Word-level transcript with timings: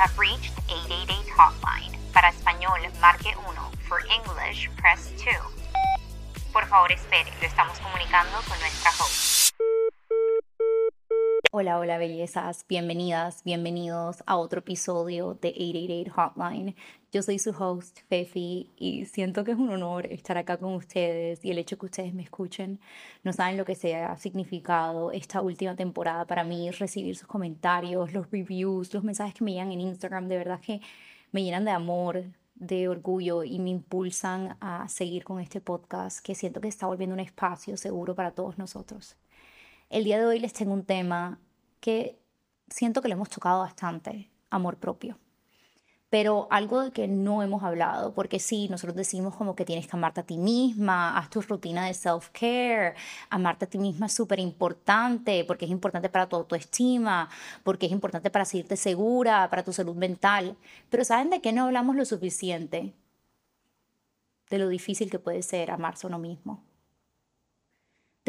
have 0.00 0.18
reached 0.18 0.56
888 0.68 1.28
Hotline. 1.36 1.92
Para 2.12 2.30
español, 2.30 2.80
marque 3.00 3.36
1. 3.36 3.54
For 3.86 4.00
English, 4.08 4.70
press 4.80 5.12
2. 5.22 5.36
Por 6.52 6.66
favor, 6.66 6.90
espere. 6.90 7.30
Lo 7.40 7.46
estamos 7.46 7.78
comunicando 7.80 8.40
con 8.48 8.58
nuestra 8.60 8.90
host. 8.92 9.50
Hola, 11.60 11.78
hola 11.78 11.98
bellezas, 11.98 12.64
bienvenidas, 12.66 13.44
bienvenidos 13.44 14.24
a 14.24 14.38
otro 14.38 14.60
episodio 14.60 15.34
de 15.42 15.48
888 15.50 16.10
Hotline. 16.10 16.74
Yo 17.12 17.22
soy 17.22 17.38
su 17.38 17.50
host, 17.50 17.98
Fefi, 18.08 18.70
y 18.78 19.04
siento 19.04 19.44
que 19.44 19.50
es 19.50 19.58
un 19.58 19.68
honor 19.68 20.06
estar 20.06 20.38
acá 20.38 20.56
con 20.56 20.72
ustedes 20.72 21.44
y 21.44 21.50
el 21.50 21.58
hecho 21.58 21.76
que 21.76 21.84
ustedes 21.84 22.14
me 22.14 22.22
escuchen. 22.22 22.80
No 23.24 23.34
saben 23.34 23.58
lo 23.58 23.66
que 23.66 23.74
se 23.74 23.94
ha 23.94 24.16
significado 24.16 25.12
esta 25.12 25.42
última 25.42 25.76
temporada 25.76 26.24
para 26.24 26.44
mí, 26.44 26.70
recibir 26.70 27.14
sus 27.14 27.28
comentarios, 27.28 28.14
los 28.14 28.30
reviews, 28.30 28.94
los 28.94 29.04
mensajes 29.04 29.34
que 29.34 29.44
me 29.44 29.52
llegan 29.52 29.70
en 29.70 29.82
Instagram, 29.82 30.28
de 30.28 30.38
verdad 30.38 30.60
que 30.60 30.80
me 31.30 31.44
llenan 31.44 31.66
de 31.66 31.72
amor, 31.72 32.24
de 32.54 32.88
orgullo 32.88 33.44
y 33.44 33.58
me 33.58 33.68
impulsan 33.68 34.56
a 34.62 34.88
seguir 34.88 35.24
con 35.24 35.40
este 35.40 35.60
podcast 35.60 36.24
que 36.24 36.34
siento 36.34 36.62
que 36.62 36.68
está 36.68 36.86
volviendo 36.86 37.12
un 37.12 37.20
espacio 37.20 37.76
seguro 37.76 38.14
para 38.14 38.30
todos 38.30 38.56
nosotros. 38.56 39.18
El 39.90 40.04
día 40.04 40.18
de 40.18 40.24
hoy 40.24 40.38
les 40.38 40.54
tengo 40.54 40.72
un 40.72 40.84
tema 40.84 41.38
que 41.80 42.18
siento 42.68 43.02
que 43.02 43.08
lo 43.08 43.14
hemos 43.14 43.30
tocado 43.30 43.60
bastante, 43.60 44.30
amor 44.50 44.76
propio 44.76 45.18
pero 46.10 46.48
algo 46.50 46.82
de 46.82 46.90
que 46.90 47.06
no 47.06 47.42
hemos 47.42 47.62
hablado, 47.62 48.12
porque 48.14 48.40
sí, 48.40 48.68
nosotros 48.68 48.96
decimos 48.96 49.36
como 49.36 49.54
que 49.54 49.64
tienes 49.64 49.86
que 49.86 49.96
amarte 49.96 50.20
a 50.20 50.26
ti 50.26 50.36
misma, 50.38 51.16
haz 51.16 51.30
tu 51.30 51.40
rutina 51.40 51.86
de 51.86 51.94
self-care, 51.94 52.94
amarte 53.30 53.64
a 53.66 53.68
ti 53.70 53.78
misma 53.78 54.06
es 54.06 54.12
súper 54.14 54.40
importante, 54.40 55.44
porque 55.44 55.66
es 55.66 55.70
importante 55.70 56.08
para 56.08 56.28
tu 56.28 56.34
autoestima, 56.34 57.30
porque 57.62 57.86
es 57.86 57.92
importante 57.92 58.28
para 58.30 58.44
sentirte 58.44 58.76
segura, 58.76 59.48
para 59.50 59.62
tu 59.62 59.72
salud 59.72 59.94
mental, 59.94 60.56
pero 60.90 61.04
¿saben 61.04 61.30
de 61.30 61.40
qué 61.40 61.52
no 61.52 61.66
hablamos 61.66 61.94
lo 61.94 62.04
suficiente? 62.04 62.92
De 64.50 64.58
lo 64.58 64.68
difícil 64.68 65.10
que 65.10 65.20
puede 65.20 65.42
ser 65.42 65.70
amarse 65.70 66.06
a 66.06 66.08
uno 66.08 66.18
mismo. 66.18 66.64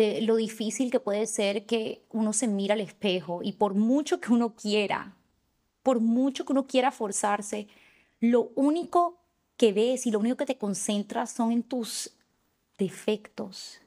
De 0.02 0.20
lo 0.22 0.36
difícil 0.36 0.90
que 0.90 1.00
puede 1.00 1.28
ser 1.28 1.68
que 1.68 2.02
uno 2.10 2.34
se 2.34 2.48
mira 2.48 2.74
al 2.74 2.82
espejo 2.82 3.42
y 3.44 3.52
por 3.52 3.76
mucho 3.76 4.20
que 4.20 4.34
uno 4.34 4.56
quiera, 4.56 5.16
por 5.84 6.00
mucho 6.00 6.44
que 6.44 6.54
uno 6.54 6.66
quiera 6.66 6.92
forzarse, 6.92 7.68
lo 8.20 8.50
único 8.56 9.20
que 9.58 9.74
ves 9.74 10.08
y 10.08 10.10
lo 10.10 10.18
único 10.18 10.38
que 10.38 10.48
te 10.48 10.58
concentras 10.58 11.30
son 11.30 11.52
en 11.52 11.62
tus 11.62 12.16
defectos, 12.80 13.80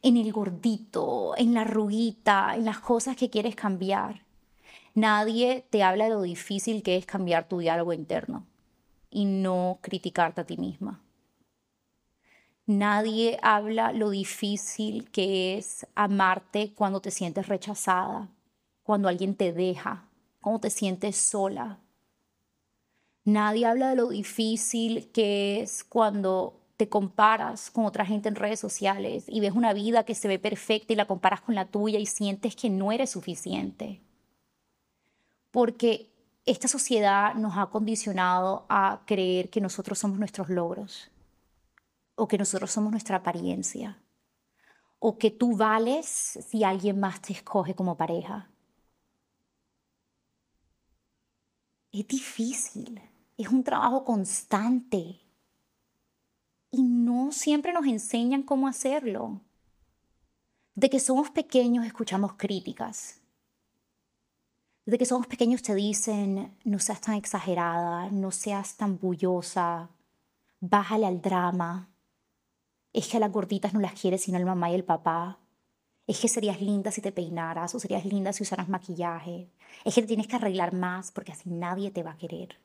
en 0.00 0.16
el 0.16 0.32
gordito, 0.32 1.34
en 1.36 1.52
la 1.52 1.64
ruguita, 1.64 2.54
en 2.56 2.64
las 2.64 2.78
cosas 2.78 3.14
que 3.14 3.28
quieres 3.28 3.54
cambiar. 3.54 4.24
Nadie 4.94 5.66
te 5.68 5.82
habla 5.82 6.04
de 6.04 6.12
lo 6.12 6.22
difícil 6.22 6.82
que 6.82 6.96
es 6.96 7.04
cambiar 7.04 7.46
tu 7.46 7.58
diálogo 7.58 7.92
interno 7.92 8.46
y 9.10 9.26
no 9.26 9.80
criticarte 9.82 10.40
a 10.40 10.46
ti 10.46 10.56
misma. 10.56 11.02
Nadie 12.66 13.38
habla 13.42 13.92
lo 13.92 14.10
difícil 14.10 15.08
que 15.12 15.56
es 15.56 15.86
amarte 15.94 16.72
cuando 16.74 17.00
te 17.00 17.12
sientes 17.12 17.46
rechazada, 17.46 18.28
cuando 18.82 19.08
alguien 19.08 19.36
te 19.36 19.52
deja, 19.52 20.08
cómo 20.40 20.58
te 20.58 20.70
sientes 20.70 21.16
sola. 21.16 21.78
Nadie 23.22 23.66
habla 23.66 23.90
de 23.90 23.96
lo 23.96 24.08
difícil 24.08 25.12
que 25.12 25.60
es 25.60 25.84
cuando 25.84 26.60
te 26.76 26.88
comparas 26.88 27.70
con 27.70 27.84
otra 27.84 28.04
gente 28.04 28.28
en 28.28 28.34
redes 28.34 28.58
sociales 28.58 29.26
y 29.28 29.38
ves 29.38 29.52
una 29.52 29.72
vida 29.72 30.04
que 30.04 30.16
se 30.16 30.26
ve 30.26 30.40
perfecta 30.40 30.92
y 30.92 30.96
la 30.96 31.06
comparas 31.06 31.42
con 31.42 31.54
la 31.54 31.66
tuya 31.66 32.00
y 32.00 32.06
sientes 32.06 32.56
que 32.56 32.68
no 32.68 32.90
eres 32.90 33.10
suficiente. 33.10 34.00
Porque 35.52 36.10
esta 36.44 36.66
sociedad 36.66 37.34
nos 37.36 37.56
ha 37.56 37.66
condicionado 37.66 38.66
a 38.68 39.02
creer 39.06 39.50
que 39.50 39.60
nosotros 39.60 40.00
somos 40.00 40.18
nuestros 40.18 40.48
logros 40.48 41.12
o 42.16 42.26
que 42.26 42.38
nosotros 42.38 42.70
somos 42.72 42.90
nuestra 42.90 43.18
apariencia 43.18 44.02
o 44.98 45.18
que 45.18 45.30
tú 45.30 45.56
vales 45.56 46.06
si 46.48 46.64
alguien 46.64 46.98
más 46.98 47.22
te 47.22 47.32
escoge 47.32 47.74
como 47.74 47.96
pareja 47.96 48.50
Es 51.98 52.06
difícil, 52.08 53.00
es 53.38 53.48
un 53.48 53.64
trabajo 53.64 54.04
constante 54.04 55.18
y 56.70 56.82
no 56.82 57.32
siempre 57.32 57.72
nos 57.72 57.86
enseñan 57.86 58.42
cómo 58.42 58.68
hacerlo. 58.68 59.40
De 60.74 60.90
que 60.90 61.00
somos 61.00 61.30
pequeños 61.30 61.86
escuchamos 61.86 62.34
críticas. 62.34 63.22
De 64.84 64.98
que 64.98 65.06
somos 65.06 65.26
pequeños 65.26 65.62
te 65.62 65.74
dicen, 65.74 66.54
no 66.64 66.78
seas 66.80 67.00
tan 67.00 67.14
exagerada, 67.14 68.10
no 68.10 68.30
seas 68.30 68.76
tan 68.76 68.98
bullosa, 68.98 69.88
bájale 70.60 71.06
al 71.06 71.22
drama. 71.22 71.88
Es 72.96 73.08
que 73.08 73.18
a 73.18 73.20
las 73.20 73.30
gorditas 73.30 73.74
no 73.74 73.80
las 73.80 73.92
quieres 73.92 74.22
sino 74.22 74.38
el 74.38 74.46
mamá 74.46 74.70
y 74.70 74.74
el 74.74 74.82
papá. 74.82 75.38
Es 76.06 76.18
que 76.18 76.28
serías 76.28 76.62
linda 76.62 76.90
si 76.90 77.02
te 77.02 77.12
peinaras 77.12 77.74
o 77.74 77.78
serías 77.78 78.06
linda 78.06 78.32
si 78.32 78.42
usaras 78.42 78.70
maquillaje. 78.70 79.50
Es 79.84 79.94
que 79.94 80.00
te 80.00 80.06
tienes 80.06 80.26
que 80.26 80.36
arreglar 80.36 80.72
más 80.72 81.12
porque 81.12 81.32
así 81.32 81.50
nadie 81.50 81.90
te 81.90 82.02
va 82.02 82.12
a 82.12 82.16
querer. 82.16 82.58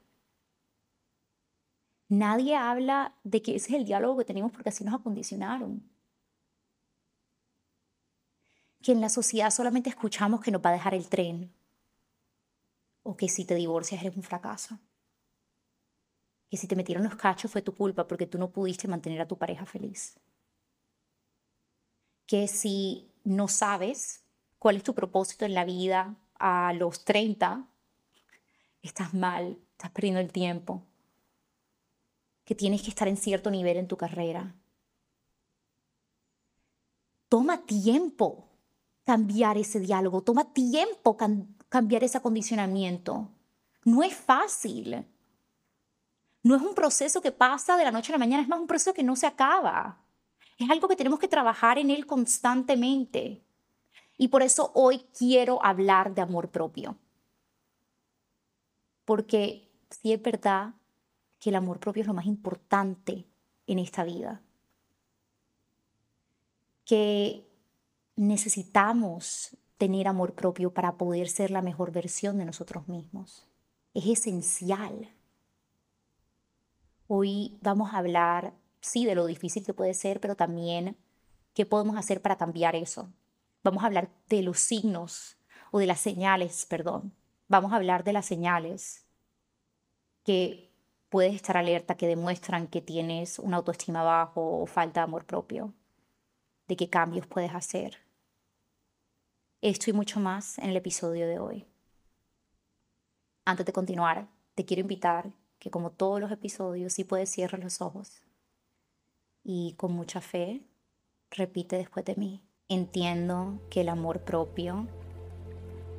Nadie 2.07 2.55
habla 2.55 3.13
de 3.25 3.41
que 3.41 3.57
ese 3.57 3.73
es 3.73 3.75
el 3.75 3.85
diálogo 3.85 4.19
que 4.19 4.23
tenemos 4.23 4.53
porque 4.53 4.69
así 4.69 4.85
nos 4.85 4.93
acondicionaron. 4.93 5.83
Que 8.81 8.93
en 8.93 9.01
la 9.01 9.09
sociedad 9.09 9.51
solamente 9.51 9.89
escuchamos 9.89 10.39
que 10.39 10.51
nos 10.51 10.61
va 10.61 10.69
a 10.69 10.73
dejar 10.73 10.93
el 10.93 11.09
tren. 11.09 11.51
O 13.03 13.17
que 13.17 13.27
si 13.27 13.43
te 13.43 13.55
divorcias 13.55 14.01
eres 14.01 14.15
un 14.15 14.23
fracaso. 14.23 14.79
Que 16.51 16.57
si 16.57 16.67
te 16.67 16.75
metieron 16.75 17.03
los 17.03 17.15
cachos 17.15 17.49
fue 17.49 17.63
tu 17.63 17.73
culpa 17.73 18.07
porque 18.07 18.27
tú 18.27 18.37
no 18.37 18.51
pudiste 18.51 18.87
mantener 18.87 19.21
a 19.21 19.27
tu 19.27 19.37
pareja 19.37 19.65
feliz. 19.65 20.19
Que 22.27 22.47
si 22.47 23.09
no 23.23 23.47
sabes 23.47 24.25
cuál 24.59 24.75
es 24.75 24.83
tu 24.83 24.93
propósito 24.93 25.45
en 25.45 25.55
la 25.55 25.65
vida 25.65 26.15
a 26.35 26.73
los 26.73 27.05
30, 27.05 27.67
estás 28.81 29.13
mal, 29.13 29.57
estás 29.71 29.91
perdiendo 29.91 30.19
el 30.19 30.31
tiempo, 30.31 30.83
que 32.43 32.53
tienes 32.53 32.81
que 32.81 32.89
estar 32.89 33.07
en 33.07 33.17
cierto 33.17 33.49
nivel 33.49 33.77
en 33.77 33.87
tu 33.87 33.95
carrera. 33.95 34.53
Toma 37.29 37.65
tiempo 37.65 38.49
cambiar 39.05 39.57
ese 39.57 39.79
diálogo, 39.79 40.21
toma 40.21 40.53
tiempo 40.53 41.15
cambiar 41.69 42.03
ese 42.03 42.17
acondicionamiento. 42.17 43.29
No 43.85 44.03
es 44.03 44.13
fácil. 44.13 45.05
No 46.43 46.55
es 46.55 46.61
un 46.61 46.73
proceso 46.73 47.21
que 47.21 47.31
pasa 47.31 47.77
de 47.77 47.83
la 47.83 47.91
noche 47.91 48.11
a 48.11 48.15
la 48.15 48.19
mañana, 48.19 48.41
es 48.41 48.49
más 48.49 48.59
un 48.59 48.67
proceso 48.67 48.93
que 48.93 49.03
no 49.03 49.15
se 49.15 49.27
acaba. 49.27 49.99
Es 50.57 50.69
algo 50.69 50.87
que 50.87 50.95
tenemos 50.95 51.19
que 51.19 51.27
trabajar 51.27 51.77
en 51.77 51.89
él 51.89 52.05
constantemente. 52.05 53.43
Y 54.17 54.27
por 54.27 54.43
eso 54.43 54.71
hoy 54.75 55.05
quiero 55.17 55.63
hablar 55.63 56.13
de 56.13 56.21
amor 56.21 56.49
propio. 56.49 56.97
Porque 59.05 59.69
sí 59.89 60.13
es 60.13 60.21
verdad 60.21 60.75
que 61.39 61.49
el 61.49 61.55
amor 61.55 61.79
propio 61.79 62.01
es 62.01 62.07
lo 62.07 62.13
más 62.13 62.25
importante 62.25 63.25
en 63.67 63.79
esta 63.79 64.03
vida. 64.03 64.41
Que 66.85 67.47
necesitamos 68.15 69.57
tener 69.77 70.07
amor 70.07 70.35
propio 70.35 70.71
para 70.71 70.97
poder 70.97 71.27
ser 71.27 71.49
la 71.49 71.63
mejor 71.63 71.91
versión 71.91 72.37
de 72.37 72.45
nosotros 72.45 72.87
mismos. 72.87 73.47
Es 73.95 74.05
esencial. 74.05 75.09
Hoy 77.13 77.57
vamos 77.61 77.93
a 77.93 77.97
hablar 77.97 78.53
sí, 78.79 79.05
de 79.05 79.15
lo 79.15 79.25
difícil 79.25 79.65
que 79.65 79.73
puede 79.73 79.93
ser, 79.93 80.21
pero 80.21 80.37
también 80.37 80.95
qué 81.53 81.65
podemos 81.65 81.97
hacer 81.97 82.21
para 82.21 82.37
cambiar 82.37 82.73
eso. 82.73 83.11
Vamos 83.65 83.83
a 83.83 83.87
hablar 83.87 84.09
de 84.29 84.41
los 84.43 84.61
signos 84.61 85.35
o 85.71 85.79
de 85.79 85.87
las 85.87 85.99
señales, 85.99 86.65
perdón. 86.65 87.13
Vamos 87.49 87.73
a 87.73 87.75
hablar 87.75 88.05
de 88.05 88.13
las 88.13 88.25
señales 88.25 89.05
que 90.23 90.71
puedes 91.09 91.35
estar 91.35 91.57
alerta, 91.57 91.97
que 91.97 92.07
demuestran 92.07 92.67
que 92.67 92.79
tienes 92.79 93.39
una 93.39 93.57
autoestima 93.57 94.03
bajo 94.03 94.61
o 94.61 94.65
falta 94.65 95.01
de 95.01 95.03
amor 95.03 95.25
propio, 95.25 95.73
de 96.69 96.77
qué 96.77 96.89
cambios 96.89 97.27
puedes 97.27 97.53
hacer. 97.53 97.97
Esto 99.59 99.89
y 99.89 99.93
mucho 99.93 100.21
más 100.21 100.57
en 100.59 100.69
el 100.69 100.77
episodio 100.77 101.27
de 101.27 101.39
hoy. 101.39 101.67
Antes 103.43 103.65
de 103.65 103.73
continuar, 103.73 104.29
te 104.55 104.63
quiero 104.63 104.79
invitar 104.79 105.33
que 105.61 105.69
como 105.69 105.91
todos 105.91 106.19
los 106.19 106.31
episodios, 106.31 106.91
sí 106.91 107.03
puedes 107.03 107.29
cerrar 107.29 107.63
los 107.63 107.81
ojos 107.81 108.23
y 109.43 109.75
con 109.77 109.93
mucha 109.93 110.19
fe 110.19 110.65
repite 111.29 111.77
después 111.77 112.03
de 112.03 112.15
mí. 112.15 112.41
Entiendo 112.67 113.59
que 113.69 113.81
el 113.81 113.89
amor 113.89 114.21
propio 114.21 114.87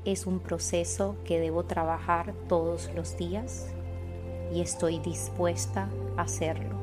es 0.04 0.26
un 0.26 0.40
proceso 0.40 1.16
que 1.24 1.38
debo 1.38 1.64
trabajar 1.64 2.34
todos 2.48 2.92
los 2.96 3.16
días 3.16 3.68
y 4.52 4.60
estoy 4.60 4.98
dispuesta 4.98 5.88
a 6.16 6.22
hacerlo. 6.22 6.76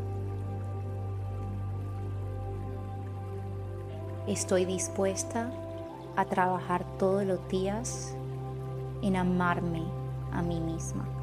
Estoy 4.26 4.64
dispuesta 4.64 5.52
a 6.16 6.24
trabajar 6.24 6.86
todos 6.98 7.26
los 7.26 7.46
días 7.50 8.16
en 9.02 9.18
amarme 9.18 9.84
a 10.32 10.42
mí 10.42 10.62
misma. 10.62 11.19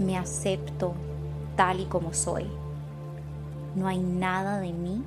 Me 0.00 0.16
acepto 0.16 0.94
tal 1.56 1.80
y 1.80 1.84
como 1.84 2.14
soy. 2.14 2.46
No 3.76 3.86
hay 3.86 3.98
nada 3.98 4.58
de 4.58 4.72
mí 4.72 5.04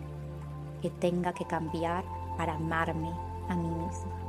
que 0.83 0.91
tenga 0.91 1.33
que 1.33 1.47
cambiar 1.47 2.05
para 2.37 2.53
amarme 2.53 3.09
a 3.49 3.55
mí 3.55 3.67
misma. 3.69 4.19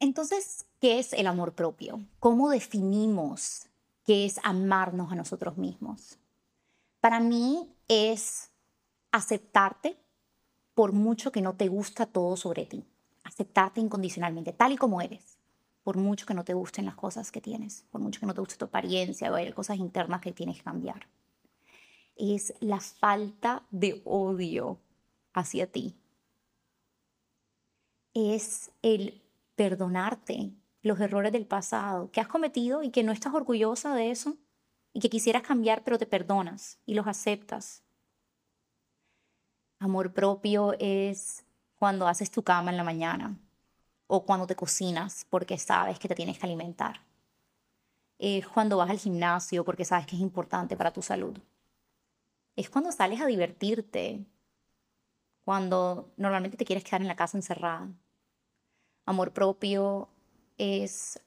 Entonces, 0.00 0.66
¿qué 0.80 0.98
es 0.98 1.12
el 1.12 1.28
amor 1.28 1.54
propio? 1.54 2.04
¿Cómo 2.18 2.50
definimos 2.50 3.68
qué 4.04 4.26
es 4.26 4.40
amarnos 4.42 5.12
a 5.12 5.14
nosotros 5.14 5.56
mismos? 5.56 6.18
Para 7.00 7.20
mí 7.20 7.72
es 7.86 8.50
aceptarte 9.12 9.96
por 10.74 10.90
mucho 10.90 11.30
que 11.30 11.42
no 11.42 11.54
te 11.54 11.68
gusta 11.68 12.06
todo 12.06 12.36
sobre 12.36 12.66
ti. 12.66 12.84
Aceptarte 13.22 13.80
incondicionalmente, 13.80 14.52
tal 14.52 14.72
y 14.72 14.76
como 14.76 15.00
eres. 15.00 15.35
Por 15.86 15.98
mucho 15.98 16.26
que 16.26 16.34
no 16.34 16.42
te 16.42 16.52
gusten 16.52 16.84
las 16.84 16.96
cosas 16.96 17.30
que 17.30 17.40
tienes, 17.40 17.84
por 17.92 18.00
mucho 18.00 18.18
que 18.18 18.26
no 18.26 18.34
te 18.34 18.40
guste 18.40 18.56
tu 18.56 18.64
apariencia 18.64 19.30
o 19.30 19.36
hay 19.36 19.52
cosas 19.52 19.76
internas 19.76 20.20
que 20.20 20.32
tienes 20.32 20.56
que 20.56 20.64
cambiar. 20.64 21.06
Es 22.16 22.54
la 22.58 22.80
falta 22.80 23.62
de 23.70 24.02
odio 24.04 24.80
hacia 25.32 25.70
ti. 25.70 25.94
Es 28.14 28.72
el 28.82 29.22
perdonarte 29.54 30.50
los 30.82 30.98
errores 30.98 31.30
del 31.30 31.46
pasado 31.46 32.10
que 32.10 32.20
has 32.20 32.26
cometido 32.26 32.82
y 32.82 32.90
que 32.90 33.04
no 33.04 33.12
estás 33.12 33.32
orgullosa 33.32 33.94
de 33.94 34.10
eso 34.10 34.36
y 34.92 34.98
que 34.98 35.08
quisieras 35.08 35.42
cambiar, 35.42 35.84
pero 35.84 35.98
te 35.98 36.06
perdonas 36.06 36.80
y 36.84 36.94
los 36.94 37.06
aceptas. 37.06 37.84
Amor 39.78 40.12
propio 40.12 40.74
es 40.80 41.44
cuando 41.76 42.08
haces 42.08 42.32
tu 42.32 42.42
cama 42.42 42.72
en 42.72 42.76
la 42.76 42.82
mañana 42.82 43.38
o 44.06 44.24
cuando 44.24 44.46
te 44.46 44.56
cocinas 44.56 45.26
porque 45.28 45.58
sabes 45.58 45.98
que 45.98 46.08
te 46.08 46.14
tienes 46.14 46.38
que 46.38 46.46
alimentar. 46.46 47.00
Es 48.18 48.46
cuando 48.48 48.76
vas 48.76 48.90
al 48.90 48.98
gimnasio 48.98 49.64
porque 49.64 49.84
sabes 49.84 50.06
que 50.06 50.16
es 50.16 50.22
importante 50.22 50.76
para 50.76 50.92
tu 50.92 51.02
salud. 51.02 51.38
Es 52.54 52.70
cuando 52.70 52.92
sales 52.92 53.20
a 53.20 53.26
divertirte, 53.26 54.24
cuando 55.44 56.10
normalmente 56.16 56.56
te 56.56 56.64
quieres 56.64 56.84
quedar 56.84 57.02
en 57.02 57.08
la 57.08 57.16
casa 57.16 57.36
encerrada. 57.36 57.88
Amor 59.04 59.32
propio 59.32 60.08
es 60.56 61.20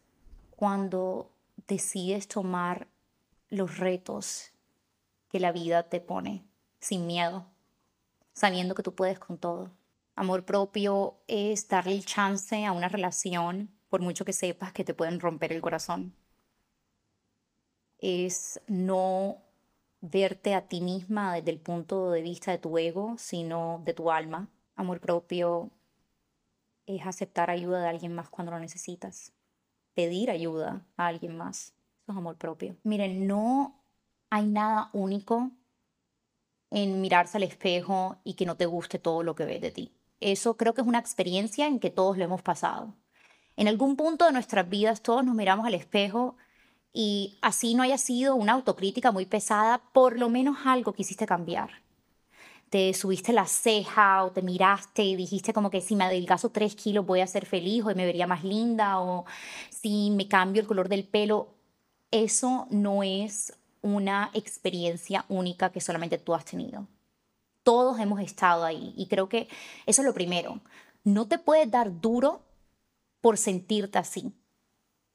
cuando 0.50 1.32
decides 1.68 2.28
tomar 2.28 2.88
los 3.50 3.78
retos 3.78 4.52
que 5.30 5.40
la 5.40 5.52
vida 5.52 5.84
te 5.84 6.02
pone 6.02 6.44
sin 6.80 7.06
miedo, 7.08 7.46
sabiendo 8.34 8.76
que 8.76 8.84
tú 8.84 8.96
puedes 8.96 9.20
con 9.20 9.38
todo. 9.38 9.72
Amor 10.20 10.44
propio 10.44 11.22
es 11.28 11.70
darle 11.70 11.94
el 11.94 12.06
chance 12.06 12.66
a 12.66 12.74
una 12.74 12.90
relación, 12.90 13.72
por 13.88 14.02
mucho 14.02 14.26
que 14.26 14.34
sepas 14.34 14.74
que 14.74 14.84
te 14.84 14.94
pueden 14.94 15.22
romper 15.22 15.54
el 15.54 15.62
corazón. 15.62 16.14
Es 18.00 18.60
no 18.68 19.38
verte 20.02 20.56
a 20.56 20.68
ti 20.68 20.82
misma 20.82 21.34
desde 21.36 21.52
el 21.52 21.62
punto 21.62 22.12
de 22.12 22.22
vista 22.22 22.52
de 22.52 22.58
tu 22.58 22.78
ego, 22.78 23.16
sino 23.18 23.82
de 23.86 23.94
tu 23.94 24.12
alma. 24.12 24.50
Amor 24.76 25.00
propio 25.00 25.72
es 26.86 27.08
aceptar 27.08 27.50
ayuda 27.50 27.80
de 27.80 27.88
alguien 27.88 28.14
más 28.14 28.28
cuando 28.28 28.52
lo 28.52 28.60
necesitas. 28.60 29.32
Pedir 29.94 30.32
ayuda 30.32 30.86
a 30.98 31.08
alguien 31.08 31.38
más. 31.38 31.74
Eso 32.02 32.12
es 32.12 32.18
amor 32.18 32.36
propio. 32.36 32.76
Miren, 32.84 33.26
no 33.26 33.82
hay 34.30 34.48
nada 34.48 34.90
único 34.92 35.52
en 36.72 37.00
mirarse 37.00 37.38
al 37.38 37.44
espejo 37.44 38.18
y 38.26 38.34
que 38.34 38.46
no 38.46 38.58
te 38.58 38.66
guste 38.66 39.00
todo 39.00 39.24
lo 39.24 39.34
que 39.34 39.46
ves 39.46 39.62
de 39.62 39.72
ti. 39.72 39.96
Eso 40.22 40.58
creo 40.58 40.74
que 40.74 40.82
es 40.82 40.88
una 40.88 41.00
experiencia 41.00 41.68
en 41.68 41.80
que 41.80 41.90
todos 41.90 42.18
lo 42.18 42.24
hemos 42.24 42.42
pasado. 42.42 42.94
En 43.56 43.68
algún 43.68 43.96
punto 43.96 44.26
de 44.26 44.32
nuestras 44.32 44.70
vidas 44.70 45.02
todos 45.02 45.24
nos 45.24 45.36
miramos 45.36 45.66
al 45.66 45.74
espejo 45.74 46.36
y 46.94 47.38
así 47.42 47.76
no 47.76 47.84
haya 47.84 47.98
sido 47.98 48.36
una 48.36 48.54
autocrítica 48.54 49.12
muy 49.12 49.26
pesada, 49.26 49.82
por 49.94 50.18
lo 50.18 50.30
menos 50.30 50.58
algo 50.66 50.94
quisiste 50.94 51.26
cambiar 51.26 51.70
te 52.70 52.94
subiste 52.94 53.34
la 53.34 53.46
ceja 53.46 54.24
o 54.24 54.32
te 54.32 54.42
miraste 54.42 55.04
y 55.04 55.16
dijiste 55.16 55.54
como 55.54 55.70
que 55.70 55.82
si 55.82 55.96
me 55.96 56.04
adelgazo 56.04 56.50
tres 56.50 56.76
kilos 56.76 57.06
voy 57.06 57.22
a 57.22 57.28
ser 57.28 57.46
feliz 57.46 57.84
o 57.84 57.96
me 57.96 58.06
vería 58.06 58.28
más 58.28 58.44
linda 58.44 59.00
o 59.00 59.26
si 59.70 60.12
me 60.12 60.28
cambio 60.28 60.62
el 60.62 60.68
color 60.68 60.88
del 60.88 61.04
pelo, 61.04 61.56
eso 62.12 62.68
no 62.70 63.04
es 63.04 63.54
una 63.82 64.30
experiencia 64.34 65.26
única 65.30 65.72
que 65.72 65.82
solamente 65.82 66.18
tú 66.18 66.36
has 66.36 66.46
tenido. 66.46 66.88
Todos 67.64 68.00
hemos 68.00 68.20
estado 68.22 68.64
ahí 68.64 68.94
y 68.98 69.08
creo 69.08 69.30
que 69.30 69.48
eso 69.86 70.02
es 70.02 70.06
lo 70.06 70.14
primero. 70.14 70.62
No 71.04 71.28
te 71.28 71.38
puedes 71.38 71.70
dar 71.70 72.02
duro 72.02 72.42
por 73.22 73.38
sentirte 73.38 73.98
así. 73.98 74.34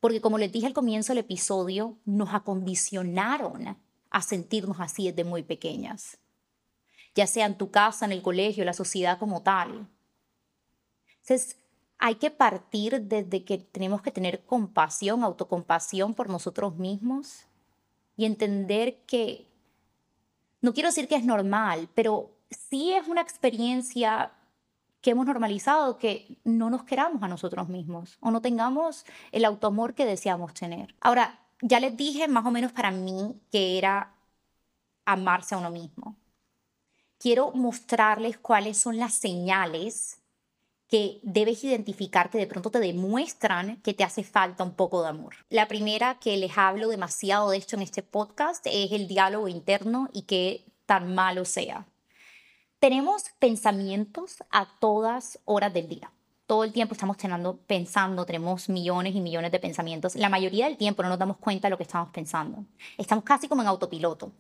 Porque 0.01 0.21
como 0.21 0.39
les 0.39 0.53
dije 0.53 0.67
al 0.67 0.75
comienzo 0.75 1.13
del 1.13 1.25
episodio, 1.25 1.97
nos 2.05 2.35
acondicionaron 2.35 3.79
a 4.11 4.23
sentirnos 4.23 4.79
así 4.81 5.11
desde 5.11 5.25
muy 5.25 5.43
pequeñas 5.43 6.19
ya 7.15 7.27
sea 7.27 7.47
en 7.47 7.57
tu 7.57 7.71
casa, 7.71 8.05
en 8.05 8.13
el 8.13 8.23
colegio, 8.23 8.65
la 8.65 8.73
sociedad 8.73 9.19
como 9.19 9.43
tal. 9.43 9.89
Entonces, 11.21 11.57
hay 11.99 12.17
que 12.17 12.31
partir 12.31 13.01
desde 13.03 13.45
que 13.45 13.59
tenemos 13.59 14.03
que 14.03 14.11
tener 14.11 14.45
compasión, 14.45 15.23
autocompasión 15.23 16.15
por 16.15 16.29
nosotros 16.29 16.77
mismos 16.77 17.47
y 18.17 18.25
entender 18.25 19.03
que, 19.07 19.49
no 20.61 20.75
quiero 20.75 20.89
decir 20.89 21.09
que 21.09 21.17
es 21.17 21.25
normal, 21.25 21.89
pero 21.95 22.34
sí 22.71 22.93
es 22.93 23.09
una 23.09 23.21
experiencia 23.21 24.33
que 25.01 25.11
hemos 25.11 25.27
normalizado 25.27 25.99
que 25.99 26.39
no 26.45 26.71
nos 26.71 26.85
queramos 26.85 27.23
a 27.23 27.29
nosotros 27.29 27.69
mismos 27.69 28.17
o 28.21 28.31
no 28.31 28.41
tengamos 28.41 29.05
el 29.33 29.45
autoamor 29.45 29.95
que 29.95 30.07
deseamos 30.07 30.55
tener. 30.55 30.95
Ahora, 31.01 31.41
ya 31.61 31.81
les 31.81 31.97
dije 31.97 32.27
más 32.29 32.47
o 32.47 32.51
menos 32.51 32.73
para 32.73 32.91
mí 32.91 33.41
que 33.51 33.79
era 33.79 34.15
amarse 35.05 35.55
a 35.55 35.59
uno 35.59 35.71
mismo 35.71 36.17
quiero 37.25 37.53
mostrarles 37.53 38.37
cuáles 38.37 38.77
son 38.77 38.99
las 38.99 39.15
señales 39.15 40.19
que 40.89 41.21
debes 41.23 41.65
identificar 41.65 42.29
que 42.29 42.37
de 42.37 42.47
pronto 42.47 42.71
te 42.71 42.81
demuestran 42.81 43.81
que 43.81 43.95
te 43.95 44.05
hace 44.05 44.23
falta 44.23 44.63
un 44.63 44.75
poco 44.75 45.03
de 45.03 45.09
amor. 45.09 45.35
La 45.49 45.67
primera 45.67 46.19
que 46.21 46.37
les 46.37 46.59
hablo 46.59 46.87
demasiado 46.89 47.49
de 47.49 47.57
esto 47.57 47.77
en 47.77 47.83
este 47.83 48.03
podcast 48.03 48.67
es 48.67 48.93
el 48.93 49.09
diálogo 49.09 49.49
interno 49.49 50.11
y 50.13 50.23
que 50.23 50.67
tan 50.85 51.15
malo 51.15 51.47
sea. 51.47 51.87
Tenemos 52.85 53.31
pensamientos 53.39 54.45
a 54.51 54.67
todas 54.79 55.39
horas 55.47 55.73
del 55.73 55.89
día. 55.89 56.13
Todo 56.47 56.65
el 56.65 56.73
tiempo 56.75 56.93
estamos 56.93 57.17
pensando, 57.67 58.27
tenemos 58.27 58.69
millones 58.69 59.15
y 59.15 59.23
millones 59.23 59.53
de 59.53 59.59
pensamientos. 59.59 60.17
La 60.17 60.29
mayoría 60.29 60.67
del 60.67 60.77
tiempo 60.77 61.03
no 61.03 61.09
nos 61.09 61.19
damos 61.19 61.39
cuenta 61.39 61.69
de 61.69 61.71
lo 61.71 61.79
que 61.79 61.85
estamos 61.85 62.11
pensando. 62.11 62.63
Estamos 62.99 63.25
casi 63.25 63.49
como 63.49 63.63
en 63.63 63.69
autopiloto. 63.69 64.33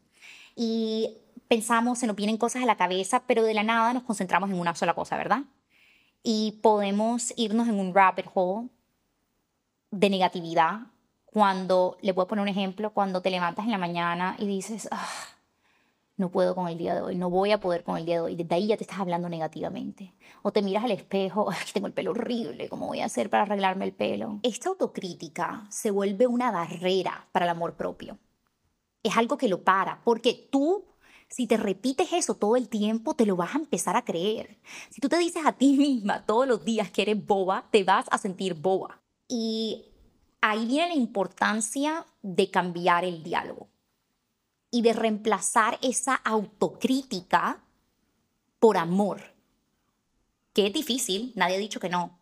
Y 0.54 1.16
pensamos, 1.48 2.00
se 2.00 2.06
nos 2.06 2.16
vienen 2.16 2.36
cosas 2.36 2.62
a 2.62 2.66
la 2.66 2.76
cabeza, 2.76 3.22
pero 3.26 3.44
de 3.44 3.54
la 3.54 3.62
nada 3.62 3.94
nos 3.94 4.02
concentramos 4.02 4.50
en 4.50 4.60
una 4.60 4.74
sola 4.74 4.92
cosa, 4.92 5.16
¿verdad? 5.16 5.44
Y 6.22 6.58
podemos 6.62 7.32
irnos 7.38 7.66
en 7.66 7.80
un 7.80 7.94
rabbit 7.94 8.26
hole 8.34 8.68
de 9.90 10.10
negatividad 10.10 10.80
cuando, 11.24 11.96
le 12.02 12.12
puedo 12.12 12.28
poner 12.28 12.42
un 12.42 12.48
ejemplo, 12.48 12.92
cuando 12.92 13.22
te 13.22 13.30
levantas 13.30 13.64
en 13.64 13.70
la 13.70 13.78
mañana 13.78 14.36
y 14.38 14.46
dices, 14.46 14.86
ah, 14.90 15.08
no 16.16 16.30
puedo 16.30 16.54
con 16.54 16.68
el 16.68 16.78
día 16.78 16.94
de 16.94 17.00
hoy, 17.00 17.16
no 17.16 17.28
voy 17.28 17.50
a 17.50 17.60
poder 17.60 17.82
con 17.82 17.96
el 17.96 18.06
día 18.06 18.16
de 18.16 18.20
hoy. 18.20 18.36
Desde 18.36 18.54
ahí 18.54 18.68
ya 18.68 18.76
te 18.76 18.84
estás 18.84 19.00
hablando 19.00 19.28
negativamente. 19.28 20.14
O 20.42 20.52
te 20.52 20.62
miras 20.62 20.84
al 20.84 20.92
espejo, 20.92 21.48
tengo 21.72 21.86
el 21.86 21.92
pelo 21.92 22.12
horrible, 22.12 22.68
¿cómo 22.68 22.86
voy 22.86 23.00
a 23.00 23.06
hacer 23.06 23.30
para 23.30 23.44
arreglarme 23.44 23.84
el 23.84 23.92
pelo? 23.92 24.38
Esta 24.42 24.68
autocrítica 24.68 25.66
se 25.70 25.90
vuelve 25.90 26.26
una 26.26 26.50
barrera 26.50 27.28
para 27.32 27.46
el 27.46 27.50
amor 27.50 27.74
propio. 27.74 28.18
Es 29.02 29.16
algo 29.16 29.36
que 29.36 29.48
lo 29.48 29.64
para, 29.64 30.00
porque 30.04 30.48
tú 30.50 30.84
si 31.28 31.46
te 31.46 31.56
repites 31.56 32.12
eso 32.12 32.36
todo 32.36 32.54
el 32.54 32.68
tiempo, 32.68 33.14
te 33.14 33.26
lo 33.26 33.34
vas 33.34 33.54
a 33.54 33.58
empezar 33.58 33.96
a 33.96 34.04
creer. 34.04 34.58
Si 34.90 35.00
tú 35.00 35.08
te 35.08 35.18
dices 35.18 35.44
a 35.44 35.52
ti 35.52 35.72
misma 35.76 36.24
todos 36.26 36.46
los 36.46 36.64
días 36.64 36.90
que 36.90 37.02
eres 37.02 37.26
boba, 37.26 37.66
te 37.70 37.82
vas 37.82 38.06
a 38.10 38.18
sentir 38.18 38.54
boba. 38.54 39.02
Y 39.26 39.86
ahí 40.40 40.66
viene 40.66 40.88
la 40.88 40.94
importancia 40.94 42.06
de 42.22 42.50
cambiar 42.50 43.04
el 43.04 43.24
diálogo 43.24 43.68
y 44.74 44.82
de 44.82 44.92
reemplazar 44.92 45.78
esa 45.82 46.16
autocrítica 46.16 47.62
por 48.58 48.76
amor, 48.76 49.22
que 50.52 50.66
es 50.66 50.72
difícil, 50.72 51.32
nadie 51.36 51.54
ha 51.54 51.60
dicho 51.60 51.78
que 51.78 51.88
no. 51.88 52.18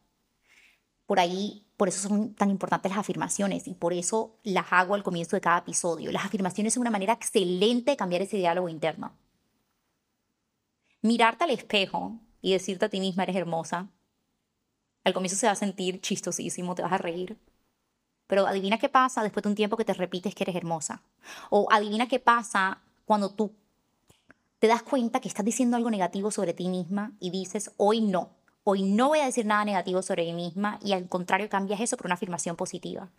Por 1.06 1.18
ahí 1.18 1.66
por 1.78 1.88
eso 1.88 2.06
son 2.06 2.34
tan 2.34 2.50
importantes 2.50 2.90
las 2.90 2.98
afirmaciones 2.98 3.66
y 3.66 3.72
por 3.72 3.94
eso 3.94 4.38
las 4.42 4.66
hago 4.70 4.94
al 4.94 5.02
comienzo 5.02 5.34
de 5.34 5.40
cada 5.40 5.60
episodio. 5.60 6.12
Las 6.12 6.26
afirmaciones 6.26 6.74
son 6.74 6.82
una 6.82 6.90
manera 6.90 7.14
excelente 7.14 7.92
de 7.92 7.96
cambiar 7.96 8.20
ese 8.20 8.36
diálogo 8.36 8.68
interno. 8.68 9.16
Mirarte 11.00 11.44
al 11.44 11.50
espejo 11.50 12.20
y 12.42 12.52
decirte 12.52 12.84
a 12.84 12.90
ti 12.90 13.00
misma 13.00 13.22
eres 13.22 13.36
hermosa. 13.36 13.88
Al 15.04 15.14
comienzo 15.14 15.38
se 15.38 15.46
va 15.46 15.52
a 15.52 15.56
sentir 15.56 16.02
chistosísimo, 16.02 16.74
te 16.74 16.82
vas 16.82 16.92
a 16.92 16.98
reír. 16.98 17.38
Pero 18.26 18.46
adivina 18.46 18.78
qué 18.78 18.88
pasa 18.88 19.22
después 19.22 19.42
de 19.42 19.50
un 19.50 19.54
tiempo 19.54 19.76
que 19.76 19.84
te 19.84 19.94
repites 19.94 20.34
que 20.34 20.44
eres 20.44 20.56
hermosa. 20.56 21.02
O 21.50 21.68
adivina 21.70 22.08
qué 22.08 22.18
pasa 22.18 22.78
cuando 23.04 23.30
tú 23.30 23.52
te 24.58 24.68
das 24.68 24.82
cuenta 24.82 25.20
que 25.20 25.28
estás 25.28 25.44
diciendo 25.44 25.76
algo 25.76 25.90
negativo 25.90 26.30
sobre 26.30 26.54
ti 26.54 26.68
misma 26.68 27.12
y 27.18 27.30
dices, 27.30 27.72
hoy 27.76 28.00
no, 28.00 28.30
Hoy 28.64 28.84
no 28.84 29.08
voy 29.08 29.18
a 29.18 29.26
decir 29.26 29.44
nada 29.44 29.64
negativo 29.64 30.02
sobre 30.02 30.24
mí 30.24 30.34
misma 30.34 30.78
y 30.84 30.92
al 30.92 31.08
contrario 31.08 31.48
cambias 31.48 31.80
eso 31.80 31.96
por 31.96 32.06
una 32.06 32.14
afirmación 32.14 32.56
positiva. 32.56 33.10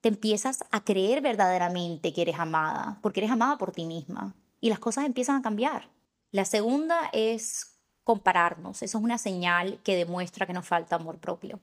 te 0.00 0.08
empiezas 0.08 0.64
a 0.72 0.82
creer 0.84 1.20
verdaderamente 1.20 2.12
que 2.12 2.22
eres 2.22 2.38
amada, 2.38 2.98
porque 3.02 3.20
eres 3.20 3.30
amada 3.30 3.56
por 3.56 3.70
ti 3.70 3.86
misma 3.86 4.34
y 4.60 4.68
las 4.68 4.80
cosas 4.80 5.04
empiezan 5.04 5.36
a 5.36 5.42
cambiar. 5.42 5.90
La 6.32 6.44
segunda 6.44 7.08
es 7.12 7.78
compararnos. 8.02 8.82
Eso 8.82 8.98
es 8.98 9.04
una 9.04 9.18
señal 9.18 9.80
que 9.84 9.94
demuestra 9.96 10.46
que 10.46 10.54
nos 10.54 10.66
falta 10.66 10.96
amor 10.96 11.18
propio. 11.18 11.60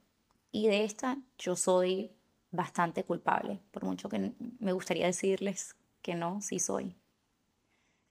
Y 0.52 0.68
de 0.68 0.84
esta 0.84 1.18
yo 1.38 1.56
soy 1.56 2.12
bastante 2.52 3.04
culpable, 3.04 3.62
por 3.72 3.84
mucho 3.84 4.10
que 4.10 4.34
me 4.60 4.74
gustaría 4.74 5.06
decirles 5.06 5.76
que 6.02 6.16
no, 6.16 6.42
sí 6.42 6.60
soy. 6.60 6.96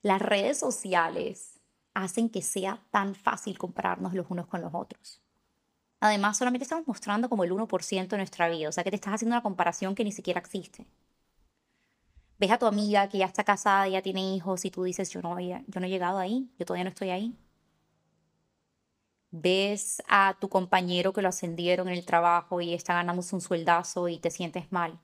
Las 0.03 0.23
redes 0.23 0.59
sociales 0.59 1.61
hacen 1.95 2.29
que 2.29 2.43
sea 2.43 2.81
tan 2.91 3.15
fácil 3.15 3.59
compararnos 3.59 4.15
los 4.15 4.31
unos 4.31 4.47
con 4.47 4.61
los 4.61 4.73
otros. 4.73 5.21
Además, 6.01 6.39
solamente 6.39 6.63
estamos 6.63 6.87
mostrando 6.87 7.29
como 7.29 7.43
el 7.43 7.51
1% 7.51 8.09
de 8.09 8.17
nuestra 8.17 8.49
vida, 8.49 8.69
o 8.69 8.73
sea 8.73 8.85
que 8.85 8.91
te 8.91 8.97
estás 8.97 9.15
haciendo 9.15 9.35
una 9.35 9.43
comparación 9.43 9.97
que 9.97 10.05
ni 10.05 10.13
siquiera 10.13 10.39
existe. 10.39 10.87
Ves 12.39 12.53
a 12.53 12.59
tu 12.59 12.67
amiga 12.67 13.09
que 13.09 13.19
ya 13.19 13.27
está 13.27 13.43
casada, 13.43 13.89
ya 13.89 14.01
tiene 14.01 14.37
hijos 14.37 14.65
y 14.65 14.71
tú 14.71 14.85
dices, 14.85 15.11
yo 15.11 15.21
no, 15.23 15.41
yo 15.41 15.81
no 15.81 15.87
he 15.87 15.91
llegado 15.91 16.19
ahí, 16.19 16.49
yo 16.57 16.65
todavía 16.65 16.85
no 16.85 16.91
estoy 16.91 17.11
ahí. 17.11 17.37
Ves 19.31 20.03
a 20.09 20.37
tu 20.41 20.49
compañero 20.49 21.13
que 21.13 21.23
lo 21.23 21.29
ascendieron 21.29 21.89
en 21.89 21.95
el 21.95 22.07
trabajo 22.07 22.61
y 22.61 22.75
está 22.75 22.95
ganándose 22.95 23.35
un 23.35 23.41
sueldazo 23.41 24.09
y 24.09 24.19
te 24.19 24.31
sientes 24.31 24.73
mal. 24.73 24.99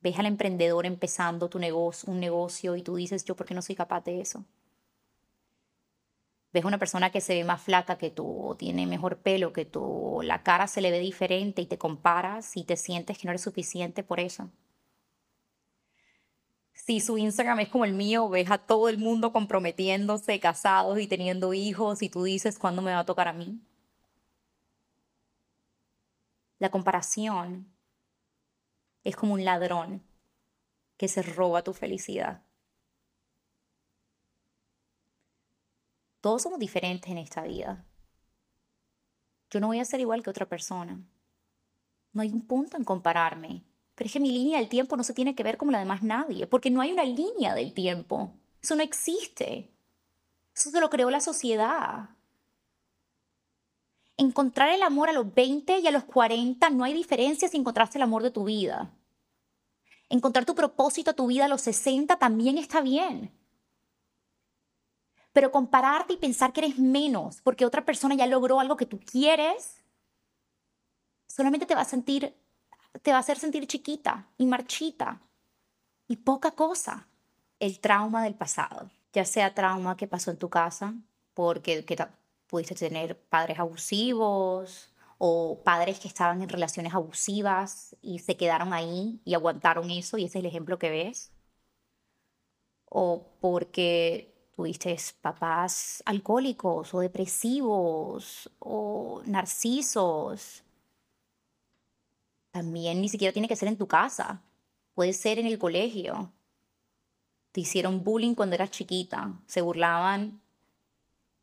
Ves 0.00 0.18
al 0.18 0.26
emprendedor 0.26 0.86
empezando 0.86 1.48
tu 1.48 1.58
negocio, 1.58 2.12
un 2.12 2.20
negocio 2.20 2.76
y 2.76 2.82
tú 2.82 2.96
dices, 2.96 3.24
yo 3.24 3.36
por 3.36 3.46
qué 3.46 3.54
no 3.54 3.62
soy 3.62 3.74
capaz 3.74 4.04
de 4.04 4.20
eso 4.20 4.44
ves 6.56 6.64
una 6.64 6.78
persona 6.78 7.10
que 7.10 7.20
se 7.20 7.34
ve 7.34 7.44
más 7.44 7.60
flaca 7.60 7.98
que 7.98 8.10
tú, 8.10 8.26
o 8.26 8.56
tiene 8.56 8.86
mejor 8.86 9.18
pelo 9.18 9.52
que 9.52 9.66
tú, 9.66 10.20
la 10.22 10.42
cara 10.42 10.66
se 10.66 10.80
le 10.80 10.90
ve 10.90 11.00
diferente 11.00 11.60
y 11.60 11.66
te 11.66 11.76
comparas 11.76 12.56
y 12.56 12.64
te 12.64 12.76
sientes 12.76 13.18
que 13.18 13.26
no 13.26 13.32
eres 13.32 13.42
suficiente 13.42 14.02
por 14.02 14.20
eso. 14.20 14.50
Si 16.86 17.00
su 17.00 17.18
Instagram 17.18 17.58
es 17.58 17.68
como 17.68 17.84
el 17.84 17.94
mío, 17.94 18.28
ves 18.28 18.48
a 18.48 18.58
todo 18.58 18.88
el 18.88 18.96
mundo 18.96 19.32
comprometiéndose, 19.32 20.38
casados 20.38 21.00
y 21.00 21.08
teniendo 21.08 21.52
hijos 21.52 22.00
y 22.00 22.08
tú 22.08 22.22
dices, 22.22 22.60
¿cuándo 22.60 22.80
me 22.80 22.92
va 22.92 23.00
a 23.00 23.04
tocar 23.04 23.26
a 23.26 23.32
mí? 23.32 23.60
La 26.60 26.70
comparación 26.70 27.66
es 29.02 29.16
como 29.16 29.34
un 29.34 29.44
ladrón 29.44 30.04
que 30.96 31.08
se 31.08 31.22
roba 31.22 31.64
tu 31.64 31.72
felicidad. 31.72 32.44
Todos 36.20 36.42
somos 36.42 36.60
diferentes 36.60 37.10
en 37.10 37.18
esta 37.18 37.42
vida. 37.42 37.84
Yo 39.50 39.58
no 39.58 39.66
voy 39.66 39.80
a 39.80 39.84
ser 39.84 39.98
igual 39.98 40.22
que 40.22 40.30
otra 40.30 40.48
persona. 40.48 41.00
No 42.12 42.22
hay 42.22 42.30
un 42.30 42.46
punto 42.46 42.76
en 42.76 42.84
compararme. 42.84 43.64
Pero 43.96 44.06
es 44.06 44.12
que 44.12 44.20
mi 44.20 44.30
línea 44.30 44.58
del 44.58 44.68
tiempo 44.68 44.96
no 44.96 45.02
se 45.02 45.14
tiene 45.14 45.34
que 45.34 45.42
ver 45.42 45.56
como 45.56 45.72
la 45.72 45.78
de 45.78 45.86
más 45.86 46.02
nadie, 46.02 46.46
porque 46.46 46.70
no 46.70 46.82
hay 46.82 46.92
una 46.92 47.04
línea 47.04 47.54
del 47.54 47.72
tiempo. 47.72 48.30
Eso 48.62 48.76
no 48.76 48.82
existe. 48.82 49.72
Eso 50.54 50.70
se 50.70 50.80
lo 50.80 50.90
creó 50.90 51.10
la 51.10 51.20
sociedad. 51.20 52.10
Encontrar 54.18 54.68
el 54.68 54.82
amor 54.82 55.08
a 55.08 55.12
los 55.12 55.34
20 55.34 55.78
y 55.78 55.86
a 55.86 55.90
los 55.90 56.04
40 56.04 56.70
no 56.70 56.84
hay 56.84 56.92
diferencia 56.92 57.48
si 57.48 57.56
encontraste 57.56 57.98
el 57.98 58.02
amor 58.02 58.22
de 58.22 58.30
tu 58.30 58.44
vida. 58.44 58.92
Encontrar 60.10 60.44
tu 60.44 60.54
propósito 60.54 61.10
a 61.10 61.14
tu 61.14 61.26
vida 61.26 61.46
a 61.46 61.48
los 61.48 61.62
60 61.62 62.16
también 62.16 62.58
está 62.58 62.82
bien. 62.82 63.32
Pero 65.32 65.52
compararte 65.52 66.14
y 66.14 66.18
pensar 66.18 66.52
que 66.52 66.60
eres 66.60 66.78
menos 66.78 67.40
porque 67.42 67.64
otra 67.64 67.84
persona 67.84 68.14
ya 68.14 68.26
logró 68.26 68.60
algo 68.60 68.76
que 68.76 68.86
tú 68.86 69.00
quieres, 69.00 69.82
solamente 71.26 71.66
te 71.66 71.74
va 71.74 71.82
a 71.82 71.86
sentir, 71.86 72.34
te 73.02 73.10
va 73.10 73.18
a 73.18 73.20
hacer 73.20 73.38
sentir 73.38 73.66
chiquita 73.66 74.28
y 74.38 74.46
marchita 74.46 75.20
y 76.08 76.16
poca 76.16 76.52
cosa. 76.52 77.08
El 77.58 77.80
trauma 77.80 78.22
del 78.24 78.34
pasado, 78.34 78.90
ya 79.12 79.24
sea 79.24 79.54
trauma 79.54 79.96
que 79.96 80.06
pasó 80.06 80.30
en 80.30 80.36
tu 80.36 80.50
casa, 80.50 80.94
porque 81.34 81.84
que 81.84 81.96
pudiste 82.46 82.74
tener 82.74 83.18
padres 83.18 83.58
abusivos 83.58 84.92
o 85.18 85.62
padres 85.64 85.98
que 85.98 86.08
estaban 86.08 86.42
en 86.42 86.48
relaciones 86.48 86.94
abusivas 86.94 87.96
y 88.02 88.18
se 88.18 88.36
quedaron 88.36 88.72
ahí 88.72 89.20
y 89.24 89.34
aguantaron 89.34 89.90
eso 89.90 90.18
y 90.18 90.24
ese 90.24 90.38
es 90.38 90.44
el 90.44 90.46
ejemplo 90.46 90.78
que 90.78 90.90
ves. 90.90 91.32
O 92.88 93.26
porque 93.40 94.50
tuviste 94.54 94.96
papás 95.20 96.02
alcohólicos 96.06 96.94
o 96.94 97.00
depresivos 97.00 98.50
o 98.58 99.22
narcisos. 99.26 100.62
También 102.56 103.02
ni 103.02 103.10
siquiera 103.10 103.34
tiene 103.34 103.48
que 103.48 103.54
ser 103.54 103.68
en 103.68 103.76
tu 103.76 103.86
casa, 103.86 104.42
puede 104.94 105.12
ser 105.12 105.38
en 105.38 105.44
el 105.44 105.58
colegio. 105.58 106.32
Te 107.52 107.60
hicieron 107.60 108.02
bullying 108.02 108.34
cuando 108.34 108.54
eras 108.54 108.70
chiquita, 108.70 109.38
se 109.46 109.60
burlaban, 109.60 110.40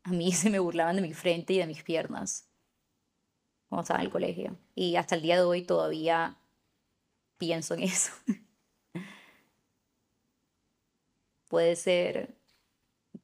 a 0.02 0.10
mí 0.10 0.32
se 0.32 0.50
me 0.50 0.58
burlaban 0.58 0.96
de 0.96 1.02
mi 1.02 1.14
frente 1.14 1.52
y 1.52 1.58
de 1.58 1.68
mis 1.68 1.84
piernas 1.84 2.48
cuando 3.68 3.82
estaba 3.82 4.00
en 4.00 4.06
el 4.06 4.10
colegio. 4.10 4.58
Y 4.74 4.96
hasta 4.96 5.14
el 5.14 5.22
día 5.22 5.36
de 5.36 5.42
hoy 5.42 5.62
todavía 5.62 6.36
pienso 7.38 7.74
en 7.74 7.84
eso. 7.84 8.10
puede 11.48 11.76
ser 11.76 12.34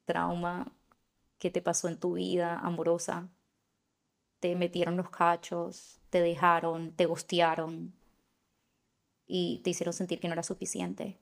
trauma 0.05 0.71
que 1.39 1.51
te 1.51 1.61
pasó 1.61 1.89
en 1.89 1.99
tu 1.99 2.13
vida 2.13 2.57
amorosa. 2.57 3.27
Te 4.39 4.55
metieron 4.55 4.95
los 4.95 5.09
cachos, 5.09 6.00
te 6.11 6.21
dejaron, 6.21 6.91
te 6.91 7.07
gostearon 7.07 7.93
y 9.25 9.61
te 9.63 9.71
hicieron 9.71 9.93
sentir 9.93 10.19
que 10.19 10.27
no 10.27 10.33
era 10.33 10.43
suficiente. 10.43 11.17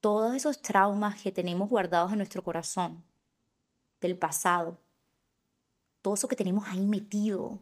Todos 0.00 0.34
esos 0.34 0.62
traumas 0.62 1.22
que 1.22 1.30
tenemos 1.30 1.68
guardados 1.68 2.10
en 2.12 2.18
nuestro 2.18 2.42
corazón, 2.42 3.04
del 4.00 4.16
pasado, 4.16 4.80
todo 6.02 6.14
eso 6.14 6.28
que 6.28 6.36
tenemos 6.36 6.66
ahí 6.68 6.86
metido, 6.86 7.60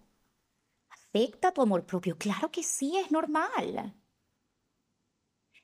afecta 0.91 1.53
tu 1.53 1.61
amor 1.61 1.85
propio. 1.85 2.17
Claro 2.17 2.51
que 2.53 2.63
sí, 2.63 2.97
es 2.97 3.11
normal. 3.11 3.95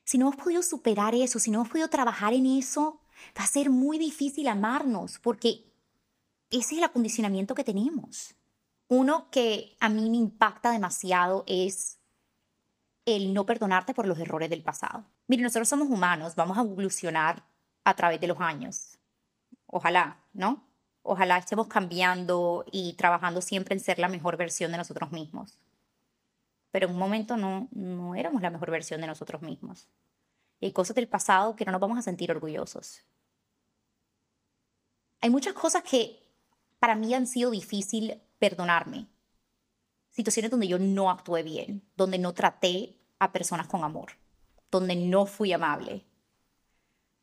Si 0.03 0.17
no 0.17 0.27
hemos 0.27 0.43
podido 0.43 0.61
superar 0.61 1.15
eso, 1.15 1.39
si 1.39 1.51
no 1.51 1.59
hemos 1.59 1.69
podido 1.69 1.87
trabajar 1.87 2.33
en 2.33 2.47
eso, 2.47 2.99
va 3.39 3.43
a 3.43 3.47
ser 3.47 3.69
muy 3.69 3.97
difícil 3.97 4.47
amarnos 4.47 5.19
porque 5.19 5.71
ese 6.49 6.75
es 6.75 6.77
el 6.79 6.83
acondicionamiento 6.83 7.55
que 7.55 7.63
tenemos. 7.63 8.35
Uno 8.95 9.31
que 9.31 9.75
a 9.79 9.89
mí 9.89 10.07
me 10.07 10.17
impacta 10.17 10.69
demasiado 10.69 11.43
es 11.47 11.97
el 13.07 13.33
no 13.33 13.43
perdonarte 13.43 13.95
por 13.95 14.05
los 14.05 14.19
errores 14.19 14.51
del 14.51 14.61
pasado. 14.61 15.03
Mire, 15.25 15.41
nosotros 15.41 15.67
somos 15.67 15.89
humanos, 15.89 16.35
vamos 16.35 16.59
a 16.59 16.61
evolucionar 16.61 17.43
a 17.85 17.95
través 17.95 18.21
de 18.21 18.27
los 18.27 18.39
años. 18.39 18.99
Ojalá, 19.65 20.23
¿no? 20.31 20.67
Ojalá 21.01 21.39
estemos 21.39 21.67
cambiando 21.67 22.65
y 22.71 22.93
trabajando 22.93 23.41
siempre 23.41 23.73
en 23.73 23.79
ser 23.79 23.97
la 23.97 24.09
mejor 24.09 24.37
versión 24.37 24.71
de 24.71 24.77
nosotros 24.77 25.11
mismos. 25.11 25.57
Pero 26.69 26.85
en 26.85 26.93
un 26.93 26.99
momento 26.99 27.35
no, 27.35 27.69
no 27.71 28.13
éramos 28.13 28.43
la 28.43 28.51
mejor 28.51 28.69
versión 28.69 29.01
de 29.01 29.07
nosotros 29.07 29.41
mismos. 29.41 29.87
Hay 30.61 30.71
cosas 30.71 30.95
del 30.95 31.07
pasado 31.07 31.55
que 31.55 31.65
no 31.65 31.71
nos 31.71 31.81
vamos 31.81 31.97
a 31.97 32.03
sentir 32.03 32.29
orgullosos. 32.29 33.01
Hay 35.19 35.31
muchas 35.31 35.53
cosas 35.53 35.81
que 35.81 36.19
para 36.77 36.93
mí 36.93 37.11
han 37.15 37.25
sido 37.25 37.49
difícil 37.49 38.21
perdonarme. 38.43 39.07
Situaciones 40.09 40.51
donde 40.51 40.67
yo 40.67 40.77
no 40.77 41.09
actué 41.09 41.43
bien, 41.43 41.89
donde 41.95 42.17
no 42.17 42.33
traté 42.33 42.99
a 43.17 43.31
personas 43.31 43.67
con 43.67 43.85
amor, 43.85 44.17
donde 44.69 44.97
no 44.97 45.25
fui 45.25 45.53
amable, 45.53 46.05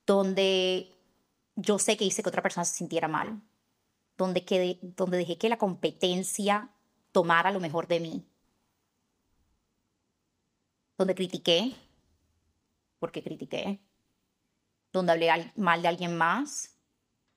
donde 0.06 0.96
yo 1.56 1.78
sé 1.78 1.98
que 1.98 2.06
hice 2.06 2.22
que 2.22 2.30
otra 2.30 2.40
persona 2.40 2.64
se 2.64 2.74
sintiera 2.74 3.06
mal, 3.06 3.42
donde, 4.16 4.46
quedé, 4.46 4.78
donde 4.80 5.18
dejé 5.18 5.36
que 5.36 5.50
la 5.50 5.58
competencia 5.58 6.70
tomara 7.12 7.50
lo 7.50 7.60
mejor 7.60 7.86
de 7.86 8.00
mí, 8.00 8.26
donde 10.96 11.14
critiqué, 11.14 11.74
porque 12.98 13.22
critiqué, 13.22 13.78
donde 14.90 15.12
hablé 15.12 15.52
mal 15.54 15.82
de 15.82 15.88
alguien 15.88 16.16
más, 16.16 16.78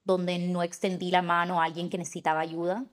donde 0.05 0.39
no 0.39 0.63
extendí 0.63 1.11
la 1.11 1.21
mano 1.21 1.61
a 1.61 1.65
alguien 1.65 1.89
que 1.89 1.97
necesitaba 1.97 2.39
ayuda. 2.39 2.85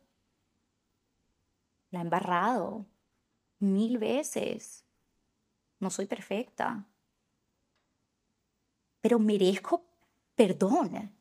La 1.90 2.00
he 2.00 2.02
embarrado 2.02 2.86
mil 3.58 3.98
veces. 3.98 4.84
No 5.78 5.90
soy 5.90 6.06
perfecta. 6.06 6.86
Pero 9.00 9.18
merezco 9.18 9.84
perdón. 10.34 11.12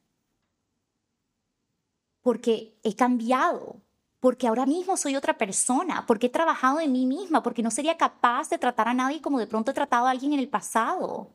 Porque 2.21 2.79
he 2.83 2.95
cambiado. 2.95 3.81
Porque 4.19 4.47
ahora 4.47 4.65
mismo 4.65 4.97
soy 4.97 5.15
otra 5.15 5.38
persona. 5.38 6.05
Porque 6.05 6.27
he 6.27 6.29
trabajado 6.29 6.79
en 6.79 6.91
mí 6.91 7.05
misma. 7.05 7.41
Porque 7.41 7.63
no 7.63 7.71
sería 7.71 7.97
capaz 7.97 8.49
de 8.49 8.57
tratar 8.57 8.88
a 8.88 8.93
nadie 8.93 9.21
como 9.21 9.39
de 9.39 9.47
pronto 9.47 9.71
he 9.71 9.73
tratado 9.73 10.07
a 10.07 10.11
alguien 10.11 10.33
en 10.33 10.39
el 10.39 10.49
pasado. 10.49 11.33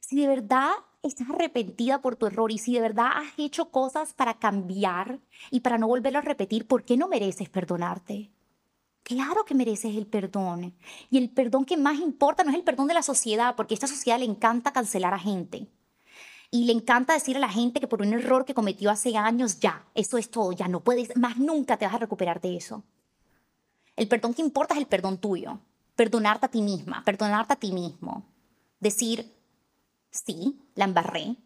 Si 0.00 0.16
de 0.20 0.26
verdad 0.26 0.72
estás 1.02 1.30
arrepentida 1.30 2.00
por 2.00 2.16
tu 2.16 2.26
error 2.26 2.50
y 2.52 2.58
si 2.58 2.74
de 2.74 2.80
verdad 2.80 3.10
has 3.14 3.38
hecho 3.38 3.70
cosas 3.70 4.12
para 4.12 4.38
cambiar 4.38 5.20
y 5.50 5.60
para 5.60 5.78
no 5.78 5.88
volverlo 5.88 6.18
a 6.18 6.22
repetir, 6.22 6.66
¿por 6.66 6.84
qué 6.84 6.96
no 6.96 7.08
mereces 7.08 7.48
perdonarte? 7.48 8.30
Claro 9.02 9.44
que 9.44 9.54
mereces 9.54 9.96
el 9.96 10.06
perdón. 10.06 10.74
Y 11.10 11.18
el 11.18 11.30
perdón 11.30 11.64
que 11.64 11.76
más 11.76 11.98
importa 11.98 12.44
no 12.44 12.50
es 12.50 12.56
el 12.56 12.62
perdón 12.62 12.86
de 12.86 12.94
la 12.94 13.02
sociedad, 13.02 13.56
porque 13.56 13.74
a 13.74 13.76
esta 13.76 13.86
sociedad 13.86 14.18
le 14.18 14.26
encanta 14.26 14.72
cancelar 14.72 15.14
a 15.14 15.18
gente. 15.18 15.66
Y 16.50 16.64
le 16.64 16.72
encanta 16.72 17.14
decir 17.14 17.36
a 17.36 17.40
la 17.40 17.48
gente 17.48 17.80
que 17.80 17.86
por 17.86 18.02
un 18.02 18.12
error 18.12 18.44
que 18.44 18.54
cometió 18.54 18.90
hace 18.90 19.16
años, 19.16 19.60
ya, 19.60 19.84
eso 19.94 20.18
es 20.18 20.30
todo, 20.30 20.52
ya 20.52 20.68
no 20.68 20.80
puedes, 20.80 21.16
más 21.16 21.38
nunca 21.38 21.76
te 21.76 21.86
vas 21.86 21.94
a 21.94 21.98
recuperar 21.98 22.40
de 22.40 22.56
eso. 22.56 22.84
El 23.96 24.08
perdón 24.08 24.34
que 24.34 24.42
importa 24.42 24.74
es 24.74 24.80
el 24.80 24.86
perdón 24.86 25.18
tuyo. 25.18 25.60
Perdonarte 25.94 26.46
a 26.46 26.50
ti 26.50 26.62
misma, 26.62 27.02
perdonarte 27.04 27.52
a 27.52 27.56
ti 27.56 27.72
mismo. 27.72 28.24
Decir, 28.80 29.39
sí, 30.10 30.60
la 30.74 30.84
embarré, 30.84 31.36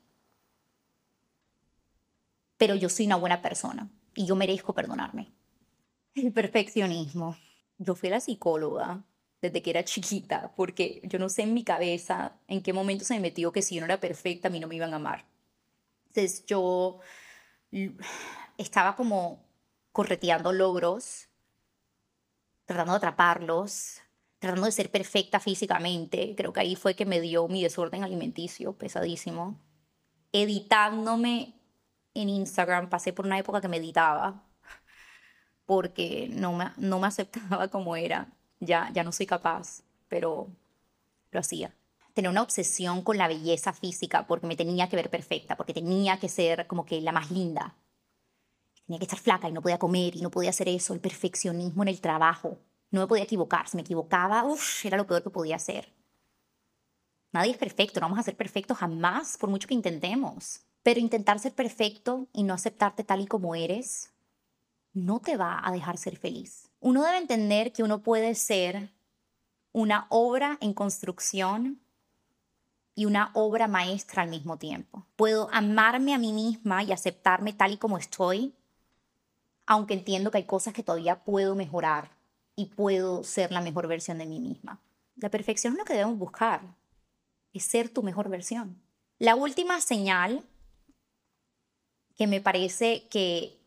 pero 2.56 2.74
yo 2.74 2.88
soy 2.88 3.06
una 3.06 3.16
buena 3.16 3.42
persona 3.42 3.90
y 4.14 4.26
yo 4.26 4.36
merezco 4.36 4.74
perdonarme. 4.74 5.32
El 6.14 6.32
perfeccionismo. 6.32 7.36
Yo 7.78 7.94
fui 7.94 8.08
la 8.08 8.20
psicóloga 8.20 9.04
desde 9.42 9.60
que 9.60 9.70
era 9.70 9.84
chiquita, 9.84 10.54
porque 10.56 11.02
yo 11.04 11.18
no 11.18 11.28
sé 11.28 11.42
en 11.42 11.52
mi 11.52 11.64
cabeza 11.64 12.38
en 12.48 12.62
qué 12.62 12.72
momento 12.72 13.04
se 13.04 13.14
me 13.14 13.20
metió 13.20 13.52
que 13.52 13.62
si 13.62 13.74
yo 13.74 13.80
no 13.80 13.86
era 13.86 14.00
perfecta, 14.00 14.48
a 14.48 14.50
mí 14.50 14.60
no 14.60 14.68
me 14.68 14.76
iban 14.76 14.92
a 14.92 14.96
amar. 14.96 15.26
Entonces 16.08 16.46
yo 16.46 17.00
estaba 18.56 18.96
como 18.96 19.44
correteando 19.92 20.52
logros, 20.52 21.28
tratando 22.64 22.92
de 22.92 22.98
atraparlos, 22.98 24.00
tratando 24.44 24.66
de 24.66 24.72
ser 24.72 24.90
perfecta 24.90 25.40
físicamente. 25.40 26.34
Creo 26.36 26.52
que 26.52 26.60
ahí 26.60 26.76
fue 26.76 26.94
que 26.94 27.06
me 27.06 27.20
dio 27.20 27.48
mi 27.48 27.62
desorden 27.62 28.04
alimenticio 28.04 28.74
pesadísimo. 28.74 29.58
Editándome 30.32 31.54
en 32.12 32.28
Instagram, 32.28 32.90
pasé 32.90 33.14
por 33.14 33.24
una 33.24 33.38
época 33.38 33.62
que 33.62 33.68
meditaba 33.68 34.44
porque 35.66 36.28
no 36.30 36.52
me, 36.52 36.72
no 36.76 37.00
me 37.00 37.06
aceptaba 37.06 37.68
como 37.68 37.96
era. 37.96 38.28
Ya, 38.60 38.90
ya 38.92 39.02
no 39.02 39.12
soy 39.12 39.26
capaz, 39.26 39.82
pero 40.08 40.48
lo 41.30 41.40
hacía. 41.40 41.74
Tenía 42.12 42.30
una 42.30 42.42
obsesión 42.42 43.02
con 43.02 43.16
la 43.16 43.28
belleza 43.28 43.72
física 43.72 44.26
porque 44.26 44.46
me 44.46 44.56
tenía 44.56 44.90
que 44.90 44.96
ver 44.96 45.08
perfecta, 45.08 45.56
porque 45.56 45.72
tenía 45.72 46.18
que 46.20 46.28
ser 46.28 46.66
como 46.66 46.84
que 46.84 47.00
la 47.00 47.12
más 47.12 47.30
linda. 47.30 47.76
Tenía 48.86 48.98
que 48.98 49.06
estar 49.06 49.18
flaca 49.18 49.48
y 49.48 49.52
no 49.52 49.62
podía 49.62 49.78
comer 49.78 50.14
y 50.14 50.20
no 50.20 50.30
podía 50.30 50.50
hacer 50.50 50.68
eso. 50.68 50.92
El 50.92 51.00
perfeccionismo 51.00 51.82
en 51.82 51.88
el 51.88 52.02
trabajo. 52.02 52.58
No 52.94 53.00
me 53.00 53.08
podía 53.08 53.24
equivocar. 53.24 53.66
Si 53.66 53.76
me 53.76 53.82
equivocaba, 53.82 54.44
era 54.84 54.96
lo 54.96 55.04
peor 55.04 55.20
que 55.24 55.28
podía 55.28 55.56
hacer. 55.56 55.92
Nadie 57.32 57.50
es 57.50 57.58
perfecto, 57.58 57.98
no 57.98 58.04
vamos 58.04 58.20
a 58.20 58.22
ser 58.22 58.36
perfectos 58.36 58.78
jamás, 58.78 59.36
por 59.36 59.50
mucho 59.50 59.66
que 59.66 59.74
intentemos. 59.74 60.60
Pero 60.84 61.00
intentar 61.00 61.40
ser 61.40 61.52
perfecto 61.54 62.28
y 62.32 62.44
no 62.44 62.54
aceptarte 62.54 63.02
tal 63.02 63.20
y 63.20 63.26
como 63.26 63.56
eres 63.56 64.12
no 64.92 65.18
te 65.18 65.36
va 65.36 65.60
a 65.64 65.72
dejar 65.72 65.96
ser 65.98 66.16
feliz. 66.16 66.70
Uno 66.78 67.02
debe 67.02 67.18
entender 67.18 67.72
que 67.72 67.82
uno 67.82 68.00
puede 68.00 68.36
ser 68.36 68.92
una 69.72 70.06
obra 70.08 70.56
en 70.60 70.72
construcción 70.72 71.80
y 72.94 73.06
una 73.06 73.32
obra 73.34 73.66
maestra 73.66 74.22
al 74.22 74.30
mismo 74.30 74.56
tiempo. 74.56 75.04
Puedo 75.16 75.48
amarme 75.52 76.14
a 76.14 76.18
mí 76.18 76.32
misma 76.32 76.84
y 76.84 76.92
aceptarme 76.92 77.54
tal 77.54 77.72
y 77.72 77.76
como 77.76 77.98
estoy, 77.98 78.54
aunque 79.66 79.94
entiendo 79.94 80.30
que 80.30 80.38
hay 80.38 80.44
cosas 80.44 80.72
que 80.72 80.84
todavía 80.84 81.24
puedo 81.24 81.56
mejorar 81.56 82.14
y 82.56 82.66
puedo 82.66 83.24
ser 83.24 83.52
la 83.52 83.60
mejor 83.60 83.86
versión 83.86 84.18
de 84.18 84.26
mí 84.26 84.40
misma. 84.40 84.80
La 85.16 85.30
perfección 85.30 85.74
es 85.74 85.78
lo 85.78 85.84
que 85.84 85.94
debemos 85.94 86.18
buscar, 86.18 86.60
es 87.52 87.64
ser 87.64 87.88
tu 87.88 88.02
mejor 88.02 88.28
versión. 88.28 88.80
La 89.18 89.36
última 89.36 89.80
señal 89.80 90.44
que 92.16 92.26
me 92.26 92.40
parece 92.40 93.06
que 93.08 93.58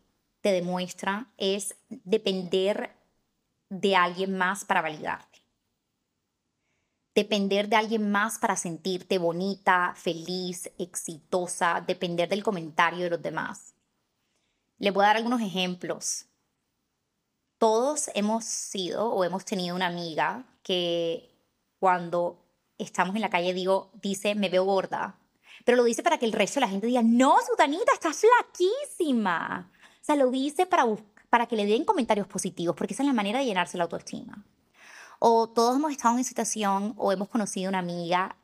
te 0.41 0.51
demuestra 0.51 1.27
es 1.37 1.75
depender 1.89 2.91
de 3.69 3.95
alguien 3.95 4.37
más 4.37 4.65
para 4.65 4.81
validarte. 4.81 5.41
Depender 7.13 7.67
de 7.67 7.75
alguien 7.75 8.11
más 8.11 8.37
para 8.37 8.55
sentirte 8.55 9.17
bonita, 9.17 9.93
feliz, 9.95 10.71
exitosa, 10.77 11.83
depender 11.85 12.29
del 12.29 12.43
comentario 12.43 13.05
de 13.05 13.09
los 13.09 13.21
demás. 13.21 13.73
Le 14.77 14.91
voy 14.91 15.03
a 15.03 15.07
dar 15.07 15.17
algunos 15.17 15.41
ejemplos. 15.41 16.27
Todos 17.57 18.09
hemos 18.13 18.45
sido 18.45 19.09
o 19.09 19.23
hemos 19.23 19.45
tenido 19.45 19.75
una 19.75 19.87
amiga 19.87 20.45
que 20.63 21.33
cuando 21.79 22.43
estamos 22.77 23.15
en 23.15 23.21
la 23.21 23.29
calle 23.29 23.53
digo, 23.53 23.91
dice, 24.01 24.35
me 24.35 24.49
veo 24.49 24.63
gorda, 24.63 25.17
pero 25.67 25.75
lo 25.75 25.83
dice 25.83 26.01
para 26.01 26.17
que 26.17 26.25
el 26.25 26.31
resto 26.31 26.61
de 26.61 26.65
la 26.65 26.69
gente 26.69 26.87
diga, 26.87 27.01
no, 27.03 27.35
Sutanita, 27.45 27.91
estás 27.93 28.21
flaquísima. 28.21 29.69
O 30.01 30.05
sea, 30.05 30.15
lo 30.15 30.31
dice 30.31 30.65
para, 30.65 30.85
para 31.29 31.45
que 31.45 31.57
le 31.57 31.65
den 31.65 31.83
comentarios 31.83 32.25
positivos, 32.25 32.73
porque 32.73 32.93
esa 32.93 33.03
es 33.03 33.07
la 33.07 33.13
manera 33.13 33.39
de 33.39 33.45
llenarse 33.45 33.77
la 33.77 33.83
autoestima. 33.83 34.45
O 35.19 35.49
todos 35.49 35.75
hemos 35.75 35.91
estado 35.91 36.17
en 36.17 36.23
situación 36.23 36.93
o 36.95 37.11
hemos 37.11 37.27
conocido 37.27 37.67
una 37.67 37.79
amiga 37.79 38.37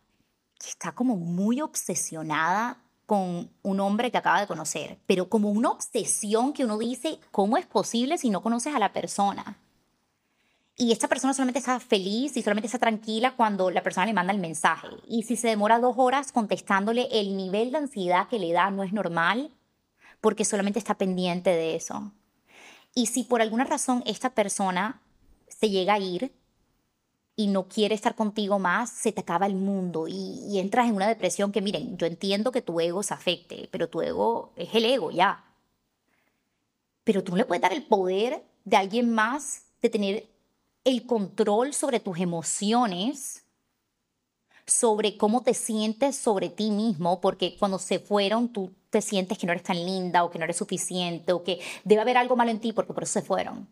que 0.59 0.67
está 0.67 0.91
como 0.93 1.15
muy 1.15 1.61
obsesionada 1.61 2.82
con 3.13 3.51
un 3.61 3.79
hombre 3.79 4.09
que 4.09 4.17
acaba 4.17 4.41
de 4.41 4.47
conocer, 4.47 4.97
pero 5.05 5.29
como 5.29 5.51
una 5.51 5.69
obsesión 5.69 6.51
que 6.51 6.65
uno 6.65 6.79
dice, 6.79 7.19
¿cómo 7.29 7.57
es 7.57 7.67
posible 7.67 8.17
si 8.17 8.31
no 8.31 8.41
conoces 8.41 8.73
a 8.73 8.79
la 8.79 8.91
persona? 8.91 9.59
y 10.75 10.91
esta 10.91 11.07
persona 11.07 11.35
solamente 11.35 11.59
está 11.59 11.79
feliz 11.79 12.35
y 12.35 12.41
solamente 12.41 12.65
está 12.65 12.79
tranquila 12.79 13.35
cuando 13.35 13.69
la 13.69 13.83
persona 13.83 14.07
le 14.07 14.13
manda 14.13 14.33
el 14.33 14.39
mensaje. 14.39 14.87
Y 15.07 15.21
si 15.21 15.35
se 15.35 15.49
demora 15.49 15.77
dos 15.77 15.95
horas 15.97 16.31
contestándole, 16.31 17.07
el 17.11 17.37
nivel 17.37 17.71
de 17.71 17.77
ansiedad 17.77 18.27
que 18.27 18.39
le 18.39 18.51
da 18.51 18.71
no 18.71 18.81
es 18.81 18.91
normal 18.91 19.51
porque 20.19 20.45
solamente 20.45 20.79
está 20.79 20.95
pendiente 20.95 21.51
de 21.51 21.75
eso. 21.75 22.11
Y 22.95 23.05
si 23.05 23.23
por 23.23 23.43
alguna 23.43 23.65
razón 23.65 24.01
esta 24.07 24.31
persona 24.31 24.99
se 25.47 25.69
llega 25.69 25.93
a 25.93 25.99
ir 25.99 26.33
y 27.35 27.47
no 27.47 27.67
quiere 27.67 27.95
estar 27.95 28.15
contigo 28.15 28.59
más, 28.59 28.91
se 28.91 29.11
te 29.11 29.21
acaba 29.21 29.47
el 29.47 29.55
mundo 29.55 30.07
y, 30.07 30.39
y 30.47 30.59
entras 30.59 30.87
en 30.87 30.95
una 30.95 31.07
depresión 31.07 31.51
que, 31.51 31.61
miren, 31.61 31.97
yo 31.97 32.05
entiendo 32.05 32.51
que 32.51 32.61
tu 32.61 32.79
ego 32.79 33.01
se 33.03 33.13
afecte, 33.13 33.67
pero 33.71 33.89
tu 33.89 34.01
ego 34.01 34.51
es 34.55 34.73
el 34.75 34.85
ego 34.85 35.11
ya. 35.11 35.43
Pero 37.03 37.23
tú 37.23 37.31
no 37.31 37.37
le 37.37 37.45
puedes 37.45 37.61
dar 37.61 37.73
el 37.73 37.83
poder 37.83 38.43
de 38.63 38.77
alguien 38.77 39.11
más 39.13 39.63
de 39.81 39.89
tener 39.89 40.29
el 40.83 41.05
control 41.05 41.73
sobre 41.73 41.99
tus 41.99 42.19
emociones, 42.19 43.45
sobre 44.65 45.17
cómo 45.17 45.41
te 45.43 45.53
sientes 45.53 46.15
sobre 46.15 46.49
ti 46.49 46.71
mismo, 46.71 47.19
porque 47.19 47.57
cuando 47.57 47.79
se 47.79 47.99
fueron 47.99 48.49
tú 48.49 48.71
te 48.89 49.01
sientes 49.01 49.37
que 49.37 49.47
no 49.47 49.53
eres 49.53 49.63
tan 49.63 49.83
linda 49.83 50.23
o 50.23 50.29
que 50.29 50.37
no 50.37 50.45
eres 50.45 50.57
suficiente 50.57 51.33
o 51.33 51.43
que 51.43 51.59
debe 51.83 52.01
haber 52.01 52.17
algo 52.17 52.35
malo 52.35 52.51
en 52.51 52.59
ti 52.59 52.73
porque 52.73 52.93
por 52.93 53.03
eso 53.03 53.13
se 53.13 53.21
fueron. 53.21 53.67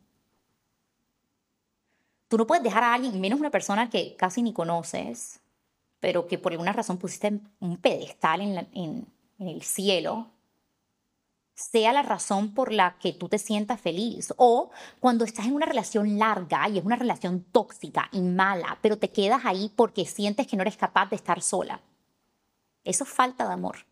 Tú 2.32 2.38
no 2.38 2.48
puedes 2.48 2.64
dejar 2.64 2.86
a 2.86 2.94
alguien, 2.94 3.20
menos 3.20 3.42
una 3.42 3.52
persona 3.52 3.90
que 3.90 4.16
casi 4.16 4.42
ni 4.42 4.54
conoces, 4.54 5.42
pero 6.00 6.28
que 6.28 6.38
por 6.38 6.54
alguna 6.54 6.72
razón 6.72 6.98
pusiste 6.98 7.42
un 7.60 7.76
pedestal 7.76 8.40
en, 8.72 9.06
el 9.38 9.62
cielo, 9.64 10.28
sea 11.54 11.92
la 11.92 12.04
razón 12.04 12.54
por 12.54 12.72
la 12.72 12.98
que 13.00 13.12
tú 13.12 13.28
te 13.28 13.38
sientas 13.38 13.82
feliz. 13.82 14.34
O 14.38 14.72
cuando 15.02 15.26
estás 15.26 15.46
en 15.46 15.56
una 15.56 15.66
relación 15.66 16.18
larga 16.18 16.70
y 16.70 16.78
es 16.78 16.86
una 16.86 16.96
relación 16.96 17.44
tóxica 17.52 18.08
y 18.14 18.22
mala, 18.22 18.78
pero 18.82 18.98
te 18.98 19.12
quedas 19.12 19.42
ahí 19.44 19.70
porque 19.76 20.06
sientes 20.06 20.48
que 20.48 20.56
no 20.56 20.62
eres 20.62 20.78
capaz 20.78 21.10
de 21.10 21.18
estar 21.18 21.42
sola. 21.42 21.82
Eso 22.86 23.04
es 23.04 23.10
falta 23.10 23.46
de 23.46 23.52
amor. 23.56 23.86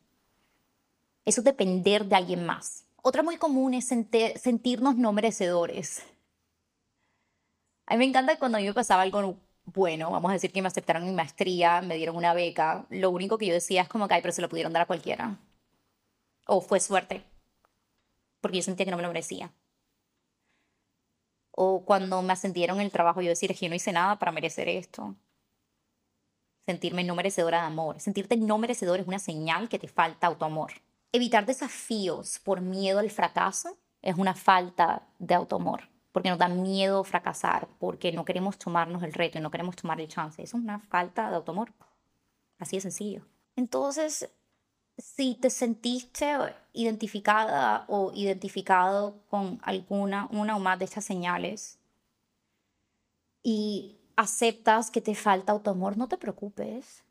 Eso 1.25 1.41
es 1.41 1.45
depender 1.45 2.05
de 2.05 2.15
alguien 2.15 2.45
más. 2.45 2.85
Otra 3.01 3.21
muy 3.21 3.35
común 3.35 3.73
es 3.73 3.87
sentirnos 3.87 4.95
no 4.95 5.11
merecedores. 5.11 6.03
A 7.89 7.93
mí 7.95 7.99
me 7.99 8.05
encanta 8.05 8.37
cuando 8.37 8.57
a 8.57 8.61
mí 8.61 8.67
me 8.67 8.73
pasaba 8.73 9.01
algo 9.01 9.37
bueno, 9.65 10.11
vamos 10.11 10.31
a 10.31 10.33
decir 10.33 10.51
que 10.51 10.61
me 10.61 10.67
aceptaron 10.67 11.05
mi 11.05 11.11
maestría, 11.11 11.81
me 11.81 11.95
dieron 11.95 12.15
una 12.15 12.33
beca, 12.33 12.85
lo 12.89 13.11
único 13.11 13.37
que 13.37 13.47
yo 13.47 13.53
decía 13.53 13.83
es 13.83 13.89
como 13.89 14.07
que, 14.07 14.15
ay, 14.15 14.21
pero 14.21 14.31
se 14.31 14.41
lo 14.41 14.49
pudieron 14.49 14.73
dar 14.73 14.83
a 14.83 14.85
cualquiera. 14.87 15.37
O 16.47 16.61
fue 16.61 16.79
suerte 16.79 17.23
porque 18.41 18.57
yo 18.57 18.63
sentía 18.63 18.85
que 18.85 18.91
no 18.91 18.97
me 18.97 19.03
lo 19.03 19.09
merecía. 19.09 19.51
O 21.51 21.83
cuando 21.83 22.21
me 22.21 22.33
ascendieron 22.33 22.79
el 22.79 22.91
trabajo, 22.91 23.21
yo 23.21 23.29
decía, 23.29 23.49
que 23.49 23.65
yo 23.65 23.69
no 23.69 23.75
hice 23.75 23.91
nada 23.91 24.17
para 24.17 24.31
merecer 24.31 24.69
esto. 24.69 25.15
Sentirme 26.65 27.03
no 27.03 27.15
merecedora 27.15 27.61
de 27.61 27.67
amor. 27.67 27.99
Sentirte 27.99 28.37
no 28.37 28.57
merecedor 28.57 28.99
es 28.99 29.07
una 29.07 29.19
señal 29.19 29.67
que 29.67 29.79
te 29.79 29.87
falta 29.87 30.27
autoamor. 30.27 30.73
Evitar 31.11 31.45
desafíos 31.45 32.39
por 32.39 32.61
miedo 32.61 32.99
al 32.99 33.09
fracaso 33.09 33.77
es 34.01 34.15
una 34.15 34.35
falta 34.35 35.07
de 35.17 35.35
autoamor, 35.35 35.88
porque 36.11 36.29
nos 36.29 36.39
da 36.39 36.47
miedo 36.47 37.03
fracasar, 37.03 37.67
porque 37.79 38.11
no 38.11 38.25
queremos 38.25 38.57
tomarnos 38.57 39.03
el 39.03 39.13
reto 39.13 39.37
y 39.37 39.41
no 39.41 39.51
queremos 39.51 39.75
tomar 39.75 40.01
el 40.01 40.07
chance. 40.07 40.41
Eso 40.41 40.57
es 40.57 40.63
una 40.63 40.79
falta 40.79 41.29
de 41.29 41.35
autoamor. 41.35 41.73
Así 42.57 42.77
de 42.77 42.81
sencillo. 42.81 43.25
Entonces, 43.55 44.29
si 44.97 45.35
te 45.35 45.49
sentiste 45.49 46.35
identificada 46.73 47.85
o 47.87 48.11
identificado 48.13 49.21
con 49.29 49.59
alguna, 49.63 50.27
una 50.31 50.55
o 50.55 50.59
más 50.59 50.79
de 50.79 50.85
estas 50.85 51.05
señales 51.05 51.79
y 53.41 53.97
aceptas 54.15 54.91
que 54.91 55.01
te 55.01 55.15
falta 55.15 55.53
autoamor, 55.53 55.97
no 55.97 56.07
te 56.07 56.17
preocupes. 56.17 57.03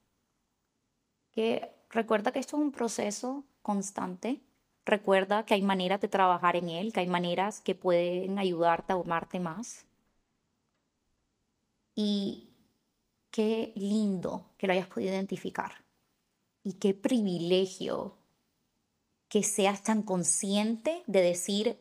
Que 1.33 1.73
recuerda 1.91 2.33
que 2.33 2.39
esto 2.39 2.57
es 2.57 2.63
un 2.63 2.73
proceso 2.73 3.45
constante. 3.63 4.41
Recuerda 4.89 5.45
que 5.45 5.53
hay 5.53 5.61
maneras 5.61 6.01
de 6.01 6.09
trabajar 6.09 6.57
en 6.57 6.71
él, 6.71 6.95
que 6.95 7.01
hay 7.01 7.07
maneras 7.07 7.61
que 7.61 7.75
pueden 7.75 8.39
ayudarte 8.39 8.95
a 8.95 8.97
amarte 8.97 9.39
más. 9.39 9.85
Y 11.95 12.49
qué 13.31 13.75
lindo 13.77 14.47
que 14.57 14.67
lo 14.67 14.73
hayas 14.73 14.87
podido 14.87 15.13
identificar. 15.13 15.85
Y 16.63 16.79
qué 16.79 16.95
privilegio 16.95 18.17
que 19.29 19.43
seas 19.43 19.83
tan 19.83 20.01
consciente 20.03 21.03
de 21.07 21.21
decir, 21.21 21.79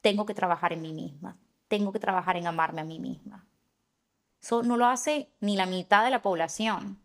tengo 0.00 0.26
que 0.26 0.34
trabajar 0.34 0.72
en 0.72 0.82
mí 0.82 0.92
misma, 0.92 1.38
tengo 1.68 1.92
que 1.92 2.00
trabajar 2.00 2.36
en 2.36 2.48
amarme 2.48 2.80
a 2.80 2.84
mí 2.84 2.98
misma. 2.98 3.46
Eso 4.42 4.64
no 4.64 4.76
lo 4.76 4.86
hace 4.86 5.30
ni 5.38 5.54
la 5.54 5.66
mitad 5.66 6.02
de 6.04 6.10
la 6.10 6.20
población. 6.20 7.00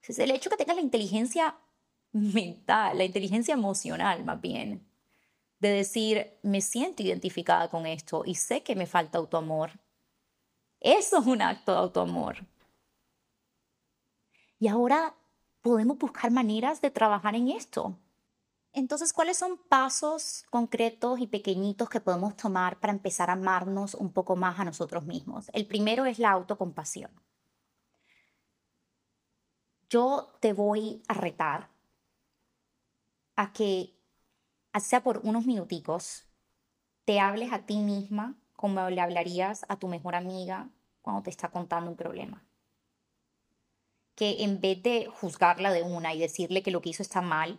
Es 0.00 0.18
el 0.18 0.30
hecho 0.30 0.48
que 0.48 0.56
tengas 0.56 0.76
la 0.76 0.82
inteligencia 0.82 1.58
mental, 2.14 2.96
la 2.96 3.04
inteligencia 3.04 3.54
emocional 3.54 4.24
más 4.24 4.40
bien, 4.40 4.86
de 5.58 5.68
decir, 5.68 6.38
me 6.42 6.60
siento 6.60 7.02
identificada 7.02 7.68
con 7.68 7.86
esto 7.86 8.22
y 8.24 8.36
sé 8.36 8.62
que 8.62 8.76
me 8.76 8.86
falta 8.86 9.18
autoamor. 9.18 9.72
Eso 10.80 11.18
es 11.18 11.26
un 11.26 11.42
acto 11.42 11.72
de 11.72 11.78
autoamor. 11.78 12.46
Y 14.58 14.68
ahora 14.68 15.14
podemos 15.60 15.98
buscar 15.98 16.30
maneras 16.30 16.80
de 16.80 16.90
trabajar 16.90 17.34
en 17.34 17.48
esto. 17.48 17.98
Entonces, 18.72 19.12
¿cuáles 19.12 19.36
son 19.36 19.58
pasos 19.68 20.44
concretos 20.50 21.20
y 21.20 21.26
pequeñitos 21.26 21.88
que 21.88 22.00
podemos 22.00 22.36
tomar 22.36 22.78
para 22.80 22.92
empezar 22.92 23.30
a 23.30 23.34
amarnos 23.34 23.94
un 23.94 24.12
poco 24.12 24.36
más 24.36 24.58
a 24.60 24.64
nosotros 24.64 25.04
mismos? 25.04 25.50
El 25.52 25.66
primero 25.66 26.06
es 26.06 26.18
la 26.18 26.30
autocompasión. 26.30 27.10
Yo 29.88 30.32
te 30.40 30.52
voy 30.52 31.02
a 31.08 31.14
retar 31.14 31.73
a 33.36 33.52
que, 33.52 33.94
sea 34.80 35.02
por 35.02 35.18
unos 35.24 35.46
minuticos, 35.46 36.26
te 37.04 37.20
hables 37.20 37.52
a 37.52 37.66
ti 37.66 37.78
misma 37.78 38.36
como 38.56 38.88
le 38.90 39.00
hablarías 39.00 39.64
a 39.68 39.78
tu 39.78 39.88
mejor 39.88 40.14
amiga 40.14 40.70
cuando 41.02 41.22
te 41.22 41.30
está 41.30 41.50
contando 41.50 41.90
un 41.90 41.96
problema. 41.96 42.44
Que 44.14 44.44
en 44.44 44.60
vez 44.60 44.82
de 44.82 45.06
juzgarla 45.06 45.72
de 45.72 45.82
una 45.82 46.14
y 46.14 46.20
decirle 46.20 46.62
que 46.62 46.70
lo 46.70 46.80
que 46.80 46.90
hizo 46.90 47.02
está 47.02 47.20
mal, 47.20 47.58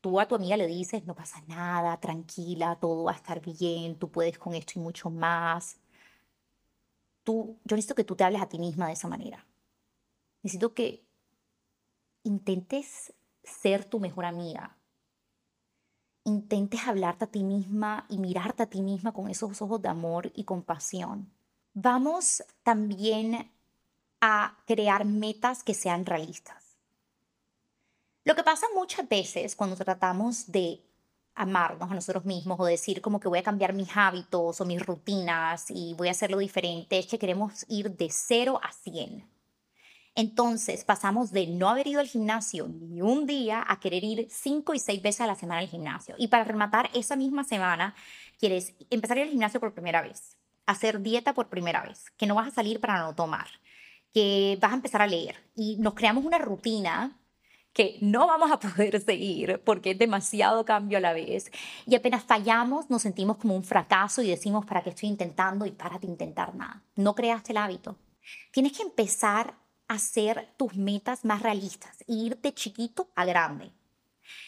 tú 0.00 0.20
a 0.20 0.28
tu 0.28 0.36
amiga 0.36 0.56
le 0.56 0.66
dices, 0.66 1.04
no 1.04 1.14
pasa 1.14 1.42
nada, 1.48 1.98
tranquila, 1.98 2.78
todo 2.80 3.04
va 3.04 3.12
a 3.12 3.16
estar 3.16 3.40
bien, 3.40 3.98
tú 3.98 4.10
puedes 4.10 4.38
con 4.38 4.54
esto 4.54 4.74
y 4.76 4.82
mucho 4.82 5.10
más. 5.10 5.78
Tú, 7.24 7.58
yo 7.64 7.76
necesito 7.76 7.96
que 7.96 8.04
tú 8.04 8.14
te 8.14 8.24
hables 8.24 8.40
a 8.40 8.48
ti 8.48 8.58
misma 8.58 8.86
de 8.86 8.92
esa 8.92 9.08
manera. 9.08 9.44
Necesito 10.42 10.74
que 10.74 11.04
intentes 12.22 13.12
ser 13.42 13.84
tu 13.84 14.00
mejor 14.00 14.24
amiga. 14.24 14.75
Intentes 16.26 16.88
hablarte 16.88 17.24
a 17.24 17.28
ti 17.28 17.44
misma 17.44 18.04
y 18.08 18.18
mirarte 18.18 18.64
a 18.64 18.66
ti 18.66 18.82
misma 18.82 19.12
con 19.12 19.30
esos 19.30 19.62
ojos 19.62 19.80
de 19.80 19.88
amor 19.88 20.32
y 20.34 20.42
compasión. 20.42 21.32
Vamos 21.72 22.42
también 22.64 23.52
a 24.20 24.58
crear 24.66 25.04
metas 25.04 25.62
que 25.62 25.72
sean 25.72 26.04
realistas. 26.04 26.78
Lo 28.24 28.34
que 28.34 28.42
pasa 28.42 28.66
muchas 28.74 29.08
veces 29.08 29.54
cuando 29.54 29.76
tratamos 29.76 30.50
de 30.50 30.82
amarnos 31.36 31.92
a 31.92 31.94
nosotros 31.94 32.24
mismos 32.24 32.58
o 32.58 32.64
decir 32.64 33.00
como 33.00 33.20
que 33.20 33.28
voy 33.28 33.38
a 33.38 33.44
cambiar 33.44 33.72
mis 33.72 33.96
hábitos 33.96 34.60
o 34.60 34.64
mis 34.64 34.84
rutinas 34.84 35.66
y 35.68 35.94
voy 35.94 36.08
a 36.08 36.10
hacerlo 36.10 36.38
diferente, 36.38 36.98
es 36.98 37.06
que 37.06 37.20
queremos 37.20 37.64
ir 37.68 37.96
de 37.96 38.10
0 38.10 38.58
a 38.60 38.72
100. 38.72 39.35
Entonces 40.16 40.82
pasamos 40.82 41.30
de 41.30 41.46
no 41.46 41.68
haber 41.68 41.86
ido 41.86 42.00
al 42.00 42.08
gimnasio 42.08 42.68
ni 42.68 43.02
un 43.02 43.26
día 43.26 43.62
a 43.68 43.78
querer 43.78 44.02
ir 44.02 44.26
5 44.30 44.72
y 44.72 44.78
6 44.78 45.02
veces 45.02 45.20
a 45.20 45.26
la 45.26 45.34
semana 45.34 45.60
al 45.60 45.68
gimnasio. 45.68 46.14
Y 46.18 46.28
para 46.28 46.42
rematar, 46.42 46.88
esa 46.94 47.16
misma 47.16 47.44
semana 47.44 47.94
quieres 48.38 48.74
empezar 48.88 49.18
a 49.18 49.20
ir 49.20 49.26
al 49.26 49.32
gimnasio 49.32 49.60
por 49.60 49.74
primera 49.74 50.00
vez, 50.00 50.38
hacer 50.64 51.02
dieta 51.02 51.34
por 51.34 51.50
primera 51.50 51.82
vez, 51.82 52.10
que 52.16 52.26
no 52.26 52.34
vas 52.34 52.48
a 52.48 52.50
salir 52.50 52.80
para 52.80 52.98
no 52.98 53.14
tomar, 53.14 53.46
que 54.14 54.58
vas 54.58 54.72
a 54.72 54.76
empezar 54.76 55.02
a 55.02 55.06
leer. 55.06 55.36
Y 55.54 55.76
nos 55.76 55.92
creamos 55.92 56.24
una 56.24 56.38
rutina 56.38 57.20
que 57.74 57.98
no 58.00 58.26
vamos 58.26 58.50
a 58.50 58.58
poder 58.58 58.98
seguir 59.02 59.60
porque 59.66 59.90
es 59.90 59.98
demasiado 59.98 60.64
cambio 60.64 60.96
a 60.96 61.02
la 61.02 61.12
vez. 61.12 61.52
Y 61.84 61.94
apenas 61.94 62.24
fallamos, 62.24 62.88
nos 62.88 63.02
sentimos 63.02 63.36
como 63.36 63.54
un 63.54 63.64
fracaso 63.64 64.22
y 64.22 64.28
decimos, 64.28 64.64
¿para 64.64 64.82
qué 64.82 64.90
estoy 64.90 65.10
intentando? 65.10 65.66
Y 65.66 65.72
para 65.72 65.98
de 65.98 66.06
intentar 66.06 66.54
nada. 66.54 66.82
No 66.94 67.14
creaste 67.14 67.52
el 67.52 67.58
hábito. 67.58 67.98
Tienes 68.50 68.72
que 68.72 68.82
empezar 68.82 69.65
hacer 69.88 70.52
tus 70.56 70.74
metas 70.74 71.24
más 71.24 71.42
realistas 71.42 72.00
e 72.06 72.12
ir 72.12 72.40
de 72.40 72.52
chiquito 72.54 73.10
a 73.14 73.24
grande. 73.24 73.72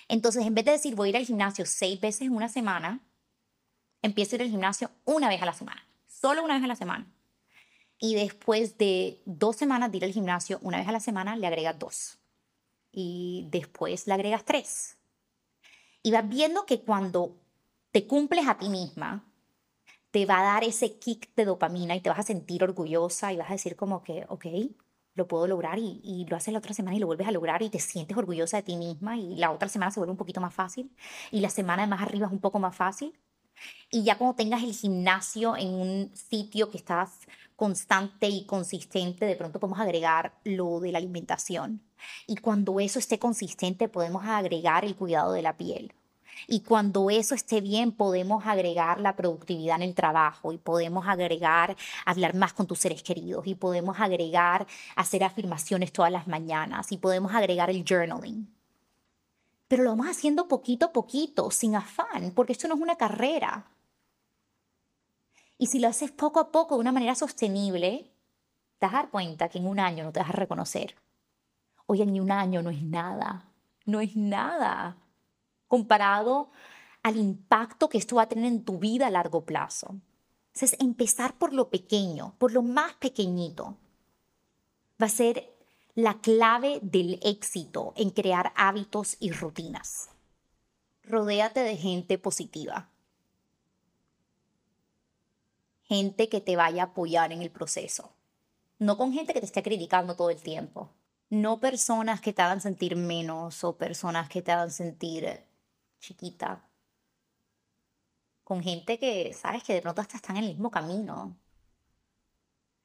Entonces, 0.08 0.46
en 0.46 0.54
vez 0.54 0.64
de 0.64 0.72
decir 0.72 0.94
voy 0.94 1.08
a 1.08 1.10
ir 1.10 1.16
al 1.16 1.26
gimnasio 1.26 1.66
seis 1.66 2.00
veces 2.00 2.22
en 2.22 2.34
una 2.34 2.48
semana, 2.48 3.00
empieza 4.02 4.34
a 4.34 4.36
ir 4.36 4.42
al 4.42 4.50
gimnasio 4.50 4.90
una 5.04 5.28
vez 5.28 5.40
a 5.42 5.46
la 5.46 5.52
semana, 5.52 5.86
solo 6.06 6.44
una 6.44 6.54
vez 6.54 6.64
a 6.64 6.68
la 6.68 6.76
semana. 6.76 7.06
Y 7.98 8.14
después 8.14 8.78
de 8.78 9.22
dos 9.26 9.56
semanas 9.56 9.90
de 9.90 9.98
ir 9.98 10.04
al 10.04 10.12
gimnasio 10.12 10.58
una 10.62 10.78
vez 10.78 10.88
a 10.88 10.92
la 10.92 11.00
semana, 11.00 11.36
le 11.36 11.46
agregas 11.46 11.78
dos 11.78 12.18
y 12.92 13.46
después 13.50 14.06
le 14.06 14.14
agregas 14.14 14.44
tres. 14.44 14.98
Y 16.02 16.12
vas 16.12 16.28
viendo 16.28 16.64
que 16.64 16.80
cuando 16.80 17.36
te 17.90 18.06
cumples 18.06 18.46
a 18.46 18.58
ti 18.58 18.68
misma, 18.68 19.24
te 20.10 20.26
va 20.26 20.40
a 20.40 20.52
dar 20.54 20.64
ese 20.64 20.98
kick 20.98 21.34
de 21.34 21.44
dopamina 21.44 21.94
y 21.94 22.00
te 22.00 22.08
vas 22.08 22.20
a 22.20 22.22
sentir 22.22 22.62
orgullosa 22.62 23.32
y 23.32 23.36
vas 23.36 23.50
a 23.50 23.54
decir 23.54 23.76
como 23.76 24.02
que, 24.02 24.24
ok, 24.28 24.46
lo 25.18 25.28
puedo 25.28 25.46
lograr 25.46 25.78
y, 25.78 26.26
lo 26.28 26.36
haces 26.36 26.52
la 26.52 26.58
otra 26.60 26.72
semana 26.72 26.96
y 26.96 27.00
lo 27.00 27.06
vuelves 27.06 27.28
a 27.28 27.32
lograr 27.32 27.62
y 27.62 27.68
te 27.68 27.78
sientes 27.78 28.16
orgullosa 28.16 28.58
de 28.58 28.62
ti 28.62 28.76
misma 28.76 29.16
y 29.16 29.36
la 29.36 29.50
otra 29.50 29.68
semana 29.68 29.90
se 29.90 30.00
vuelve 30.00 30.12
un 30.12 30.16
poquito 30.16 30.40
más 30.40 30.54
fácil 30.54 30.90
y 31.30 31.40
la 31.40 31.50
semana 31.50 31.82
de 31.82 31.88
más 31.88 32.00
arriba 32.00 32.26
es 32.26 32.32
un 32.32 32.40
poco 32.40 32.58
más 32.58 32.74
fácil. 32.74 33.12
Y 33.90 34.04
ya 34.04 34.16
cuando 34.16 34.36
tengas 34.36 34.62
el 34.62 34.72
gimnasio 34.72 35.56
en 35.56 35.74
un 35.74 36.10
sitio 36.14 36.70
que 36.70 36.76
estás 36.76 37.26
constante 37.56 38.28
y 38.28 38.46
consistente, 38.46 39.26
de 39.26 39.34
pronto 39.34 39.58
podemos 39.58 39.80
agregar 39.80 40.38
lo 40.44 40.78
de 40.78 40.92
la 40.92 40.98
alimentación. 40.98 41.82
Y 42.28 42.36
cuando 42.36 42.78
eso 42.78 43.00
esté 43.00 43.18
consistente, 43.18 43.88
podemos 43.88 44.24
agregar 44.24 44.84
el 44.84 44.94
cuidado 44.94 45.32
de 45.32 45.42
la 45.42 45.56
piel. 45.56 45.92
Y 46.46 46.60
cuando 46.60 47.10
eso 47.10 47.34
esté 47.34 47.60
bien, 47.60 47.92
podemos 47.92 48.46
agregar 48.46 49.00
la 49.00 49.16
productividad 49.16 49.76
en 49.76 49.82
el 49.82 49.94
trabajo 49.94 50.52
y 50.52 50.58
podemos 50.58 51.06
agregar 51.06 51.76
hablar 52.04 52.34
más 52.34 52.52
con 52.52 52.66
tus 52.66 52.78
seres 52.78 53.02
queridos 53.02 53.46
y 53.46 53.54
podemos 53.54 53.98
agregar 54.00 54.66
hacer 54.96 55.24
afirmaciones 55.24 55.92
todas 55.92 56.12
las 56.12 56.26
mañanas 56.26 56.92
y 56.92 56.98
podemos 56.98 57.34
agregar 57.34 57.70
el 57.70 57.84
journaling. 57.84 58.48
Pero 59.66 59.82
lo 59.82 59.90
vamos 59.90 60.06
haciendo 60.08 60.48
poquito 60.48 60.86
a 60.86 60.92
poquito, 60.92 61.50
sin 61.50 61.76
afán, 61.76 62.32
porque 62.34 62.52
esto 62.52 62.68
no 62.68 62.74
es 62.74 62.80
una 62.80 62.96
carrera. 62.96 63.66
Y 65.58 65.66
si 65.66 65.78
lo 65.78 65.88
haces 65.88 66.10
poco 66.10 66.40
a 66.40 66.50
poco 66.50 66.76
de 66.76 66.80
una 66.80 66.92
manera 66.92 67.14
sostenible, 67.14 68.10
te 68.78 68.86
vas 68.86 68.94
a 68.94 68.98
dar 68.98 69.10
cuenta 69.10 69.48
que 69.48 69.58
en 69.58 69.66
un 69.66 69.80
año 69.80 70.04
no 70.04 70.12
te 70.12 70.20
vas 70.20 70.30
a 70.30 70.32
reconocer. 70.32 70.94
Oye, 71.86 72.04
en 72.04 72.20
un 72.20 72.30
año 72.30 72.62
no 72.62 72.70
es 72.70 72.82
nada, 72.82 73.44
no 73.84 74.00
es 74.00 74.16
nada 74.16 74.96
comparado 75.68 76.50
al 77.02 77.16
impacto 77.16 77.88
que 77.88 77.98
esto 77.98 78.16
va 78.16 78.22
a 78.22 78.28
tener 78.28 78.46
en 78.46 78.64
tu 78.64 78.78
vida 78.78 79.06
a 79.06 79.10
largo 79.10 79.44
plazo. 79.44 79.94
Entonces, 80.54 80.76
empezar 80.80 81.38
por 81.38 81.52
lo 81.52 81.70
pequeño, 81.70 82.34
por 82.38 82.52
lo 82.52 82.62
más 82.62 82.94
pequeñito, 82.94 83.76
va 85.00 85.06
a 85.06 85.10
ser 85.10 85.54
la 85.94 86.20
clave 86.20 86.80
del 86.82 87.20
éxito 87.22 87.92
en 87.96 88.10
crear 88.10 88.52
hábitos 88.56 89.16
y 89.20 89.30
rutinas. 89.30 90.08
Rodéate 91.04 91.60
de 91.60 91.76
gente 91.76 92.18
positiva 92.18 92.90
gente 95.88 96.28
que 96.28 96.40
te 96.40 96.54
vaya 96.54 96.82
a 96.82 96.86
apoyar 96.86 97.32
en 97.32 97.42
el 97.42 97.50
proceso. 97.50 98.12
No 98.78 98.96
con 98.96 99.12
gente 99.12 99.32
que 99.32 99.40
te 99.40 99.46
esté 99.46 99.62
criticando 99.62 100.14
todo 100.14 100.30
el 100.30 100.40
tiempo. 100.40 100.90
No 101.30 101.58
personas 101.60 102.20
que 102.20 102.32
te 102.32 102.42
hagan 102.42 102.60
sentir 102.60 102.94
menos 102.94 103.64
o 103.64 103.76
personas 103.76 104.28
que 104.28 104.42
te 104.42 104.52
hagan 104.52 104.70
sentir 104.70 105.42
chiquita. 106.00 106.68
Con 108.44 108.62
gente 108.62 108.98
que, 108.98 109.32
sabes, 109.34 109.62
que 109.62 109.74
de 109.74 109.82
pronto 109.82 110.00
hasta 110.00 110.16
están 110.16 110.36
en 110.36 110.44
el 110.44 110.50
mismo 110.50 110.70
camino. 110.70 111.36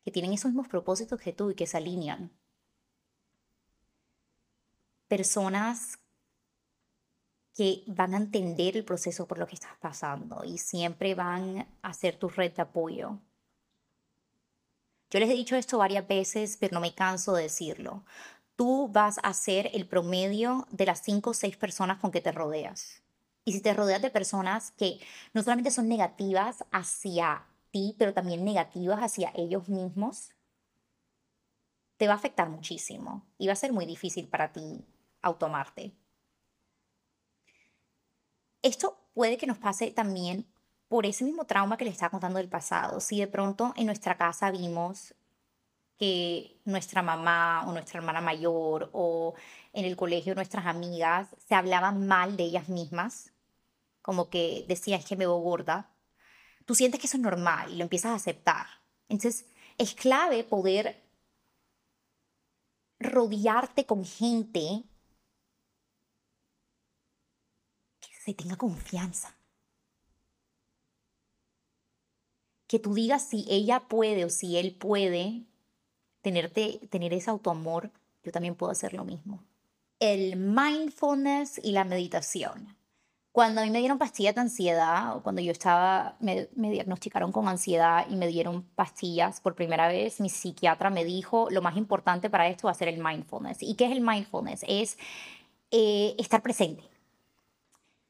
Que 0.03 0.11
tienen 0.11 0.33
esos 0.33 0.51
mismos 0.51 0.67
propósitos 0.67 1.19
que 1.19 1.33
tú 1.33 1.51
y 1.51 1.55
que 1.55 1.67
se 1.67 1.77
alinean. 1.77 2.31
Personas 5.07 5.99
que 7.53 7.83
van 7.87 8.13
a 8.13 8.17
entender 8.17 8.75
el 8.75 8.83
proceso 8.83 9.27
por 9.27 9.37
lo 9.37 9.47
que 9.47 9.55
estás 9.55 9.77
pasando 9.79 10.43
y 10.43 10.57
siempre 10.57 11.13
van 11.13 11.67
a 11.81 11.93
ser 11.93 12.17
tu 12.17 12.27
red 12.29 12.51
de 12.53 12.63
apoyo. 12.63 13.19
Yo 15.11 15.19
les 15.19 15.29
he 15.29 15.33
dicho 15.33 15.55
esto 15.55 15.77
varias 15.77 16.07
veces, 16.07 16.57
pero 16.59 16.73
no 16.73 16.79
me 16.79 16.95
canso 16.95 17.35
de 17.35 17.43
decirlo. 17.43 18.03
Tú 18.55 18.89
vas 18.91 19.19
a 19.21 19.33
ser 19.33 19.69
el 19.73 19.87
promedio 19.87 20.67
de 20.71 20.87
las 20.87 21.03
cinco 21.03 21.29
o 21.29 21.33
seis 21.35 21.55
personas 21.55 21.99
con 21.99 22.11
que 22.11 22.21
te 22.21 22.31
rodeas. 22.31 23.02
Y 23.45 23.53
si 23.53 23.61
te 23.61 23.73
rodeas 23.73 24.01
de 24.01 24.09
personas 24.09 24.71
que 24.71 24.99
no 25.33 25.43
solamente 25.43 25.71
son 25.71 25.89
negativas 25.89 26.63
hacia 26.71 27.45
ti, 27.71 27.95
pero 27.97 28.13
también 28.13 28.45
negativas 28.45 28.99
hacia 28.99 29.31
ellos 29.35 29.67
mismos, 29.67 30.29
te 31.97 32.07
va 32.07 32.13
a 32.13 32.17
afectar 32.17 32.49
muchísimo 32.49 33.25
y 33.37 33.47
va 33.47 33.53
a 33.53 33.57
ser 33.57 33.73
muy 33.73 33.85
difícil 33.85 34.27
para 34.27 34.51
ti 34.51 34.85
automarte. 35.21 35.93
Esto 38.61 38.97
puede 39.13 39.37
que 39.37 39.47
nos 39.47 39.57
pase 39.57 39.91
también 39.91 40.47
por 40.87 41.05
ese 41.05 41.25
mismo 41.25 41.45
trauma 41.45 41.75
que 41.75 41.85
les 41.85 41.95
estaba 41.95 42.11
contando 42.11 42.37
del 42.37 42.49
pasado, 42.49 42.99
si 42.99 43.19
de 43.19 43.27
pronto 43.27 43.73
en 43.75 43.87
nuestra 43.87 44.17
casa 44.17 44.51
vimos 44.51 45.15
que 45.97 46.61
nuestra 46.65 47.01
mamá 47.01 47.65
o 47.67 47.71
nuestra 47.71 47.99
hermana 47.99 48.21
mayor 48.21 48.89
o 48.93 49.33
en 49.73 49.85
el 49.85 49.95
colegio 49.95 50.35
nuestras 50.35 50.65
amigas 50.65 51.35
se 51.45 51.55
hablaban 51.55 52.07
mal 52.07 52.37
de 52.37 52.43
ellas 52.43 52.69
mismas, 52.69 53.32
como 54.03 54.29
que 54.29 54.65
decían 54.67 55.01
que 55.01 55.15
me 55.15 55.25
veo 55.25 55.37
gorda, 55.37 55.89
tú 56.65 56.75
sientes 56.75 56.99
que 56.99 57.07
eso 57.07 57.17
es 57.17 57.23
normal 57.23 57.71
y 57.71 57.77
lo 57.77 57.83
empiezas 57.83 58.11
a 58.11 58.15
aceptar. 58.15 58.67
Entonces, 59.07 59.45
es 59.79 59.95
clave 59.95 60.43
poder 60.43 61.01
rodearte 62.99 63.85
con 63.85 64.05
gente 64.05 64.83
que 68.01 68.09
se 68.23 68.33
tenga 68.33 68.57
confianza. 68.57 69.35
Que 72.67 72.79
tú 72.79 72.93
digas 72.93 73.27
si 73.27 73.45
ella 73.49 73.87
puede 73.87 74.25
o 74.25 74.29
si 74.29 74.57
él 74.57 74.75
puede 74.75 75.45
tenerte, 76.21 76.87
tener 76.89 77.13
ese 77.13 77.29
autoamor, 77.29 77.91
yo 78.21 78.33
también 78.33 78.55
puedo 78.55 78.71
hacer 78.71 78.93
lo 78.93 79.05
mismo. 79.05 79.45
El 79.99 80.35
mindfulness 80.35 81.61
y 81.63 81.71
la 81.71 81.85
meditación. 81.85 82.82
Cuando 83.33 83.61
a 83.61 83.63
mí 83.63 83.71
me 83.71 83.79
dieron 83.79 83.97
pastillas 83.97 84.35
de 84.35 84.41
ansiedad, 84.41 85.17
o 85.17 85.23
cuando 85.23 85.41
yo 85.41 85.51
estaba, 85.51 86.15
me, 86.19 86.49
me, 86.55 86.69
diagnosticaron 86.69 87.31
con 87.31 87.47
ansiedad 87.47 88.05
y 88.07 88.15
me 88.15 88.27
dieron 88.27 88.61
pastillas 88.75 89.41
por 89.41 89.55
primera 89.55 89.87
vez, 89.87 90.21
mi 90.21 90.29
psiquiatra 90.29 90.91
me 90.91 91.03
dijo, 91.03 91.47
lo 91.49 91.63
más 91.63 91.75
importante 91.75 92.29
para 92.29 92.47
esto 92.47 92.67
va 92.67 92.71
a 92.73 92.75
ser 92.75 92.89
el 92.89 93.03
mindfulness. 93.03 93.63
¿Y 93.63 93.73
qué 93.73 93.85
es 93.85 93.91
el 93.91 94.01
mindfulness? 94.01 94.63
Es 94.67 94.99
eh, 95.71 96.13
estar 96.19 96.43
presente. 96.43 96.83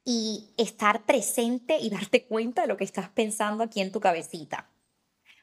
Y 0.03 0.49
estar 0.57 1.05
presente 1.05 1.77
y 1.79 1.89
darte 1.89 2.25
cuenta 2.25 2.63
de 2.63 2.67
lo 2.67 2.75
que 2.75 2.83
estás 2.83 3.07
pensando 3.07 3.63
aquí 3.63 3.79
en 3.79 3.93
tu 3.93 4.01
cabecita. 4.01 4.69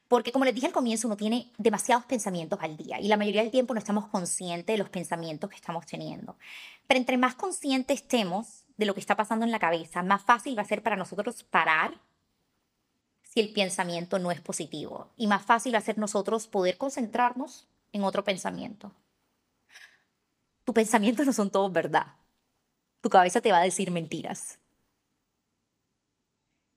Porque 0.09 0.31
como 0.31 0.45
les 0.45 0.55
dije 0.55 0.67
al 0.67 0.75
comienzo, 0.75 1.09
uno 1.09 1.17
tiene 1.17 1.51
demasiados 1.57 2.05
pensamientos 2.05 2.59
al 2.61 2.77
día 2.77 3.01
y 3.01 3.09
la 3.09 3.17
mayoría 3.17 3.41
del 3.41 3.51
tiempo 3.51 3.73
no 3.73 3.79
estamos 3.79 4.09
conscientes 4.09 4.75
de 4.75 4.77
los 4.77 4.91
pensamientos 4.91 5.49
que 5.49 5.57
estamos 5.57 5.87
teniendo. 5.87 6.37
Pero 6.87 6.99
entre 6.99 7.17
más 7.17 7.37
conscientes 7.37 8.03
estemos 8.03 8.60
de 8.81 8.87
lo 8.87 8.95
que 8.95 9.01
está 9.01 9.15
pasando 9.15 9.45
en 9.45 9.53
la 9.53 9.59
cabeza, 9.59 10.03
más 10.03 10.23
fácil 10.23 10.57
va 10.57 10.63
a 10.63 10.65
ser 10.65 10.83
para 10.83 10.97
nosotros 10.97 11.45
parar 11.45 12.01
si 13.23 13.41
el 13.41 13.53
pensamiento 13.53 14.19
no 14.19 14.31
es 14.33 14.41
positivo 14.41 15.13
y 15.17 15.27
más 15.27 15.45
fácil 15.45 15.75
va 15.75 15.79
a 15.79 15.83
ser 15.83 15.99
nosotros 15.99 16.49
poder 16.49 16.79
concentrarnos 16.79 17.69
en 17.93 18.03
otro 18.05 18.25
pensamiento. 18.25 18.91
Tus 20.65 20.75
pensamientos 20.75 21.27
no 21.27 21.33
son 21.35 21.51
todos 21.51 21.71
verdad. 21.71 22.07
Tu 23.03 23.11
cabeza 23.11 23.43
te 23.43 23.53
va 23.53 23.59
a 23.59 23.65
decir 23.65 23.91
mentiras. 23.91 24.59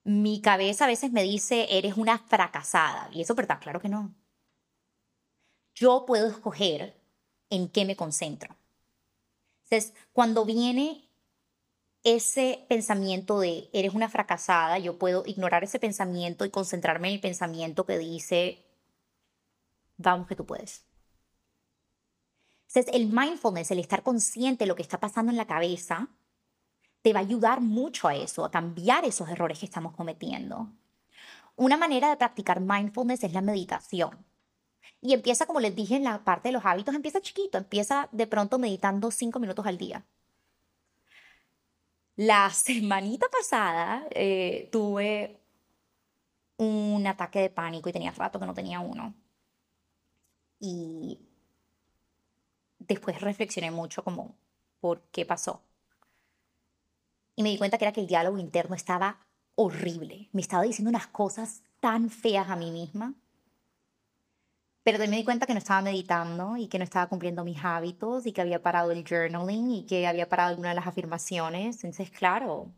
Mi 0.04 0.42
cabeza 0.42 0.84
a 0.84 0.88
veces 0.88 1.10
me 1.10 1.22
dice, 1.22 1.66
eres 1.70 1.96
una 1.96 2.18
fracasada. 2.18 3.08
Y 3.12 3.22
eso 3.22 3.32
es 3.32 3.36
verdad, 3.38 3.60
claro 3.60 3.80
que 3.80 3.88
no. 3.88 4.14
Yo 5.74 6.04
puedo 6.06 6.28
escoger 6.28 7.00
en 7.48 7.70
qué 7.70 7.86
me 7.86 7.96
concentro. 7.96 8.54
Entonces, 9.64 9.94
cuando 10.12 10.44
viene 10.44 11.08
ese 12.04 12.66
pensamiento 12.68 13.40
de 13.40 13.70
eres 13.72 13.94
una 13.94 14.10
fracasada, 14.10 14.78
yo 14.78 14.98
puedo 14.98 15.24
ignorar 15.26 15.64
ese 15.64 15.78
pensamiento 15.78 16.44
y 16.44 16.50
concentrarme 16.50 17.08
en 17.08 17.14
el 17.14 17.20
pensamiento 17.20 17.86
que 17.86 17.98
dice, 17.98 18.62
vamos 19.96 20.28
que 20.28 20.36
tú 20.36 20.44
puedes. 20.44 20.84
Entonces, 22.68 22.94
el 22.94 23.06
mindfulness, 23.06 23.70
el 23.70 23.78
estar 23.78 24.02
consciente 24.02 24.64
de 24.64 24.68
lo 24.68 24.76
que 24.76 24.82
está 24.82 25.00
pasando 25.00 25.32
en 25.32 25.38
la 25.38 25.46
cabeza, 25.46 26.08
te 27.00 27.12
va 27.12 27.20
a 27.20 27.22
ayudar 27.22 27.60
mucho 27.60 28.08
a 28.08 28.14
eso, 28.14 28.44
a 28.44 28.50
cambiar 28.50 29.04
esos 29.04 29.28
errores 29.30 29.58
que 29.58 29.66
estamos 29.66 29.94
cometiendo. 29.94 30.70
Una 31.56 31.76
manera 31.76 32.10
de 32.10 32.16
practicar 32.16 32.60
mindfulness 32.60 33.24
es 33.24 33.32
la 33.32 33.40
meditación. 33.40 34.26
Y 35.00 35.14
empieza, 35.14 35.46
como 35.46 35.60
les 35.60 35.74
dije 35.74 35.96
en 35.96 36.04
la 36.04 36.24
parte 36.24 36.48
de 36.48 36.52
los 36.52 36.64
hábitos, 36.66 36.94
empieza 36.94 37.20
chiquito, 37.20 37.56
empieza 37.56 38.08
de 38.12 38.26
pronto 38.26 38.58
meditando 38.58 39.10
cinco 39.10 39.38
minutos 39.38 39.66
al 39.66 39.78
día 39.78 40.04
la 42.16 42.50
semanita 42.50 43.26
pasada 43.28 44.06
eh, 44.10 44.68
tuve 44.70 45.40
un 46.56 47.06
ataque 47.06 47.40
de 47.40 47.50
pánico 47.50 47.88
y 47.88 47.92
tenía 47.92 48.12
rato 48.12 48.38
que 48.38 48.46
no 48.46 48.54
tenía 48.54 48.80
uno. 48.80 49.14
Y 50.60 51.18
después 52.78 53.20
reflexioné 53.20 53.70
mucho 53.70 54.04
como 54.04 54.34
por 54.80 55.02
qué 55.10 55.26
pasó. 55.26 55.62
Y 57.36 57.42
me 57.42 57.50
di 57.50 57.58
cuenta 57.58 57.78
que 57.78 57.84
era 57.84 57.92
que 57.92 58.00
el 58.00 58.06
diálogo 58.06 58.38
interno 58.38 58.76
estaba 58.76 59.18
horrible. 59.56 60.28
Me 60.32 60.40
estaba 60.40 60.62
diciendo 60.62 60.90
unas 60.90 61.08
cosas 61.08 61.62
tan 61.80 62.10
feas 62.10 62.48
a 62.48 62.56
mí 62.56 62.70
misma 62.70 63.14
pero 64.84 64.98
también 64.98 65.12
me 65.12 65.16
di 65.18 65.24
cuenta 65.24 65.46
que 65.46 65.54
no 65.54 65.58
estaba 65.58 65.80
meditando 65.82 66.56
y 66.58 66.68
que 66.68 66.78
no 66.78 66.84
estaba 66.84 67.08
cumpliendo 67.08 67.42
mis 67.42 67.64
hábitos 67.64 68.26
y 68.26 68.32
que 68.32 68.42
había 68.42 68.62
parado 68.62 68.92
el 68.92 69.04
journaling 69.08 69.70
y 69.70 69.86
que 69.86 70.06
había 70.06 70.28
parado 70.28 70.50
alguna 70.50 70.70
de 70.70 70.74
las 70.76 70.86
afirmaciones. 70.86 71.82
Entonces, 71.84 72.10
claro, 72.10 72.74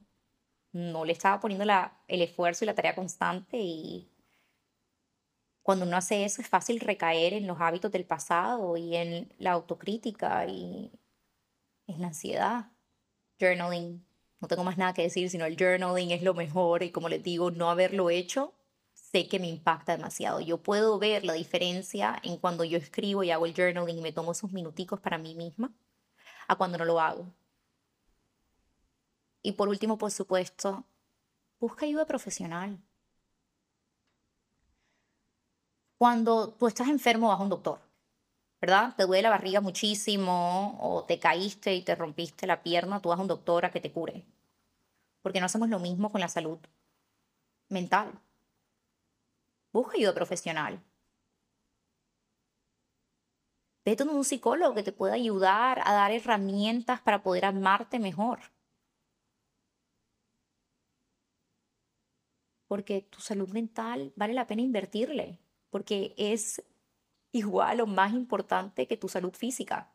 no 0.73 1.05
le 1.05 1.13
estaba 1.13 1.41
poniendo 1.41 1.65
la, 1.65 2.01
el 2.09 2.23
esfuerzo 2.23 2.65
y 2.65 2.67
la 2.67 2.75
tarea 2.75 2.95
constante 2.95 3.59
y 3.59 4.13
cuando 5.63 5.85
uno 5.85 5.97
hace 5.97 6.25
eso 6.25 6.43
es 6.43 6.49
fácil 6.49 6.79
recaer 6.79 7.35
en 7.35 7.49
los 7.49 7.61
hábitos 7.61 7.91
del 7.91 8.07
pasado 8.07 8.77
y 8.77 8.95
en 8.97 9.33
la 9.39 9.53
autocrítica 9.53 10.47
y 10.47 10.93
en 11.89 12.01
la 12.01 12.09
ansiedad. 12.09 12.71
Journaling, 13.41 14.07
no 14.41 14.49
tengo 14.49 14.63
más 14.63 14.79
nada 14.79 14.95
que 14.95 15.03
decir, 15.03 15.29
sino 15.29 15.45
el 15.45 15.57
journaling 15.57 16.13
es 16.13 16.23
lo 16.23 16.35
mejor 16.35 16.85
y 16.85 16.93
como 16.93 17.09
les 17.09 17.23
digo, 17.25 17.51
no 17.51 17.69
haberlo 17.69 18.11
hecho 18.11 18.56
sé 19.17 19.29
que 19.29 19.41
me 19.41 19.49
impacta 19.49 19.97
demasiado. 19.97 20.41
Yo 20.41 20.59
puedo 20.63 20.99
ver 20.99 21.25
la 21.25 21.33
diferencia 21.33 22.21
en 22.23 22.37
cuando 22.37 22.65
yo 22.65 22.77
escribo 22.77 23.23
y 23.23 23.31
hago 23.31 23.47
el 23.47 23.55
journaling 23.55 23.99
y 23.99 24.03
me 24.03 24.13
tomo 24.13 24.33
esos 24.33 24.53
minuticos 24.53 25.01
para 25.01 25.17
mí 25.17 25.35
misma 25.35 25.73
a 26.49 26.57
cuando 26.57 26.77
no 26.77 26.85
lo 26.85 27.01
hago. 27.01 27.27
Y 29.43 29.53
por 29.53 29.69
último, 29.69 29.97
por 29.97 30.11
supuesto, 30.11 30.85
busca 31.59 31.87
ayuda 31.87 32.05
profesional. 32.07 32.79
Cuando 35.99 36.51
tú 36.51 36.67
estás 36.67 36.89
enfermo, 36.89 37.29
vas 37.29 37.41
a 37.41 37.43
un 37.43 37.49
doctor, 37.49 37.81
¿verdad? 38.61 38.95
Te 38.97 39.05
duele 39.05 39.23
la 39.23 39.31
barriga 39.31 39.63
muchísimo 39.63 40.77
o 40.79 41.05
te 41.05 41.19
caíste 41.19 41.75
y 41.75 41.83
te 41.83 41.95
rompiste 41.95 42.47
la 42.47 42.63
pierna, 42.63 43.01
tú 43.01 43.09
vas 43.09 43.19
a 43.19 43.23
un 43.23 43.29
doctor 43.29 43.65
a 43.65 43.71
que 43.71 43.81
te 43.81 43.93
cure. 43.93 44.27
Porque 45.23 45.41
no 45.41 45.47
hacemos 45.47 45.71
lo 45.71 45.79
mismo 45.79 46.13
con 46.13 46.21
la 46.21 46.29
salud 46.29 46.59
mental 47.71 48.21
busca 49.77 49.97
ayuda 49.97 50.15
profesional. 50.15 50.83
Vete 53.85 54.03
a 54.03 54.07
un 54.07 54.25
psicólogo 54.25 54.75
que 54.75 54.83
te 54.83 54.93
pueda 54.93 55.15
ayudar 55.15 55.81
a 55.85 55.93
dar 55.93 56.11
herramientas 56.13 57.01
para 57.01 57.23
poder 57.23 57.45
amarte 57.45 57.99
mejor. 57.99 58.41
Porque 62.67 63.03
tu 63.03 63.21
salud 63.21 63.49
mental 63.51 64.13
vale 64.17 64.35
la 64.35 64.47
pena 64.49 64.63
invertirle, 64.63 65.39
porque 65.71 66.15
es 66.17 66.63
igual 67.31 67.81
o 67.81 67.87
más 67.87 68.13
importante 68.13 68.89
que 68.89 68.97
tu 68.97 69.09
salud 69.09 69.35
física. 69.35 69.93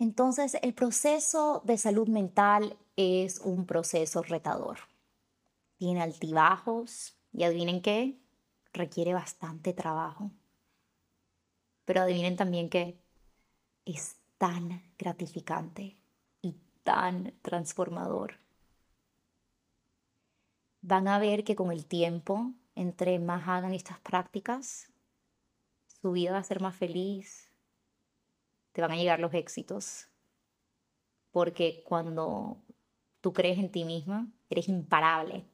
Entonces, 0.00 0.56
el 0.60 0.74
proceso 0.74 1.62
de 1.64 1.78
salud 1.78 2.08
mental 2.08 2.76
es 2.96 3.38
un 3.38 3.64
proceso 3.66 4.22
retador. 4.22 4.78
Tiene 5.76 6.02
altibajos 6.02 7.16
y 7.32 7.44
adivinen 7.44 7.80
qué, 7.80 8.23
requiere 8.74 9.14
bastante 9.14 9.72
trabajo. 9.72 10.30
Pero 11.86 12.02
adivinen 12.02 12.36
también 12.36 12.68
que 12.68 12.98
es 13.84 14.16
tan 14.36 14.82
gratificante 14.98 15.96
y 16.42 16.56
tan 16.82 17.32
transformador. 17.42 18.38
Van 20.82 21.08
a 21.08 21.18
ver 21.18 21.44
que 21.44 21.56
con 21.56 21.72
el 21.72 21.86
tiempo, 21.86 22.52
entre 22.74 23.18
más 23.18 23.48
hagan 23.48 23.72
estas 23.72 23.98
prácticas, 24.00 24.92
su 26.02 26.12
vida 26.12 26.32
va 26.32 26.38
a 26.38 26.44
ser 26.44 26.60
más 26.60 26.76
feliz, 26.76 27.50
te 28.72 28.82
van 28.82 28.90
a 28.90 28.96
llegar 28.96 29.20
los 29.20 29.32
éxitos. 29.32 30.08
Porque 31.30 31.82
cuando 31.86 32.58
tú 33.20 33.32
crees 33.32 33.58
en 33.58 33.70
ti 33.70 33.84
misma, 33.84 34.28
eres 34.50 34.68
imparable. 34.68 35.46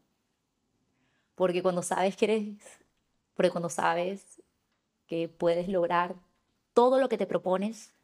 Porque 1.37 1.63
cuando 1.63 1.83
sabes 1.83 2.17
que 2.17 2.25
eres 2.25 2.80
porque 3.41 3.53
cuando 3.53 3.71
sabes 3.71 4.43
que 5.07 5.27
puedes 5.27 5.67
lograr 5.67 6.15
todo 6.75 7.01
lo 7.01 7.09
que 7.09 7.17
te 7.17 7.27
propones, 7.27 7.95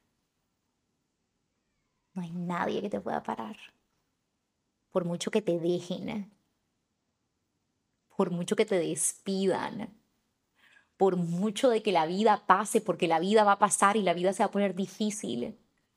no 2.14 2.22
hay 2.22 2.30
nadie 2.30 2.80
que 2.80 2.88
te 2.88 3.02
pueda 3.02 3.22
parar. 3.22 3.58
Por 4.92 5.04
mucho 5.04 5.30
que 5.30 5.42
te 5.42 5.58
dejen, 5.58 6.32
por 8.16 8.30
mucho 8.30 8.56
que 8.56 8.64
te 8.64 8.78
despidan, 8.78 9.94
por 10.96 11.16
mucho 11.16 11.68
de 11.68 11.82
que 11.82 11.92
la 11.92 12.06
vida 12.06 12.46
pase, 12.46 12.80
porque 12.80 13.06
la 13.06 13.20
vida 13.20 13.44
va 13.44 13.52
a 13.52 13.58
pasar 13.58 13.98
y 13.98 14.02
la 14.02 14.14
vida 14.14 14.32
se 14.32 14.42
va 14.42 14.46
a 14.46 14.52
poner 14.52 14.74
difícil, 14.74 15.54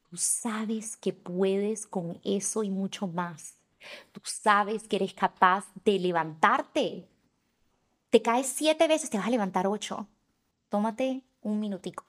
tú 0.09 0.17
sabes 0.17 0.97
que 0.97 1.13
puedes 1.13 1.87
con 1.87 2.19
eso 2.25 2.61
y 2.61 2.69
mucho 2.71 3.07
más. 3.07 3.55
Tú 4.11 4.19
sabes 4.25 4.85
que 4.85 4.97
eres 4.97 5.13
capaz 5.13 5.65
de 5.85 5.97
levantarte 5.97 7.07
te 8.09 8.21
caes 8.21 8.47
siete 8.47 8.87
veces, 8.87 9.09
te 9.09 9.17
vas 9.17 9.27
a 9.27 9.31
levantar 9.31 9.67
ocho. 9.67 10.07
Tómate 10.69 11.23
un 11.41 11.59
minutico 11.59 12.05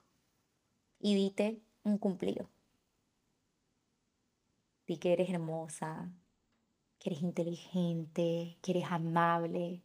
y 0.99 1.15
dite 1.15 1.61
un 1.83 1.97
cumplido. 1.97 2.49
Di 4.87 4.97
que 4.97 5.13
eres 5.13 5.29
hermosa, 5.29 6.11
que 6.99 7.11
eres 7.11 7.21
inteligente, 7.21 8.57
que 8.61 8.71
eres 8.71 8.85
amable. 8.91 9.83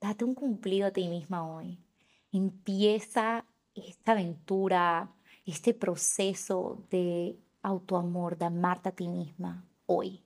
Date 0.00 0.24
un 0.24 0.34
cumplido 0.34 0.86
a 0.86 0.90
ti 0.90 1.08
misma 1.08 1.46
hoy. 1.46 1.78
Empieza 2.32 3.44
esta 3.74 4.12
aventura, 4.12 5.12
este 5.44 5.74
proceso 5.74 6.84
de 6.90 7.38
autoamor, 7.62 8.38
de 8.38 8.46
amarte 8.46 8.88
a 8.88 8.92
ti 8.92 9.08
misma 9.08 9.64
hoy. 9.86 10.24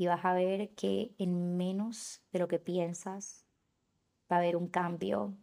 Y 0.00 0.06
vas 0.06 0.24
a 0.24 0.32
ver 0.32 0.70
que 0.70 1.14
en 1.18 1.58
menos 1.58 2.22
de 2.32 2.38
lo 2.38 2.48
que 2.48 2.58
piensas 2.58 3.44
va 4.32 4.36
a 4.36 4.38
haber 4.38 4.56
un 4.56 4.66
cambio 4.66 5.36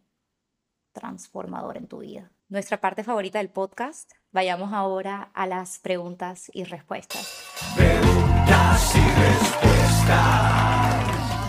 transformador 0.90 1.76
en 1.76 1.86
tu 1.86 1.98
vida. 1.98 2.32
Nuestra 2.48 2.80
parte 2.80 3.04
favorita 3.04 3.38
del 3.38 3.50
podcast. 3.50 4.10
Vayamos 4.32 4.72
ahora 4.72 5.30
a 5.32 5.46
las 5.46 5.78
preguntas 5.78 6.50
y 6.52 6.64
respuestas. 6.64 7.40
Preguntas 7.76 8.96
y 8.96 9.08
respuestas. 9.20 9.68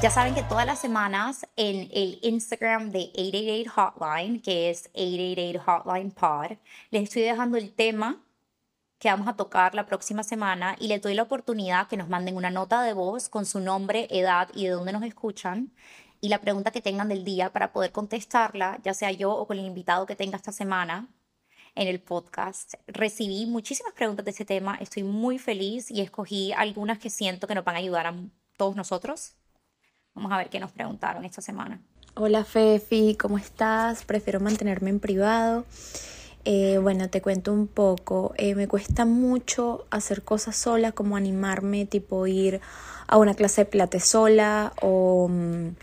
Ya 0.04 0.12
saben 0.12 0.36
que 0.36 0.44
todas 0.44 0.68
las 0.68 0.78
semanas 0.78 1.48
en 1.56 1.90
el 1.92 2.20
Instagram 2.22 2.92
de 2.92 3.10
888 3.16 3.72
Hotline, 3.72 4.40
que 4.40 4.70
es 4.70 4.88
888 4.94 5.64
Hotline 5.66 6.12
Pod, 6.12 6.58
les 6.92 7.04
estoy 7.06 7.24
dejando 7.24 7.58
el 7.58 7.74
tema 7.74 8.24
que 9.00 9.10
vamos 9.10 9.28
a 9.28 9.36
tocar 9.36 9.74
la 9.76 9.86
próxima 9.86 10.24
semana 10.24 10.76
y 10.80 10.88
les 10.88 11.02
doy 11.02 11.14
la 11.14 11.24
oportunidad 11.24 11.88
que 11.88 11.98
nos 11.98 12.10
manden 12.10 12.36
una 12.36 12.52
nota 12.52 12.84
de 12.84 12.94
voz 12.94 13.30
con 13.30 13.46
su 13.46 13.62
nombre, 13.62 14.08
edad 14.12 14.50
y 14.54 14.66
de 14.66 14.72
dónde 14.72 14.92
nos 14.92 15.04
escuchan 15.04 15.72
y 16.22 16.28
la 16.28 16.42
pregunta 16.42 16.72
que 16.72 16.82
tengan 16.82 17.08
del 17.08 17.24
día 17.24 17.52
para 17.52 17.72
poder 17.72 17.94
contestarla, 17.94 18.80
ya 18.84 18.94
sea 18.94 19.12
yo 19.12 19.32
o 19.32 19.48
con 19.48 19.58
el 19.58 19.66
invitado 19.66 20.06
que 20.06 20.18
tenga 20.18 20.36
esta 20.36 20.52
semana 20.52 21.08
en 21.76 21.88
el 21.88 22.02
podcast. 22.02 22.74
Recibí 22.88 23.46
muchísimas 23.46 23.94
preguntas 23.94 24.26
de 24.26 24.32
ese 24.32 24.44
tema, 24.44 24.76
estoy 24.82 25.04
muy 25.04 25.40
feliz 25.40 25.90
y 25.90 26.02
escogí 26.02 26.52
algunas 26.52 27.00
que 27.00 27.10
siento 27.10 27.48
que 27.48 27.56
nos 27.56 27.64
van 27.64 27.76
a 27.76 27.80
ayudar 27.80 28.06
a 28.08 28.16
todos 28.58 28.76
nosotros. 28.76 29.36
Vamos 30.14 30.32
a 30.34 30.38
ver 30.38 30.50
qué 30.50 30.60
nos 30.60 30.74
preguntaron 30.74 31.24
esta 31.24 31.42
semana. 31.42 31.82
Hola 32.16 32.44
Fefi, 32.44 33.16
¿cómo 33.16 33.38
estás? 33.38 34.04
Prefiero 34.04 34.42
mantenerme 34.42 34.90
en 34.90 35.00
privado. 35.00 35.64
Eh, 36.46 36.80
bueno, 36.82 37.10
te 37.10 37.22
cuento 37.22 37.54
un 37.54 37.68
poco. 37.68 38.34
Eh, 38.38 38.56
me 38.56 38.68
cuesta 38.68 39.06
mucho 39.06 39.86
hacer 39.92 40.24
cosas 40.24 40.56
sola, 40.56 40.92
como 40.92 41.18
animarme, 41.18 41.86
tipo 41.86 42.26
ir 42.28 42.62
a 43.08 43.18
una 43.18 43.34
clase 43.34 43.62
de 43.62 43.66
pilates 43.66 44.06
sola 44.06 44.74
o... 44.82 45.28
Mm, 45.30 45.76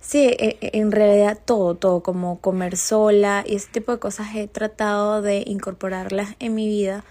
sí, 0.00 0.26
e, 0.26 0.58
e, 0.60 0.70
en 0.78 0.92
realidad 0.92 1.38
todo, 1.44 1.74
todo, 1.76 2.02
como 2.02 2.40
comer 2.40 2.76
sola 2.76 3.44
y 3.46 3.56
ese 3.56 3.68
tipo 3.70 3.92
de 3.92 3.98
cosas 3.98 4.28
he 4.34 4.48
tratado 4.48 5.22
de 5.22 5.42
incorporarlas 5.46 6.36
en 6.38 6.54
mi 6.54 6.68
vida, 6.68 7.04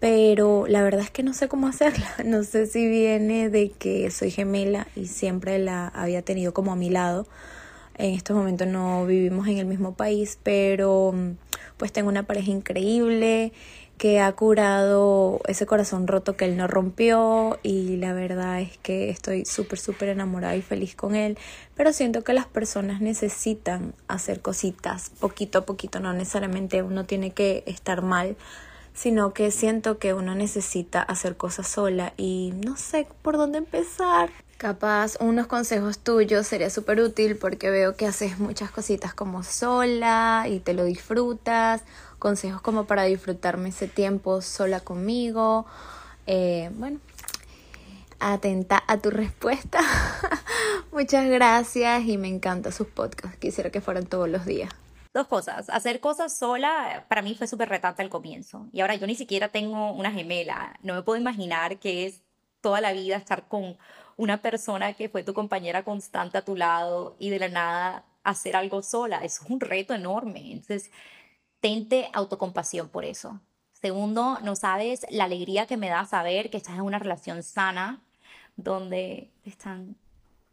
pero 0.00 0.66
la 0.68 0.82
verdad 0.82 1.02
es 1.02 1.10
que 1.10 1.22
no 1.22 1.34
sé 1.34 1.48
cómo 1.48 1.66
hacerla. 1.68 2.10
No 2.24 2.42
sé 2.44 2.66
si 2.66 2.88
viene 2.88 3.50
de 3.50 3.70
que 3.70 4.10
soy 4.10 4.30
gemela 4.30 4.86
y 4.96 5.06
siempre 5.06 5.58
la 5.58 5.88
había 5.88 6.22
tenido 6.22 6.54
como 6.54 6.72
a 6.72 6.76
mi 6.76 6.90
lado. 6.90 7.26
En 7.96 8.14
estos 8.14 8.36
momentos 8.36 8.66
no 8.66 9.06
vivimos 9.06 9.46
en 9.48 9.58
el 9.58 9.66
mismo 9.66 9.94
país, 9.94 10.38
pero 10.42 11.12
mm, 11.12 11.36
pues 11.76 11.92
tengo 11.92 12.08
una 12.08 12.24
pareja 12.24 12.50
increíble 12.50 13.52
que 13.98 14.20
ha 14.20 14.32
curado 14.32 15.40
ese 15.46 15.66
corazón 15.66 16.06
roto 16.06 16.36
que 16.36 16.46
él 16.46 16.56
no 16.56 16.66
rompió 16.66 17.58
y 17.62 17.96
la 17.96 18.12
verdad 18.12 18.60
es 18.60 18.76
que 18.78 19.08
estoy 19.08 19.44
súper 19.44 19.78
súper 19.78 20.08
enamorada 20.08 20.56
y 20.56 20.62
feliz 20.62 20.96
con 20.96 21.14
él 21.14 21.38
pero 21.76 21.92
siento 21.92 22.24
que 22.24 22.32
las 22.32 22.46
personas 22.46 23.00
necesitan 23.00 23.94
hacer 24.08 24.40
cositas 24.40 25.10
poquito 25.20 25.58
a 25.58 25.64
poquito 25.64 26.00
no 26.00 26.12
necesariamente 26.12 26.82
uno 26.82 27.04
tiene 27.04 27.30
que 27.30 27.62
estar 27.66 28.02
mal 28.02 28.36
sino 28.94 29.32
que 29.32 29.50
siento 29.50 29.98
que 29.98 30.12
uno 30.12 30.34
necesita 30.34 31.00
hacer 31.02 31.36
cosas 31.36 31.68
sola 31.68 32.14
y 32.16 32.52
no 32.64 32.76
sé 32.76 33.06
por 33.22 33.36
dónde 33.36 33.58
empezar 33.58 34.30
Capaz 34.64 35.18
unos 35.20 35.46
consejos 35.46 35.98
tuyos 35.98 36.46
sería 36.46 36.70
súper 36.70 36.98
útil 37.00 37.36
porque 37.36 37.68
veo 37.68 37.96
que 37.96 38.06
haces 38.06 38.38
muchas 38.38 38.70
cositas 38.70 39.12
como 39.12 39.42
sola 39.42 40.46
y 40.48 40.58
te 40.58 40.72
lo 40.72 40.84
disfrutas. 40.84 41.82
Consejos 42.18 42.62
como 42.62 42.86
para 42.86 43.02
disfrutarme 43.02 43.68
ese 43.68 43.88
tiempo 43.88 44.40
sola 44.40 44.80
conmigo. 44.80 45.66
Eh, 46.26 46.70
bueno, 46.76 46.98
atenta 48.18 48.82
a 48.88 48.96
tu 48.96 49.10
respuesta. 49.10 49.80
Muchas 50.92 51.28
gracias 51.28 52.04
y 52.06 52.16
me 52.16 52.28
encanta 52.28 52.72
sus 52.72 52.86
podcasts. 52.86 53.36
Quisiera 53.36 53.68
que 53.68 53.82
fueran 53.82 54.06
todos 54.06 54.30
los 54.30 54.46
días. 54.46 54.72
Dos 55.12 55.26
cosas. 55.26 55.68
Hacer 55.68 56.00
cosas 56.00 56.34
sola 56.34 57.04
para 57.10 57.20
mí 57.20 57.34
fue 57.34 57.48
súper 57.48 57.68
retante 57.68 58.00
al 58.00 58.08
comienzo. 58.08 58.66
Y 58.72 58.80
ahora 58.80 58.94
yo 58.94 59.06
ni 59.06 59.14
siquiera 59.14 59.48
tengo 59.48 59.92
una 59.92 60.10
gemela. 60.10 60.78
No 60.82 60.94
me 60.94 61.02
puedo 61.02 61.20
imaginar 61.20 61.78
que 61.78 62.06
es 62.06 62.22
toda 62.62 62.80
la 62.80 62.94
vida 62.94 63.16
estar 63.16 63.46
con 63.46 63.76
una 64.16 64.42
persona 64.42 64.94
que 64.94 65.08
fue 65.08 65.22
tu 65.24 65.34
compañera 65.34 65.84
constante 65.84 66.38
a 66.38 66.44
tu 66.44 66.56
lado 66.56 67.16
y 67.18 67.30
de 67.30 67.38
la 67.38 67.48
nada 67.48 68.04
hacer 68.22 68.56
algo 68.56 68.82
sola. 68.82 69.18
Eso 69.18 69.44
es 69.44 69.50
un 69.50 69.60
reto 69.60 69.94
enorme. 69.94 70.52
Entonces, 70.52 70.90
tente 71.60 72.08
autocompasión 72.12 72.88
por 72.88 73.04
eso. 73.04 73.40
Segundo, 73.72 74.38
no 74.42 74.56
sabes 74.56 75.06
la 75.10 75.24
alegría 75.24 75.66
que 75.66 75.76
me 75.76 75.88
da 75.90 76.06
saber 76.06 76.50
que 76.50 76.56
estás 76.56 76.76
en 76.76 76.82
una 76.82 76.98
relación 76.98 77.42
sana 77.42 78.02
donde 78.56 79.30
están 79.44 79.96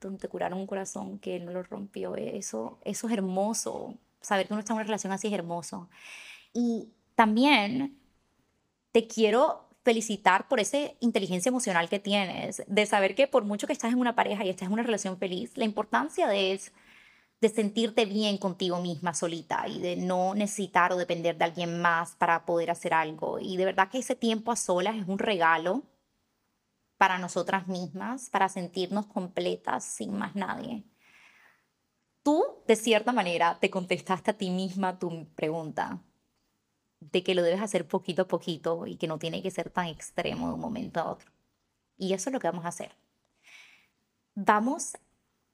donde 0.02 0.19
te 0.19 0.28
curaron 0.28 0.60
un 0.60 0.67
corazón 0.67 1.19
que 1.19 1.39
no 1.39 1.52
lo 1.52 1.63
rompió. 1.63 2.15
Eso, 2.15 2.80
eso 2.84 3.08
es 3.08 3.13
hermoso. 3.13 3.95
Saber 4.19 4.47
que 4.47 4.54
uno 4.54 4.60
está 4.60 4.74
en 4.74 4.78
una 4.78 4.84
relación 4.84 5.13
así 5.13 5.28
es 5.28 5.34
hermoso. 5.34 5.89
Y 6.54 6.89
también 7.15 7.97
te 8.91 9.08
quiero 9.08 9.69
felicitar 9.84 10.48
por 10.48 10.60
esa 10.60 10.78
inteligencia 11.00 11.50
emocional 11.50 11.89
que 11.89 12.00
tienes, 12.00 12.63
de 12.67 12.86
saber 12.86 13.15
que 13.15 13.28
por 13.28 13.44
mucho 13.44 13.67
que 13.67 13.74
estás 13.74 13.91
en 13.91 14.00
una 14.00 14.15
pareja 14.15 14.46
y 14.46 14.50
estás 14.50 14.67
en 14.67 14.74
una 14.74 14.84
relación 14.84 15.17
feliz, 15.17 15.58
la 15.58 15.65
importancia 15.65 16.34
es 16.36 16.72
de 17.41 17.50
sentirte 17.50 18.06
bien 18.06 18.38
contigo 18.38 18.80
misma 18.80 19.15
solita 19.15 19.67
y 19.67 19.80
de 19.80 19.96
no 19.96 20.36
necesitar 20.36 20.94
o 20.94 20.98
depender 20.98 21.38
de 21.38 21.46
alguien 21.46 21.82
más 21.82 22.15
para 22.15 22.46
poder 22.46 22.70
hacer 22.70 22.94
algo. 22.94 23.39
Y 23.39 23.58
de 23.58 23.65
verdad 23.65 23.89
que 23.89 23.98
ese 23.98 24.15
tiempo 24.15 24.52
a 24.52 24.56
solas 24.56 24.96
es 24.96 25.08
un 25.08 25.17
regalo 25.17 25.84
para 26.98 27.17
nosotras 27.17 27.67
mismas, 27.67 28.30
para 28.30 28.48
sentirnos 28.48 29.08
completas 29.08 29.84
sin 29.84 30.15
más 30.15 30.36
nadie. 30.36 30.84
Tú, 32.22 32.44
de 32.67 32.76
cierta 32.76 33.12
manera, 33.12 33.58
te 33.60 33.72
contestaste 33.72 34.30
a 34.30 34.38
ti 34.38 34.52
misma 34.52 35.00
tu 35.00 35.28
pregunta 35.34 36.04
de 37.01 37.23
que 37.23 37.35
lo 37.35 37.43
debes 37.43 37.61
hacer 37.61 37.87
poquito 37.87 38.21
a 38.21 38.27
poquito 38.27 38.85
y 38.87 38.95
que 38.95 39.07
no 39.07 39.19
tiene 39.19 39.41
que 39.41 39.51
ser 39.51 39.69
tan 39.69 39.87
extremo 39.87 40.47
de 40.47 40.53
un 40.53 40.59
momento 40.59 40.99
a 40.99 41.11
otro. 41.11 41.31
Y 41.97 42.13
eso 42.13 42.29
es 42.29 42.33
lo 42.33 42.39
que 42.39 42.47
vamos 42.47 42.65
a 42.65 42.69
hacer. 42.69 42.95
Vamos 44.35 44.97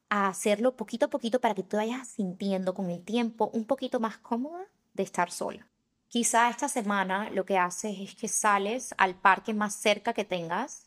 a 0.10 0.28
hacerlo 0.28 0.76
poquito 0.76 1.08
a 1.08 1.10
poquito 1.10 1.42
para 1.42 1.56
que 1.56 1.64
tú 1.64 1.78
vayas 1.78 2.08
sintiendo 2.08 2.74
con 2.74 2.90
el 2.90 3.04
tiempo 3.04 3.50
un 3.54 3.66
poquito 3.66 4.00
más 4.00 4.18
cómoda 4.18 4.66
de 4.94 5.04
estar 5.04 5.32
sola. 5.32 5.68
Quizá 6.10 6.50
esta 6.50 6.70
semana 6.70 7.30
lo 7.32 7.46
que 7.46 7.58
haces 7.58 7.98
es 8.00 8.16
que 8.16 8.28
sales 8.28 8.94
al 8.98 9.16
parque 9.16 9.54
más 9.54 9.76
cerca 9.76 10.14
que 10.14 10.24
tengas 10.26 10.86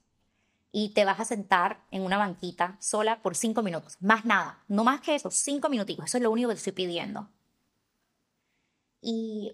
y 0.73 0.91
te 0.91 1.05
vas 1.05 1.21
a 1.21 1.25
sentar 1.25 1.85
en 1.91 2.03
una 2.03 2.17
banquita 2.17 2.77
sola 2.81 3.21
por 3.23 3.35
cinco 3.35 3.63
minutos. 3.63 3.97
Más 4.01 4.25
nada, 4.25 4.63
no 4.69 4.85
más 4.85 5.01
que 5.01 5.15
eso, 5.15 5.31
cinco 5.31 5.69
minutitos. 5.69 6.07
Eso 6.07 6.19
es 6.19 6.23
lo 6.23 6.31
único 6.31 6.49
que 6.49 6.55
te 6.55 6.59
estoy 6.59 6.73
pidiendo. 6.73 7.29
Y 9.03 9.53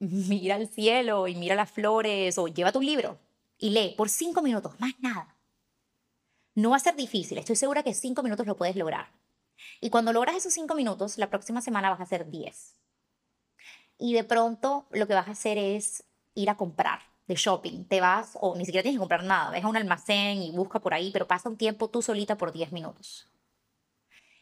mira 0.00 0.56
al 0.56 0.68
cielo 0.68 1.28
y 1.28 1.34
mira 1.36 1.54
las 1.54 1.70
flores 1.70 2.38
o 2.38 2.48
lleva 2.48 2.72
tu 2.72 2.80
libro 2.80 3.18
y 3.58 3.70
lee 3.70 3.94
por 3.96 4.08
cinco 4.08 4.42
minutos, 4.42 4.78
más 4.80 4.92
nada. 4.98 5.36
No 6.54 6.70
va 6.70 6.76
a 6.76 6.80
ser 6.80 6.96
difícil, 6.96 7.38
estoy 7.38 7.56
segura 7.56 7.82
que 7.82 7.94
cinco 7.94 8.22
minutos 8.22 8.46
lo 8.46 8.56
puedes 8.56 8.76
lograr. 8.76 9.12
Y 9.80 9.90
cuando 9.90 10.12
logras 10.12 10.36
esos 10.36 10.54
cinco 10.54 10.74
minutos, 10.74 11.18
la 11.18 11.28
próxima 11.28 11.60
semana 11.60 11.90
vas 11.90 12.00
a 12.00 12.04
hacer 12.04 12.30
diez. 12.30 12.76
Y 13.98 14.14
de 14.14 14.24
pronto 14.24 14.86
lo 14.90 15.06
que 15.06 15.14
vas 15.14 15.28
a 15.28 15.32
hacer 15.32 15.58
es 15.58 16.04
ir 16.34 16.48
a 16.48 16.56
comprar 16.56 17.00
de 17.26 17.34
shopping. 17.34 17.84
Te 17.84 18.00
vas, 18.00 18.38
o 18.40 18.56
ni 18.56 18.64
siquiera 18.64 18.82
tienes 18.82 18.96
que 18.96 19.00
comprar 19.00 19.22
nada, 19.24 19.50
ves 19.50 19.62
a 19.62 19.68
un 19.68 19.76
almacén 19.76 20.42
y 20.42 20.50
busca 20.52 20.80
por 20.80 20.94
ahí, 20.94 21.10
pero 21.12 21.28
pasa 21.28 21.50
un 21.50 21.58
tiempo 21.58 21.88
tú 21.88 22.00
solita 22.00 22.38
por 22.38 22.52
diez 22.52 22.72
minutos. 22.72 23.28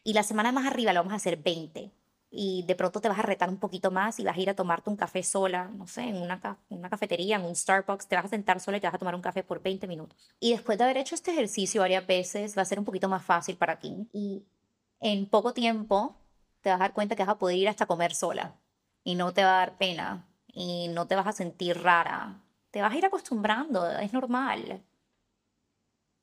Y 0.05 0.13
la 0.13 0.23
semana 0.23 0.53
más 0.53 0.67
arriba 0.67 0.93
lo 0.93 1.01
vamos 1.01 1.13
a 1.13 1.17
hacer 1.17 1.37
20 1.37 1.91
y 2.31 2.65
de 2.67 2.75
pronto 2.75 3.01
te 3.01 3.09
vas 3.09 3.19
a 3.19 3.23
retar 3.23 3.49
un 3.49 3.59
poquito 3.59 3.91
más 3.91 4.21
y 4.21 4.25
vas 4.25 4.37
a 4.37 4.41
ir 4.41 4.51
a 4.51 4.55
tomarte 4.55 4.91
un 4.91 4.97
café 4.97 5.23
sola, 5.23 5.69
no 5.69 5.87
sé, 5.87 6.03
en 6.03 6.17
una, 6.17 6.59
una 6.69 6.91
cafetería, 6.91 7.37
en 7.37 7.45
un 7.45 7.55
Starbucks, 7.57 8.07
te 8.07 8.17
vas 8.17 8.27
a 8.27 8.29
sentar 8.29 8.61
sola 8.61 8.77
y 8.77 8.81
te 8.81 8.87
vas 8.87 8.95
a 8.95 8.99
tomar 8.99 9.15
un 9.15 9.23
café 9.23 9.43
por 9.43 9.63
20 9.63 9.87
minutos. 9.87 10.17
Y 10.39 10.53
después 10.53 10.77
de 10.79 10.85
haber 10.85 10.99
hecho 10.99 11.15
este 11.15 11.33
ejercicio 11.33 11.81
varias 11.81 12.07
veces, 12.07 12.57
va 12.57 12.63
a 12.63 12.67
ser 12.67 12.79
un 12.79 12.85
poquito 12.85 13.09
más 13.09 13.25
fácil 13.25 13.57
para 13.57 13.79
ti. 13.79 14.09
Y 14.13 14.45
en 15.01 15.27
poco 15.27 15.55
tiempo 15.55 16.17
te 16.61 16.71
vas 16.71 16.77
a 16.81 16.85
dar 16.85 16.93
cuenta 16.93 17.17
que 17.17 17.25
vas 17.25 17.35
a 17.35 17.39
poder 17.39 17.57
ir 17.57 17.69
hasta 17.69 17.87
comer 17.87 18.15
sola 18.15 18.55
y 19.05 19.15
no 19.15 19.33
te 19.33 19.45
va 19.45 19.57
a 19.57 19.59
dar 19.61 19.79
pena 19.79 20.29
y 20.49 20.89
no 20.89 21.07
te 21.07 21.15
vas 21.17 21.27
a 21.27 21.33
sentir 21.33 21.81
rara. 21.83 22.43
Te 22.71 22.83
vas 22.83 22.93
a 22.93 22.97
ir 22.99 23.07
acostumbrando, 23.07 23.89
es 23.91 24.13
normal. 24.13 24.83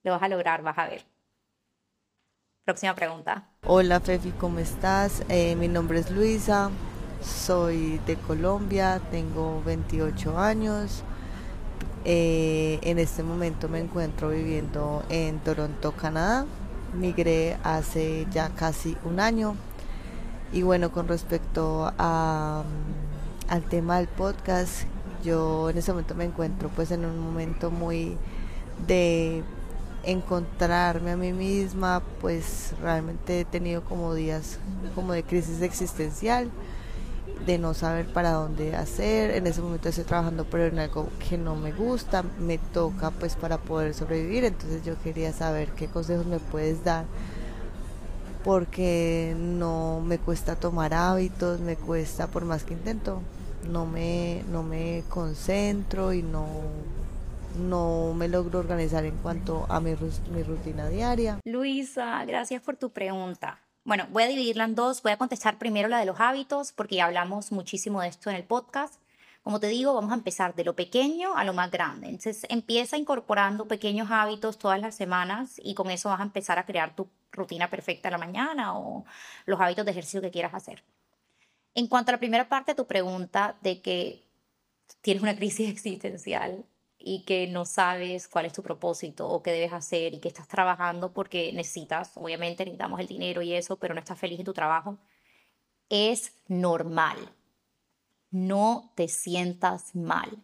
Lo 0.03 0.11
vas 0.11 0.21
a 0.23 0.27
lograr, 0.29 0.61
vas 0.61 0.77
a 0.77 0.87
ver. 0.87 1.14
Próxima 2.65 2.95
pregunta. 2.95 3.43
Hola 3.63 3.99
Fefi, 3.99 4.31
¿cómo 4.31 4.57
estás? 4.57 5.21
Eh, 5.29 5.55
mi 5.55 5.67
nombre 5.67 5.99
es 5.99 6.09
Luisa, 6.09 6.71
soy 7.21 7.99
de 8.07 8.15
Colombia, 8.15 8.99
tengo 9.11 9.61
28 9.63 10.39
años. 10.39 11.03
Eh, 12.05 12.79
en 12.81 12.97
este 12.97 13.21
momento 13.21 13.69
me 13.69 13.77
encuentro 13.77 14.29
viviendo 14.29 15.03
en 15.09 15.37
Toronto, 15.41 15.91
Canadá. 15.91 16.47
Migré 16.95 17.55
hace 17.63 18.25
ya 18.31 18.49
casi 18.49 18.97
un 19.03 19.19
año. 19.19 19.55
Y 20.51 20.63
bueno, 20.63 20.91
con 20.91 21.07
respecto 21.07 21.93
a, 21.99 22.63
al 23.47 23.61
tema 23.65 23.97
del 23.97 24.07
podcast, 24.07 24.85
yo 25.23 25.69
en 25.69 25.77
este 25.77 25.91
momento 25.91 26.15
me 26.15 26.25
encuentro 26.25 26.69
pues 26.69 26.89
en 26.89 27.05
un 27.05 27.19
momento 27.19 27.69
muy 27.69 28.17
de 28.87 29.43
encontrarme 30.05 31.11
a 31.11 31.17
mí 31.17 31.33
misma, 31.33 32.01
pues 32.21 32.73
realmente 32.81 33.41
he 33.41 33.45
tenido 33.45 33.83
como 33.83 34.13
días 34.13 34.59
como 34.93 35.13
de 35.13 35.23
crisis 35.23 35.61
existencial 35.61 36.49
de 37.45 37.57
no 37.57 37.73
saber 37.73 38.11
para 38.11 38.31
dónde 38.31 38.75
hacer. 38.75 39.31
En 39.31 39.47
ese 39.47 39.61
momento 39.61 39.89
estoy 39.89 40.03
trabajando 40.03 40.45
pero 40.45 40.65
en 40.65 40.79
algo 40.79 41.09
que 41.27 41.37
no 41.37 41.55
me 41.55 41.71
gusta, 41.71 42.23
me 42.39 42.57
toca 42.57 43.11
pues 43.11 43.35
para 43.35 43.57
poder 43.57 43.93
sobrevivir. 43.93 44.45
Entonces 44.45 44.83
yo 44.83 44.95
quería 45.03 45.33
saber 45.33 45.69
qué 45.69 45.87
consejos 45.87 46.25
me 46.25 46.39
puedes 46.39 46.83
dar 46.83 47.05
porque 48.43 49.35
no 49.37 50.01
me 50.05 50.19
cuesta 50.19 50.55
tomar 50.55 50.93
hábitos, 50.93 51.59
me 51.59 51.75
cuesta 51.75 52.27
por 52.27 52.45
más 52.45 52.63
que 52.63 52.73
intento, 52.73 53.21
no 53.67 53.87
me, 53.87 54.43
no 54.51 54.61
me 54.61 55.03
concentro 55.09 56.13
y 56.13 56.21
no, 56.21 56.45
no 57.55 58.13
me 58.13 58.27
logro 58.27 58.59
organizar 58.59 59.05
en 59.05 59.17
cuanto 59.17 59.65
a 59.69 59.79
mi, 59.79 59.93
rutina 59.93 60.87
diaria. 60.89 61.39
Luisa, 61.43 62.23
gracias 62.25 62.61
por 62.61 62.77
tu 62.77 62.91
pregunta. 62.91 63.59
Bueno, 63.83 64.07
voy 64.11 64.23
a 64.23 64.27
dividirla 64.27 64.65
en 64.65 64.75
dos. 64.75 65.01
Voy 65.03 65.11
a 65.11 65.17
contestar 65.17 65.57
primero 65.57 65.87
la 65.87 65.99
de 65.99 66.05
los 66.05 66.19
hábitos, 66.19 66.71
porque 66.71 66.95
ya 66.95 67.05
hablamos 67.05 67.51
muchísimo 67.51 68.01
de 68.01 68.07
esto 68.07 68.29
en 68.29 68.35
el 68.35 68.43
podcast. 68.43 68.95
Como 69.43 69.59
te 69.59 69.67
digo, 69.67 69.93
vamos 69.93 70.11
a 70.11 70.15
empezar 70.15 70.55
de 70.55 70.63
lo 70.63 70.75
pequeño 70.75 71.35
a 71.35 71.43
lo 71.43 71.53
más 71.53 71.69
grande. 71.69 72.07
Entonces, 72.07 72.47
empieza 72.49 72.97
incorporando 72.97 73.67
pequeños 73.67 74.09
hábitos 74.09 74.57
todas 74.57 74.79
las 74.81 74.95
semanas 74.95 75.61
y 75.63 75.75
con 75.75 75.91
eso 75.91 76.09
vas 76.09 76.19
a 76.19 76.23
empezar 76.23 76.57
a 76.57 76.65
crear 76.65 76.95
tu 76.95 77.07
rutina 77.31 77.69
perfecta 77.69 78.07
a 78.07 78.11
la 78.11 78.17
mañana 78.17 78.77
o 78.77 79.05
los 79.45 79.61
hábitos 79.61 79.85
de 79.85 79.91
ejercicio 79.91 80.21
que 80.21 80.31
quieras 80.31 80.55
hacer. 80.55 80.83
En 81.75 81.87
cuanto 81.87 82.09
a 82.09 82.13
la 82.13 82.19
primera 82.19 82.49
parte 82.49 82.71
de 82.71 82.75
tu 82.75 82.87
pregunta 82.87 83.55
de 83.61 83.81
que 83.81 84.23
tienes 85.01 85.21
una 85.21 85.35
crisis 85.35 85.69
existencial, 85.71 86.65
y 87.07 87.21
que 87.21 87.45
no 87.45 87.65
sabes 87.65 88.27
cuál 88.27 88.47
es 88.47 88.53
tu 88.53 88.63
propósito 88.63 89.29
o 89.29 89.43
qué 89.43 89.51
debes 89.51 89.73
hacer 89.73 90.15
y 90.15 90.19
que 90.19 90.27
estás 90.27 90.47
trabajando 90.47 91.13
porque 91.13 91.53
necesitas, 91.53 92.11
obviamente 92.15 92.65
necesitamos 92.65 92.99
el 92.99 93.05
dinero 93.05 93.43
y 93.43 93.53
eso, 93.53 93.77
pero 93.77 93.93
no 93.93 93.99
estás 93.99 94.17
feliz 94.17 94.39
en 94.39 94.45
tu 94.45 94.53
trabajo, 94.53 94.97
es 95.87 96.33
normal. 96.47 97.17
No 98.31 98.91
te 98.95 99.07
sientas 99.07 99.95
mal. 99.95 100.43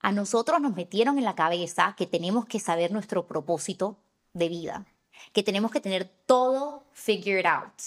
A 0.00 0.12
nosotros 0.12 0.60
nos 0.60 0.76
metieron 0.76 1.16
en 1.16 1.24
la 1.24 1.34
cabeza 1.34 1.94
que 1.96 2.06
tenemos 2.06 2.44
que 2.44 2.60
saber 2.60 2.92
nuestro 2.92 3.26
propósito 3.26 3.96
de 4.34 4.50
vida, 4.50 4.84
que 5.32 5.42
tenemos 5.42 5.70
que 5.70 5.80
tener 5.80 6.04
todo 6.26 6.84
figured 6.92 7.46
out. 7.46 7.80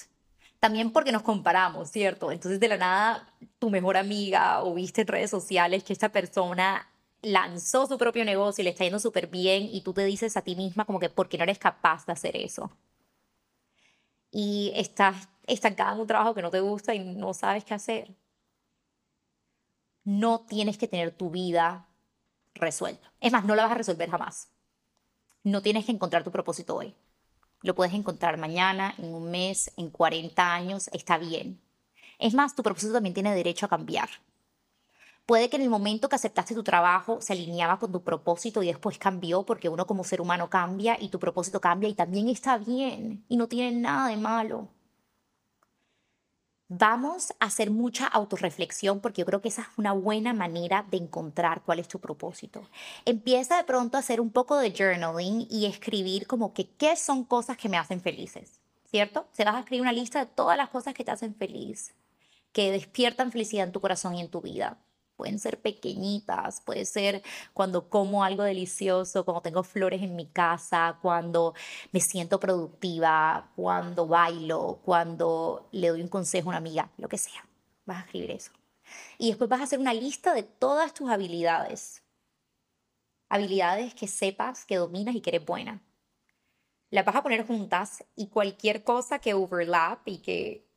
También 0.60 0.92
porque 0.92 1.12
nos 1.12 1.22
comparamos, 1.22 1.92
¿cierto? 1.92 2.32
Entonces 2.32 2.60
de 2.60 2.68
la 2.68 2.78
nada 2.78 3.30
tu 3.60 3.70
mejor 3.70 3.96
amiga 3.96 4.64
o 4.64 4.74
viste 4.74 5.02
en 5.02 5.08
redes 5.08 5.30
sociales 5.30 5.84
que 5.84 5.94
esta 5.94 6.10
persona 6.10 6.90
lanzó 7.26 7.88
su 7.88 7.98
propio 7.98 8.24
negocio 8.24 8.62
y 8.62 8.66
le 8.66 8.70
está 8.70 8.84
yendo 8.84 9.00
súper 9.00 9.28
bien 9.28 9.68
y 9.72 9.82
tú 9.82 9.94
te 9.94 10.06
dices 10.06 10.38
a 10.38 10.44
ti 10.44 10.56
misma 10.56 10.86
como 10.86 11.00
que 11.00 11.10
porque 11.10 11.38
no 11.38 11.44
eres 11.44 11.58
capaz 11.58 12.06
de 12.06 12.14
hacer 12.14 12.38
eso. 12.38 12.72
Y 14.32 14.72
estás 14.76 15.28
estancada 15.48 15.94
en 15.94 16.02
un 16.02 16.08
trabajo 16.08 16.36
que 16.36 16.44
no 16.44 16.52
te 16.52 16.60
gusta 16.60 16.94
y 16.94 17.00
no 17.00 17.34
sabes 17.34 17.66
qué 17.66 17.74
hacer. 17.74 18.16
No 20.04 20.42
tienes 20.42 20.78
que 20.78 20.88
tener 20.88 21.12
tu 21.18 21.32
vida 21.32 21.88
resuelta. 22.54 23.12
Es 23.20 23.32
más, 23.32 23.44
no 23.44 23.56
la 23.56 23.64
vas 23.64 23.72
a 23.72 23.76
resolver 23.76 24.10
jamás. 24.10 24.52
No 25.44 25.64
tienes 25.64 25.86
que 25.86 25.94
encontrar 25.94 26.24
tu 26.24 26.32
propósito 26.32 26.76
hoy. 26.76 26.94
Lo 27.64 27.74
puedes 27.74 27.96
encontrar 27.96 28.38
mañana, 28.38 28.94
en 29.00 29.16
un 29.16 29.32
mes, 29.32 29.72
en 29.78 29.90
40 29.90 30.54
años, 30.54 30.90
está 30.94 31.18
bien. 31.18 31.60
Es 32.20 32.36
más, 32.36 32.56
tu 32.56 32.62
propósito 32.62 32.94
también 32.94 33.16
tiene 33.16 33.34
derecho 33.34 33.66
a 33.66 33.70
cambiar. 33.70 34.10
Puede 35.26 35.50
que 35.50 35.56
en 35.56 35.64
el 35.64 35.70
momento 35.70 36.08
que 36.08 36.16
aceptaste 36.16 36.54
tu 36.54 36.64
trabajo 36.64 37.20
se 37.20 37.34
alineaba 37.34 37.80
con 37.80 37.92
tu 37.92 38.04
propósito 38.04 38.62
y 38.62 38.68
después 38.68 39.00
cambió 39.00 39.44
porque 39.44 39.70
uno 39.70 39.88
como 39.88 40.04
ser 40.04 40.22
humano 40.22 40.52
cambia 40.52 40.98
y 41.00 41.10
tu 41.10 41.20
propósito 41.20 41.60
cambia 41.60 41.90
y 41.90 41.96
también 41.96 42.30
está 42.30 42.58
bien 42.60 43.26
y 43.28 43.38
no 43.38 43.48
tiene 43.48 43.80
nada 43.80 44.10
de 44.10 44.18
malo. 44.18 44.70
Vamos 46.68 47.32
a 47.40 47.46
hacer 47.46 47.72
mucha 47.72 48.06
autorreflexión 48.08 49.00
porque 49.00 49.22
yo 49.22 49.26
creo 49.26 49.42
que 49.42 49.50
esa 49.50 49.64
es 49.64 49.68
una 49.78 49.94
buena 49.94 50.34
manera 50.34 50.86
de 50.90 50.98
encontrar 50.98 51.64
cuál 51.64 51.80
es 51.80 51.88
tu 51.88 52.00
propósito. 52.00 52.68
Empieza 53.06 53.58
de 53.58 53.64
pronto 53.64 53.98
a 53.98 54.02
hacer 54.02 54.22
un 54.22 54.32
poco 54.32 54.58
de 54.58 54.72
journaling 54.72 55.48
y 55.50 55.66
escribir 55.66 56.28
como 56.28 56.54
que 56.54 56.70
qué 56.70 56.96
son 56.96 57.24
cosas 57.24 57.58
que 57.58 57.70
me 57.70 57.78
hacen 57.78 58.02
felices, 58.02 58.60
¿cierto? 58.90 59.28
Se 59.32 59.44
vas 59.44 59.56
a 59.56 59.60
escribir 59.60 59.82
una 59.82 59.92
lista 59.92 60.20
de 60.20 60.32
todas 60.32 60.58
las 60.58 60.70
cosas 60.70 60.94
que 60.94 61.04
te 61.04 61.12
hacen 61.12 61.36
feliz, 61.36 61.96
que 62.52 62.72
despiertan 62.72 63.32
felicidad 63.32 63.66
en 63.66 63.72
tu 63.72 63.82
corazón 63.82 64.16
y 64.16 64.22
en 64.22 64.30
tu 64.30 64.42
vida. 64.42 64.80
Pueden 65.16 65.40
ser 65.40 65.62
pequeñitas, 65.62 66.62
puede 66.62 66.84
ser 66.86 67.24
cuando 67.54 67.90
como 67.90 68.24
algo 68.24 68.44
delicioso, 68.44 69.24
cuando 69.24 69.42
tengo 69.42 69.64
flores 69.64 70.02
en 70.02 70.16
mi 70.16 70.28
casa, 70.28 71.00
cuando 71.02 71.54
me 71.92 72.02
siento 72.02 72.40
productiva, 72.40 73.52
cuando 73.56 74.08
bailo, 74.08 74.82
cuando 74.84 75.70
le 75.72 75.88
doy 75.88 76.02
un 76.02 76.10
consejo 76.10 76.50
a 76.50 76.52
una 76.52 76.58
amiga, 76.58 76.92
lo 76.98 77.08
que 77.08 77.18
sea. 77.18 77.48
Vas 77.86 77.98
a 77.98 78.06
escribir 78.06 78.32
eso. 78.32 78.52
Y 79.18 79.30
después 79.30 79.50
vas 79.50 79.62
a 79.62 79.64
hacer 79.64 79.80
una 79.80 79.94
lista 79.94 80.34
de 80.34 80.44
todas 80.44 80.94
tus 80.94 81.10
habilidades. 81.10 82.04
Habilidades 83.30 83.96
que 83.96 84.08
sepas 84.08 84.66
que 84.66 84.76
dominas 84.76 85.16
y 85.16 85.22
que 85.22 85.32
eres 85.32 85.46
buena. 85.46 85.82
Las 86.90 87.06
vas 87.06 87.16
a 87.16 87.24
poner 87.24 87.46
juntas 87.48 88.04
y 88.16 88.28
cualquier 88.28 88.84
cosa 88.84 89.20
que 89.20 89.34
overlap 89.34 90.08
y 90.08 90.20
que 90.20 90.68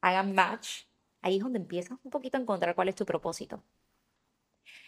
hagan 0.00 0.34
match, 0.34 0.84
Ahí 1.20 1.36
es 1.36 1.42
donde 1.42 1.58
empiezas 1.58 1.98
un 2.02 2.10
poquito 2.10 2.36
a 2.36 2.40
encontrar 2.40 2.74
cuál 2.74 2.88
es 2.88 2.94
tu 2.94 3.04
propósito. 3.04 3.62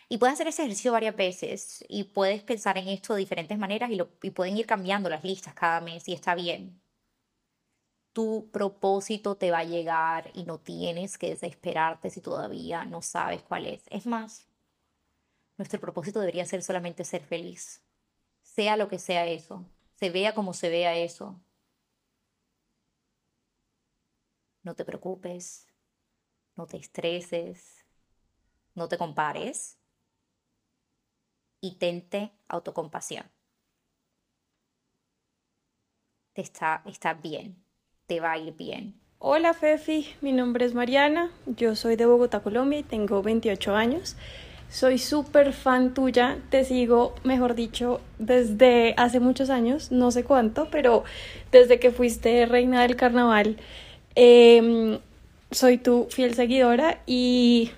Y 0.08 0.18
puedes 0.18 0.34
hacer 0.34 0.48
ese 0.48 0.62
ejercicio 0.62 0.92
varias 0.92 1.14
veces 1.14 1.84
y 1.88 2.04
puedes 2.04 2.42
pensar 2.42 2.76
en 2.78 2.88
esto 2.88 3.14
de 3.14 3.20
diferentes 3.20 3.56
maneras 3.58 3.90
y, 3.90 3.96
lo, 3.96 4.08
y 4.22 4.30
pueden 4.30 4.56
ir 4.56 4.66
cambiando 4.66 5.08
las 5.08 5.22
listas 5.22 5.54
cada 5.54 5.80
mes 5.80 6.08
y 6.08 6.12
está 6.12 6.34
bien. 6.34 6.82
Tu 8.12 8.50
propósito 8.52 9.36
te 9.36 9.52
va 9.52 9.58
a 9.58 9.64
llegar 9.64 10.30
y 10.34 10.44
no 10.44 10.58
tienes 10.58 11.16
que 11.16 11.28
desesperarte 11.28 12.10
si 12.10 12.20
todavía 12.20 12.84
no 12.84 13.02
sabes 13.02 13.42
cuál 13.42 13.66
es. 13.66 13.84
Es 13.88 14.04
más, 14.06 14.48
nuestro 15.56 15.80
propósito 15.80 16.18
debería 16.18 16.44
ser 16.44 16.62
solamente 16.64 17.04
ser 17.04 17.22
feliz. 17.22 17.80
Sea 18.42 18.76
lo 18.76 18.88
que 18.88 18.98
sea 18.98 19.26
eso, 19.26 19.64
se 19.94 20.10
vea 20.10 20.34
como 20.34 20.54
se 20.54 20.70
vea 20.70 20.96
eso. 20.96 21.40
No 24.62 24.74
te 24.74 24.84
preocupes, 24.84 25.66
no 26.56 26.66
te 26.66 26.76
estreses, 26.76 27.84
no 28.74 28.88
te 28.88 28.98
compares 28.98 29.78
y 31.60 31.76
tente 31.76 32.32
autocompasión. 32.48 33.26
Te 36.32 36.42
está, 36.42 36.82
está 36.86 37.14
bien, 37.14 37.62
te 38.06 38.20
va 38.20 38.32
a 38.32 38.38
ir 38.38 38.54
bien. 38.54 39.00
Hola 39.18 39.52
Fefi, 39.52 40.14
mi 40.22 40.32
nombre 40.32 40.64
es 40.64 40.74
Mariana, 40.74 41.30
yo 41.44 41.76
soy 41.76 41.96
de 41.96 42.06
Bogotá, 42.06 42.40
Colombia 42.40 42.78
y 42.78 42.82
tengo 42.82 43.22
28 43.22 43.74
años. 43.74 44.16
Soy 44.70 44.98
súper 44.98 45.52
fan 45.52 45.94
tuya, 45.94 46.38
te 46.48 46.64
sigo, 46.64 47.14
mejor 47.24 47.56
dicho, 47.56 48.00
desde 48.18 48.94
hace 48.96 49.18
muchos 49.18 49.50
años, 49.50 49.90
no 49.90 50.12
sé 50.12 50.22
cuánto, 50.24 50.68
pero 50.70 51.02
desde 51.50 51.80
que 51.80 51.90
fuiste 51.90 52.46
reina 52.46 52.82
del 52.82 52.94
carnaval. 52.96 53.56
Eh, 54.14 55.00
soy 55.50 55.78
tu 55.78 56.06
fiel 56.10 56.34
seguidora 56.34 57.00
y 57.06 57.70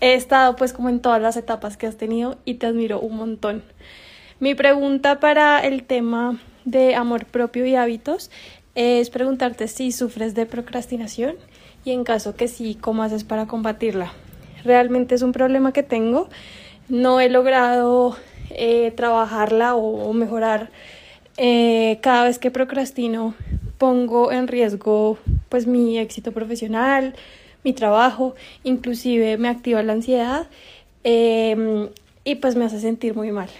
he 0.00 0.14
estado 0.14 0.56
pues 0.56 0.72
como 0.72 0.88
en 0.88 1.00
todas 1.00 1.20
las 1.20 1.36
etapas 1.36 1.76
que 1.76 1.86
has 1.86 1.96
tenido 1.96 2.38
y 2.44 2.54
te 2.54 2.66
admiro 2.66 3.00
un 3.00 3.16
montón. 3.16 3.62
Mi 4.40 4.54
pregunta 4.54 5.20
para 5.20 5.60
el 5.60 5.84
tema 5.84 6.40
de 6.64 6.94
amor 6.94 7.26
propio 7.26 7.66
y 7.66 7.76
hábitos 7.76 8.30
es 8.74 9.10
preguntarte 9.10 9.68
si 9.68 9.92
sufres 9.92 10.34
de 10.34 10.46
procrastinación 10.46 11.36
y 11.84 11.92
en 11.92 12.04
caso 12.04 12.34
que 12.34 12.48
sí, 12.48 12.76
cómo 12.80 13.02
haces 13.02 13.24
para 13.24 13.46
combatirla. 13.46 14.12
Realmente 14.64 15.14
es 15.14 15.22
un 15.22 15.32
problema 15.32 15.72
que 15.72 15.82
tengo. 15.82 16.28
No 16.88 17.20
he 17.20 17.28
logrado 17.28 18.16
eh, 18.50 18.92
trabajarla 18.96 19.74
o, 19.74 20.12
mejorar. 20.12 20.70
Eh, 21.36 21.98
cada 22.02 22.24
vez 22.24 22.38
que 22.38 22.50
procrastino 22.50 23.34
pongo 23.78 24.32
en 24.32 24.48
riesgo 24.48 25.18
pues 25.52 25.66
mi 25.66 25.98
éxito 25.98 26.32
profesional, 26.32 27.14
mi 27.62 27.74
trabajo, 27.74 28.34
inclusive 28.64 29.36
me 29.36 29.50
activa 29.50 29.82
la 29.82 29.92
ansiedad 29.92 30.48
em, 31.04 31.90
y 32.24 32.36
pues 32.36 32.56
me 32.56 32.64
hace 32.64 32.80
sentir 32.80 33.14
muy 33.14 33.32
mal. 33.32 33.50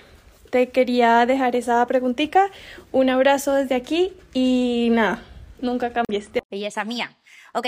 te 0.48 0.70
quería 0.70 1.26
dejar 1.26 1.54
esa 1.54 1.86
preguntita. 1.86 2.50
Un 2.92 3.10
abrazo 3.10 3.52
desde 3.52 3.74
aquí 3.74 4.14
y 4.32 4.88
nada, 4.90 5.22
nunca 5.60 5.92
cambies. 5.92 6.30
Belleza 6.50 6.82
mía. 6.84 7.14
Ok. 7.52 7.66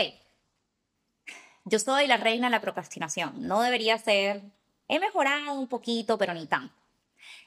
Yo 1.66 1.78
soy 1.78 2.06
la 2.06 2.16
reina 2.16 2.46
de 2.46 2.52
la 2.52 2.62
procrastinación. 2.62 3.46
No 3.46 3.60
debería 3.60 3.98
ser. 3.98 4.40
He 4.88 5.00
mejorado 5.00 5.52
un 5.60 5.68
poquito, 5.68 6.16
pero 6.16 6.32
ni 6.32 6.46
tanto. 6.46 6.74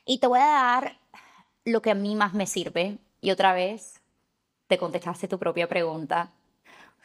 Y 0.05 0.19
te 0.19 0.27
voy 0.27 0.41
a 0.41 0.45
dar 0.45 0.99
lo 1.65 1.81
que 1.81 1.89
a 1.89 1.95
mí 1.95 2.15
más 2.15 2.35
me 2.35 2.45
sirve. 2.45 2.99
Y 3.19 3.31
otra 3.31 3.53
vez, 3.53 3.99
te 4.67 4.77
contestaste 4.77 5.27
tu 5.27 5.39
propia 5.39 5.67
pregunta. 5.67 6.33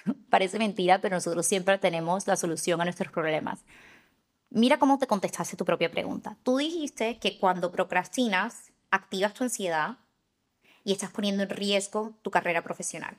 Parece 0.30 0.58
mentira, 0.58 1.00
pero 1.00 1.16
nosotros 1.16 1.46
siempre 1.46 1.78
tenemos 1.78 2.26
la 2.26 2.36
solución 2.36 2.80
a 2.80 2.84
nuestros 2.84 3.12
problemas. 3.12 3.64
Mira 4.50 4.78
cómo 4.78 4.98
te 4.98 5.06
contestaste 5.06 5.56
tu 5.56 5.64
propia 5.64 5.90
pregunta. 5.90 6.36
Tú 6.42 6.58
dijiste 6.58 7.18
que 7.18 7.38
cuando 7.38 7.72
procrastinas, 7.72 8.72
activas 8.90 9.34
tu 9.34 9.44
ansiedad 9.44 9.96
y 10.84 10.92
estás 10.92 11.10
poniendo 11.10 11.42
en 11.42 11.50
riesgo 11.50 12.12
tu 12.22 12.30
carrera 12.30 12.62
profesional. 12.62 13.16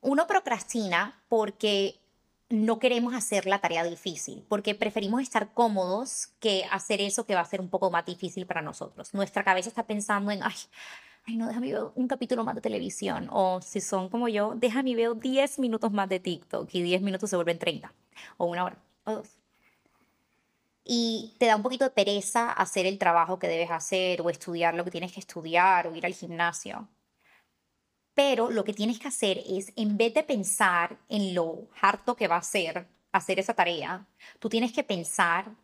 Uno 0.00 0.26
procrastina 0.26 1.22
porque 1.28 1.98
no 2.50 2.78
queremos 2.78 3.14
hacer 3.14 3.46
la 3.46 3.60
tarea 3.60 3.84
difícil, 3.84 4.44
porque 4.48 4.74
preferimos 4.74 5.22
estar 5.22 5.52
cómodos 5.54 6.28
que 6.40 6.64
hacer 6.70 7.00
eso 7.00 7.24
que 7.24 7.34
va 7.34 7.40
a 7.40 7.46
ser 7.46 7.60
un 7.60 7.70
poco 7.70 7.90
más 7.90 8.04
difícil 8.04 8.46
para 8.46 8.60
nosotros. 8.60 9.14
Nuestra 9.14 9.44
cabeza 9.44 9.70
está 9.70 9.86
pensando 9.86 10.30
en, 10.30 10.42
ay, 10.42 10.54
ay 11.26 11.36
no, 11.36 11.46
déjame 11.48 11.72
ver 11.72 11.82
un 11.94 12.08
capítulo 12.08 12.44
más 12.44 12.54
de 12.54 12.60
televisión, 12.60 13.28
o 13.30 13.60
si 13.60 13.80
son 13.80 14.08
como 14.08 14.28
yo, 14.28 14.54
déjame 14.56 14.94
ver 14.94 15.16
10 15.18 15.58
minutos 15.58 15.92
más 15.92 16.08
de 16.08 16.20
TikTok 16.20 16.68
y 16.72 16.82
10 16.82 17.02
minutos 17.02 17.30
se 17.30 17.36
vuelven 17.36 17.58
30, 17.58 17.92
o 18.36 18.46
una 18.46 18.64
hora, 18.64 18.78
o 19.04 19.12
dos 19.12 19.38
y 20.84 21.34
te 21.38 21.46
da 21.46 21.56
un 21.56 21.62
poquito 21.62 21.84
de 21.84 21.90
pereza 21.90 22.52
hacer 22.52 22.86
el 22.86 22.98
trabajo 22.98 23.38
que 23.38 23.48
debes 23.48 23.70
hacer 23.70 24.20
o 24.20 24.28
estudiar 24.28 24.74
lo 24.74 24.84
que 24.84 24.90
tienes 24.90 25.12
que 25.12 25.20
estudiar 25.20 25.86
o 25.86 25.96
ir 25.96 26.04
al 26.04 26.12
gimnasio. 26.14 26.88
Pero 28.14 28.50
lo 28.50 28.64
que 28.64 28.74
tienes 28.74 28.98
que 29.00 29.08
hacer 29.08 29.42
es, 29.48 29.72
en 29.76 29.96
vez 29.96 30.14
de 30.14 30.22
pensar 30.22 30.98
en 31.08 31.34
lo 31.34 31.68
harto 31.80 32.14
que 32.14 32.28
va 32.28 32.36
a 32.36 32.42
ser 32.42 32.86
hacer 33.12 33.38
esa 33.38 33.54
tarea, 33.54 34.06
tú 34.38 34.48
tienes 34.48 34.72
que 34.72 34.84
pensar 34.84 35.56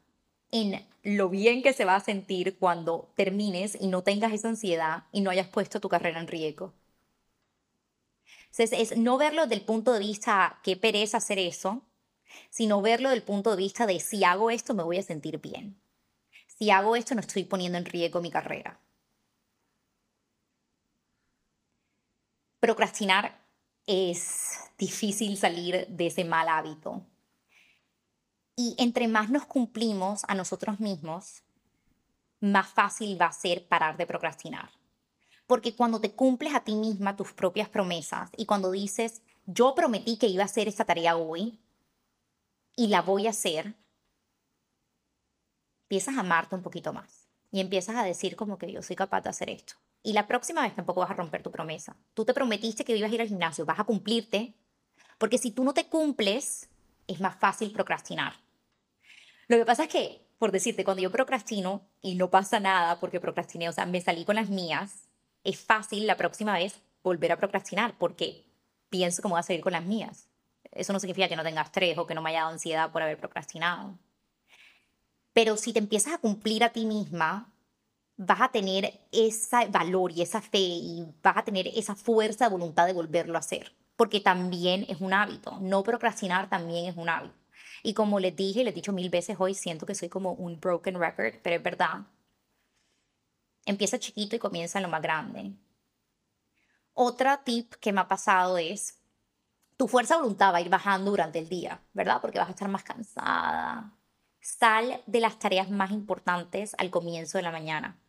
en 0.53 0.87
lo 1.03 1.29
bien 1.29 1.63
que 1.63 1.73
se 1.73 1.85
va 1.85 1.97
a 1.97 2.01
sentir 2.01 2.59
cuando 2.59 3.11
termines 3.17 3.77
y 3.81 3.87
no 3.87 4.03
tengas 4.03 4.33
esa 4.33 4.49
ansiedad 4.49 5.05
y 5.13 5.21
no 5.21 5.31
hayas 5.31 5.49
puesto 5.49 5.81
tu 5.81 5.89
carrera 5.89 6.21
en 6.21 6.29
riesgo. 6.29 6.73
Entonces, 8.51 8.73
es 8.73 8.99
no 8.99 9.17
verlo 9.17 9.43
desde 9.43 9.55
el 9.55 9.65
punto 9.65 9.93
de 9.93 10.01
vista 10.01 10.59
qué 10.63 10.77
pereza 10.77 11.19
hacer 11.19 11.39
eso, 11.39 11.83
sino 12.51 12.83
verlo 12.83 13.11
del 13.11 13.23
punto 13.23 13.51
de 13.51 13.57
vista 13.57 13.87
de 13.87 14.01
si 14.01 14.25
hago 14.25 14.51
esto 14.51 14.75
me 14.75 14.83
voy 14.83 14.99
a 14.99 15.03
sentir 15.03 15.41
bien. 15.41 15.81
Si 16.47 16.71
hago 16.71 16.97
esto 16.97 17.15
no 17.15 17.21
estoy 17.21 17.45
poniendo 17.45 17.79
en 17.79 17.85
riesgo 17.85 18.21
mi 18.21 18.31
carrera. 18.31 18.81
Procrastinar 22.59 23.41
es 23.87 24.71
difícil 24.77 25.37
salir 25.37 25.87
de 25.89 26.07
ese 26.09 26.25
mal 26.25 26.49
hábito. 26.49 27.07
Y 28.57 28.75
entre 28.79 29.09
más 29.09 29.31
nos 29.31 29.47
cumplimos 29.47 30.23
a 30.29 30.35
nosotros 30.35 30.81
mismos, 30.81 31.43
más 32.41 32.69
fácil 32.69 33.21
va 33.21 33.27
a 33.27 33.33
ser 33.33 33.67
parar 33.67 33.97
de 33.97 34.07
procrastinar. 34.07 34.71
Porque 35.47 35.75
cuando 35.75 36.01
te 36.01 36.13
cumples 36.13 36.55
a 36.55 36.61
ti 36.61 36.75
misma 36.75 37.17
tus 37.17 37.33
propias 37.33 37.69
promesas 37.69 38.31
y 38.37 38.47
cuando 38.47 38.71
dices, 38.71 39.23
yo 39.47 39.75
prometí 39.75 40.17
que 40.17 40.29
iba 40.29 40.43
a 40.43 40.47
hacer 40.47 40.69
esta 40.69 40.85
tarea 40.85 41.17
hoy, 41.17 41.59
y 42.81 42.87
la 42.87 43.03
voy 43.03 43.27
a 43.27 43.31
hacer, 43.31 43.75
empiezas 45.83 46.17
a 46.17 46.21
amarte 46.21 46.55
un 46.55 46.63
poquito 46.63 46.95
más 46.95 47.29
y 47.51 47.61
empiezas 47.61 47.95
a 47.97 48.05
decir 48.05 48.37
como 48.37 48.57
que 48.57 48.73
yo 48.73 48.81
soy 48.81 48.97
capaz 48.97 49.21
de 49.21 49.29
hacer 49.29 49.51
esto. 49.51 49.75
Y 50.03 50.15
la 50.15 50.27
próxima 50.27 50.63
vez 50.63 50.75
tampoco 50.75 51.01
vas 51.01 51.11
a 51.11 51.15
romper 51.15 51.43
tu 51.43 51.51
promesa. 51.51 51.95
Tú 52.15 52.25
te 52.25 52.33
prometiste 52.33 52.87
que 52.87 52.97
ibas 52.97 53.11
a 53.11 53.15
ir 53.15 53.21
al 53.21 53.29
gimnasio, 53.29 53.67
vas 53.67 53.81
a 53.81 53.85
cumplirte, 53.85 54.55
porque 55.19 55.37
si 55.37 55.51
tú 55.51 55.63
no 55.63 55.75
te 55.75 55.89
cumples, 55.89 56.70
es 57.13 57.21
más 57.21 57.37
fácil 57.37 57.73
procrastinar. 57.73 58.35
Lo 59.49 59.57
que 59.57 59.65
pasa 59.65 59.85
es 59.85 59.89
que, 59.89 60.27
por 60.39 60.53
decirte, 60.53 60.85
cuando 60.85 61.03
yo 61.03 61.11
procrastino 61.11 61.89
y 62.01 62.15
no 62.15 62.31
pasa 62.31 62.61
nada 62.61 63.01
porque 63.01 63.21
procrastiné, 63.21 63.69
o 63.69 63.73
sea, 63.73 63.87
me 63.87 64.01
salí 64.01 64.25
con 64.25 64.37
las 64.37 64.49
mías, 64.49 65.09
es 65.45 65.59
fácil 65.59 66.07
la 66.07 66.17
próxima 66.17 66.55
vez 66.55 66.81
volver 67.03 67.33
a 67.33 67.37
procrastinar 67.37 67.97
porque 67.99 68.45
pienso 68.89 69.23
que 69.23 69.29
voy 69.29 69.41
a 69.41 69.43
salir 69.43 69.61
con 69.61 69.73
las 69.73 69.85
mías. 69.85 70.29
Eso 70.71 70.93
no 70.93 71.01
significa 71.01 71.29
que 71.29 71.37
no 71.37 71.43
tengas 71.43 71.67
estrés 71.67 71.99
o 71.99 72.07
que 72.07 72.15
no 72.15 72.23
me 72.23 72.31
haya 72.31 72.41
dado 72.41 72.53
ansiedad 72.53 72.93
por 72.93 73.03
haber 73.03 73.19
procrastinado. 73.19 73.99
Pero 75.33 75.57
si 75.57 75.73
te 75.73 75.79
empiezas 75.79 76.15
a 76.15 76.19
cumplir 76.19 76.63
a 76.63 76.71
ti 76.71 76.85
misma, 76.87 77.53
vas 78.17 78.41
a 78.43 78.53
tener 78.53 79.01
ese 79.11 79.67
valor 79.69 80.13
y 80.13 80.23
esa 80.23 80.41
fe 80.41 80.59
y 80.59 81.07
vas 81.23 81.39
a 81.39 81.45
tener 81.45 81.67
esa 81.69 81.95
fuerza 81.95 82.45
de 82.45 82.51
voluntad 82.51 82.87
de 82.87 82.93
volverlo 82.93 83.37
a 83.37 83.41
hacer. 83.41 83.73
Porque 84.01 84.23
también 84.23 84.87
es 84.89 85.03
un 85.03 85.13
hábito. 85.13 85.59
No 85.61 85.83
procrastinar 85.83 86.49
también 86.49 86.87
es 86.87 86.97
un 86.97 87.11
hábito. 87.11 87.35
Y 87.83 87.93
como 87.93 88.19
les 88.19 88.35
dije, 88.35 88.65
les 88.65 88.73
he 88.73 88.77
dicho 88.77 88.95
mil 88.95 89.11
veces 89.11 89.37
hoy, 89.39 89.53
siento 89.53 89.85
que 89.85 89.95
soy 89.95 90.09
como 90.09 90.33
un 90.33 90.59
broken 90.59 90.99
record, 90.99 91.35
pero 91.43 91.57
es 91.57 91.63
verdad. 91.63 92.07
Empieza 93.67 93.99
chiquito 93.99 94.37
y 94.37 94.39
comienza 94.39 94.79
en 94.79 94.85
lo 94.85 94.89
más 94.89 95.03
grande. 95.03 95.53
Otra 96.95 97.45
tip 97.45 97.75
que 97.75 97.93
me 97.93 98.01
ha 98.01 98.09
pasado 98.09 98.57
es 98.57 98.99
tu 99.77 99.87
fuerza 99.87 100.15
de 100.15 100.23
voluntad 100.23 100.55
va 100.55 100.57
a 100.57 100.63
ir 100.63 100.71
bajando 100.71 101.11
durante 101.11 101.39
el 101.39 101.51
día, 101.51 101.83
¿verdad? 101.93 102.23
Porque 102.23 102.39
vas 102.39 102.49
a 102.49 102.53
estar 102.53 102.71
más 102.71 102.85
cansada. 102.85 103.93
Sal 104.41 105.03
de 105.05 105.21
las 105.21 105.39
tareas 105.39 105.69
más 105.69 105.91
importantes 105.91 106.75
al 106.79 106.89
comienzo 106.89 107.37
de 107.37 107.43
la 107.43 107.53
mañana. 107.53 108.01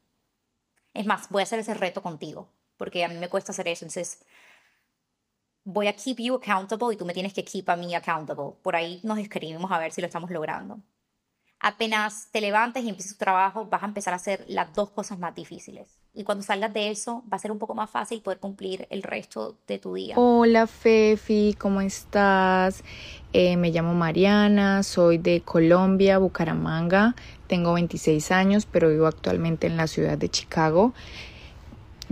Es 0.94 1.06
más, 1.06 1.28
voy 1.28 1.42
a 1.42 1.44
hacer 1.44 1.60
ese 1.60 1.74
reto 1.74 2.02
contigo, 2.02 2.48
porque 2.78 3.04
a 3.04 3.10
mí 3.10 3.16
me 3.16 3.28
cuesta 3.28 3.52
hacer 3.52 3.68
eso. 3.68 3.84
Entonces, 3.84 4.24
voy 5.64 5.88
a 5.88 5.94
keep 5.94 6.18
you 6.18 6.36
accountable 6.36 6.94
y 6.94 6.98
tú 6.98 7.06
me 7.06 7.14
tienes 7.14 7.34
que 7.34 7.44
keep 7.44 7.70
a 7.70 7.76
mí 7.76 7.94
accountable. 7.96 8.54
Por 8.62 8.76
ahí 8.76 9.00
nos 9.04 9.20
escribimos 9.20 9.72
a 9.72 9.80
ver 9.80 9.92
si 9.92 10.02
lo 10.02 10.08
estamos 10.08 10.30
logrando. 10.32 10.80
Apenas 11.60 12.30
te 12.32 12.42
levantes 12.42 12.84
y 12.84 12.90
empieces 12.90 13.14
tu 13.14 13.20
trabajo, 13.20 13.66
vas 13.66 13.84
a 13.84 13.86
empezar 13.86 14.14
a 14.14 14.18
hacer 14.18 14.44
las 14.48 14.74
dos 14.74 14.90
cosas 14.90 15.20
más 15.20 15.36
difíciles 15.36 16.02
y 16.14 16.24
cuando 16.24 16.44
salgas 16.44 16.74
de 16.74 16.90
eso 16.90 17.24
va 17.32 17.38
a 17.38 17.40
ser 17.40 17.52
un 17.52 17.60
poco 17.60 17.74
más 17.74 17.90
fácil 17.90 18.22
poder 18.22 18.40
cumplir 18.40 18.86
el 18.90 19.02
resto 19.02 19.58
de 19.68 19.80
tu 19.80 19.94
día. 19.94 20.16
Hola 20.18 20.68
Fefi, 20.68 21.56
¿cómo 21.58 21.82
estás? 21.82 22.84
Eh, 23.32 23.56
me 23.56 23.72
llamo 23.72 23.94
Mariana, 23.94 24.84
soy 24.84 25.18
de 25.18 25.42
Colombia, 25.42 26.18
Bucaramanga, 26.18 27.16
tengo 27.48 27.74
26 27.74 28.32
años, 28.32 28.66
pero 28.66 28.90
vivo 28.90 29.08
actualmente 29.08 29.68
en 29.68 29.78
la 29.78 29.88
ciudad 29.88 30.18
de 30.18 30.30
Chicago. 30.30 30.94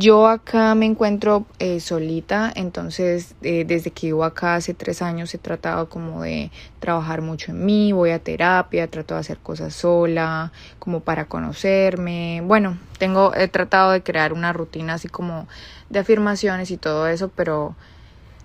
Yo 0.01 0.27
acá 0.27 0.75
me 0.75 0.85
encuentro 0.85 1.45
eh, 1.59 1.81
solita, 1.81 2.53
entonces 2.55 3.35
eh, 3.41 3.65
desde 3.67 3.91
que 3.91 4.07
vivo 4.07 4.23
acá 4.23 4.55
hace 4.55 4.73
tres 4.73 5.01
años 5.01 5.33
he 5.33 5.37
tratado 5.37 5.89
como 5.89 6.21
de 6.21 6.51
trabajar 6.79 7.21
mucho 7.21 7.51
en 7.51 7.65
mí, 7.65 7.91
voy 7.91 8.11
a 8.11 8.19
terapia, 8.19 8.87
trato 8.87 9.15
de 9.15 9.19
hacer 9.19 9.39
cosas 9.39 9.75
sola, 9.75 10.53
como 10.79 11.01
para 11.01 11.25
conocerme. 11.25 12.41
Bueno, 12.45 12.77
tengo, 12.97 13.35
he 13.35 13.49
tratado 13.49 13.91
de 13.91 14.01
crear 14.01 14.31
una 14.31 14.53
rutina 14.53 14.93
así 14.93 15.09
como 15.09 15.49
de 15.89 15.99
afirmaciones 15.99 16.71
y 16.71 16.77
todo 16.77 17.05
eso, 17.09 17.27
pero 17.27 17.75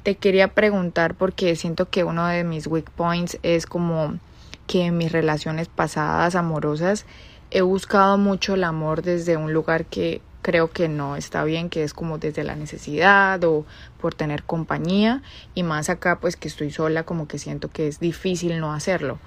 te 0.02 0.16
quería 0.16 0.48
preguntar 0.48 1.14
porque 1.14 1.54
siento 1.54 1.88
que 1.88 2.02
uno 2.02 2.26
de 2.26 2.42
mis 2.42 2.66
weak 2.66 2.90
points 2.90 3.38
es 3.44 3.66
como 3.66 4.18
que 4.66 4.86
en 4.86 4.96
mis 4.96 5.12
relaciones 5.12 5.68
pasadas 5.68 6.34
amorosas 6.34 7.06
he 7.52 7.62
buscado 7.62 8.18
mucho 8.18 8.54
el 8.54 8.64
amor 8.64 9.02
desde 9.02 9.36
un 9.36 9.52
lugar 9.52 9.84
que 9.84 10.20
creo 10.44 10.70
que 10.70 10.88
no 10.88 11.16
está 11.16 11.42
bien, 11.42 11.70
que 11.70 11.84
es 11.84 11.94
como 11.94 12.18
desde 12.18 12.44
la 12.44 12.54
necesidad 12.54 13.42
o 13.44 13.64
por 13.98 14.14
tener 14.14 14.42
compañía 14.42 15.22
y 15.54 15.62
más 15.62 15.88
acá 15.88 16.20
pues 16.20 16.36
que 16.36 16.48
estoy 16.48 16.70
sola 16.70 17.04
como 17.04 17.26
que 17.26 17.38
siento 17.38 17.70
que 17.70 17.88
es 17.88 17.98
difícil 17.98 18.60
no 18.60 18.74
hacerlo. 18.74 19.18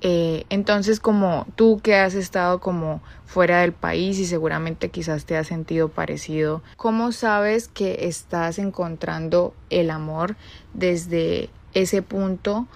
Eh, 0.00 0.46
entonces 0.50 0.98
como 0.98 1.46
tú 1.54 1.78
que 1.80 1.94
has 1.94 2.14
estado 2.14 2.58
como 2.58 3.00
fuera 3.26 3.60
del 3.60 3.72
país 3.72 4.18
y 4.18 4.26
seguramente 4.26 4.88
quizás 4.88 5.24
te 5.24 5.36
has 5.36 5.46
sentido 5.46 5.88
parecido, 5.88 6.62
¿cómo 6.76 7.12
sabes 7.12 7.68
que 7.68 8.08
estás 8.08 8.58
encontrando 8.58 9.54
el 9.70 9.88
amor 9.88 10.34
desde 10.74 11.48
ese 11.74 12.02
punto? 12.02 12.66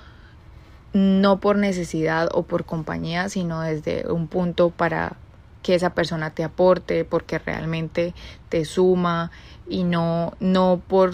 no 0.93 1.41
por 1.41 1.57
necesidad 1.57 2.29
o 2.33 2.45
por 2.45 2.65
compañía, 2.65 3.29
sino 3.29 3.63
desde 3.63 4.07
un 4.13 4.29
punto 4.29 4.71
para 4.71 5.17
que 5.65 5.75
esa 5.75 5.95
persona 5.95 6.31
te 6.31 6.45
aporte, 6.45 7.07
porque 7.07 7.39
realmente 7.39 8.13
te 8.51 8.67
suma 8.67 9.31
y 9.67 9.83
no, 9.83 10.35
no 10.39 10.83
por, 10.87 11.13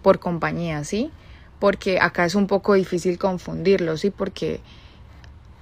por 0.00 0.18
compañía, 0.18 0.82
¿sí? 0.82 1.12
Porque 1.60 2.00
acá 2.00 2.24
es 2.24 2.34
un 2.34 2.46
poco 2.46 2.72
difícil 2.72 3.18
confundirlo, 3.18 3.98
¿sí? 3.98 4.10
Porque 4.10 4.62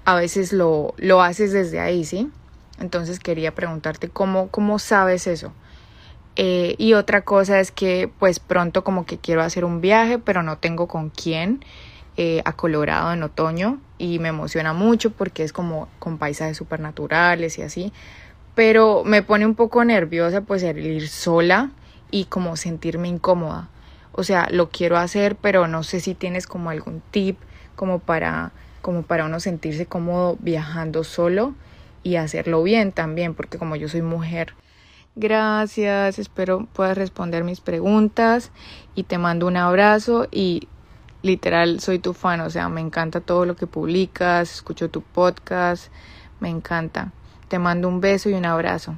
a 0.05 0.15
veces 0.15 0.53
lo, 0.53 0.95
lo 0.97 1.23
haces 1.23 1.51
desde 1.53 1.81
ahí, 1.81 2.05
¿sí? 2.05 2.31
Entonces 2.79 3.19
quería 3.19 3.53
preguntarte 3.53 4.09
cómo, 4.09 4.47
cómo 4.49 4.79
sabes 4.79 5.27
eso. 5.27 5.53
Eh, 6.37 6.77
y 6.79 6.95
otra 6.95 7.23
cosa 7.23 7.59
es 7.59 7.73
que 7.73 8.09
pues 8.21 8.39
pronto 8.39 8.85
como 8.85 9.07
que 9.07 9.19
quiero 9.19 9.43
hacer 9.43 9.65
un 9.65 9.81
viaje, 9.81 10.21
pero 10.21 10.45
no 10.45 10.57
tengo 10.59 10.87
con 10.87 11.11
quién. 11.11 11.65
Eh, 12.25 12.41
a 12.45 12.53
Colorado 12.53 13.13
en 13.13 13.25
otoño 13.25 13.81
y 13.99 14.21
me 14.21 14.29
emociona 14.29 14.73
mucho 14.73 15.11
porque 15.11 15.43
es 15.43 15.53
como 15.53 15.89
con 15.99 16.19
paisajes 16.19 16.57
supernaturales 16.57 17.59
y 17.59 17.63
así. 17.63 17.93
pero 18.55 19.03
me 19.03 19.25
pone 19.25 19.45
un 19.45 19.57
poco 19.57 19.85
nerviosa 19.85 20.43
pues 20.43 20.63
el 20.63 20.87
ir 20.87 21.09
sola 21.09 21.73
y 22.13 22.27
como 22.27 22.55
sentirme 22.57 23.09
incómoda. 23.09 23.71
O 24.13 24.23
sea, 24.23 24.47
lo 24.53 24.71
quiero 24.71 24.99
hacer, 24.99 25.35
pero 25.35 25.67
no 25.67 25.83
sé 25.83 25.99
si 25.99 26.15
tienes 26.15 26.47
como 26.47 26.71
algún 26.71 27.03
tip 27.11 27.39
como 27.75 27.99
para 27.99 28.53
como 28.83 29.03
para 29.03 29.25
uno 29.25 29.41
sentirse 29.41 29.87
cómodo 29.87 30.37
viajando 30.39 31.03
solo 31.03 31.55
y 32.05 32.15
hacerlo 32.17 32.63
bien 32.63 32.93
también, 32.93 33.35
porque 33.35 33.59
como 33.59 33.75
yo 33.75 33.89
soy 33.89 34.03
mujer. 34.03 34.55
Gracias, 35.17 36.21
espero 36.21 36.69
puedas 36.73 36.97
responder 36.97 37.43
mis 37.43 37.61
preguntas 37.61 38.53
y 38.95 39.03
te 39.03 39.19
mando 39.19 39.49
un 39.49 39.57
abrazo 39.57 40.29
y 40.31 40.69
literal 41.23 41.81
soy 41.81 41.99
tu 41.99 42.13
fan, 42.13 42.41
o 42.41 42.51
sea, 42.51 42.69
me 42.69 42.81
encanta 42.81 43.21
todo 43.21 43.47
lo 43.47 43.57
que 43.57 43.67
publicas, 43.67 44.53
escucho 44.53 44.91
tu 44.91 45.03
podcast, 45.03 45.93
me 46.41 46.49
encanta. 46.49 47.13
Te 47.49 47.59
mando 47.59 47.89
un 47.89 48.01
beso 48.01 48.29
y 48.29 48.35
un 48.35 48.45
abrazo. 48.45 48.97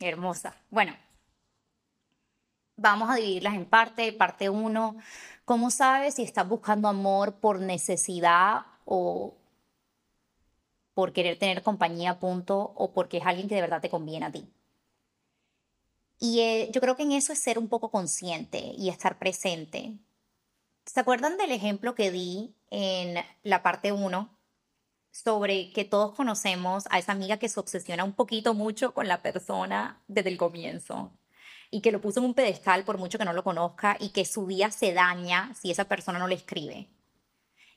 Hermosa. 0.00 0.54
Bueno, 0.70 0.92
vamos 2.76 3.08
a 3.10 3.14
dividirlas 3.14 3.54
en 3.54 3.64
parte. 3.64 4.12
Parte 4.12 4.50
uno, 4.50 4.96
¿cómo 5.44 5.70
sabes 5.70 6.14
si 6.14 6.22
estás 6.22 6.48
buscando 6.48 6.88
amor 6.88 7.34
por 7.34 7.60
necesidad 7.60 8.66
o 8.84 9.34
por 10.94 11.12
querer 11.12 11.38
tener 11.38 11.62
compañía, 11.62 12.18
punto, 12.18 12.72
o 12.76 12.92
porque 12.92 13.18
es 13.18 13.26
alguien 13.26 13.48
que 13.48 13.54
de 13.56 13.60
verdad 13.60 13.80
te 13.80 13.90
conviene 13.90 14.26
a 14.26 14.32
ti? 14.32 14.48
Y 16.18 16.40
eh, 16.40 16.70
yo 16.72 16.80
creo 16.80 16.96
que 16.96 17.02
en 17.02 17.12
eso 17.12 17.32
es 17.32 17.38
ser 17.38 17.58
un 17.58 17.68
poco 17.68 17.90
consciente 17.90 18.58
y 18.76 18.88
estar 18.88 19.18
presente. 19.18 19.98
¿Se 20.86 21.00
acuerdan 21.00 21.36
del 21.36 21.50
ejemplo 21.50 21.94
que 21.94 22.10
di 22.10 22.54
en 22.70 23.24
la 23.42 23.62
parte 23.62 23.92
1 23.92 24.38
sobre 25.10 25.72
que 25.72 25.84
todos 25.84 26.14
conocemos 26.14 26.84
a 26.90 26.98
esa 26.98 27.12
amiga 27.12 27.38
que 27.38 27.48
se 27.48 27.60
obsesiona 27.60 28.04
un 28.04 28.12
poquito 28.12 28.54
mucho 28.54 28.94
con 28.94 29.08
la 29.08 29.22
persona 29.22 30.02
desde 30.08 30.30
el 30.30 30.38
comienzo? 30.38 31.12
y 31.74 31.80
que 31.80 31.90
lo 31.90 32.00
puso 32.00 32.20
en 32.20 32.26
un 32.26 32.34
pedestal 32.34 32.84
por 32.84 32.98
mucho 32.98 33.18
que 33.18 33.24
no 33.24 33.32
lo 33.32 33.42
conozca 33.42 33.96
y 33.98 34.10
que 34.10 34.24
su 34.24 34.46
día 34.46 34.70
se 34.70 34.92
daña 34.92 35.52
si 35.54 35.72
esa 35.72 35.86
persona 35.86 36.20
no 36.20 36.28
le 36.28 36.36
escribe 36.36 36.88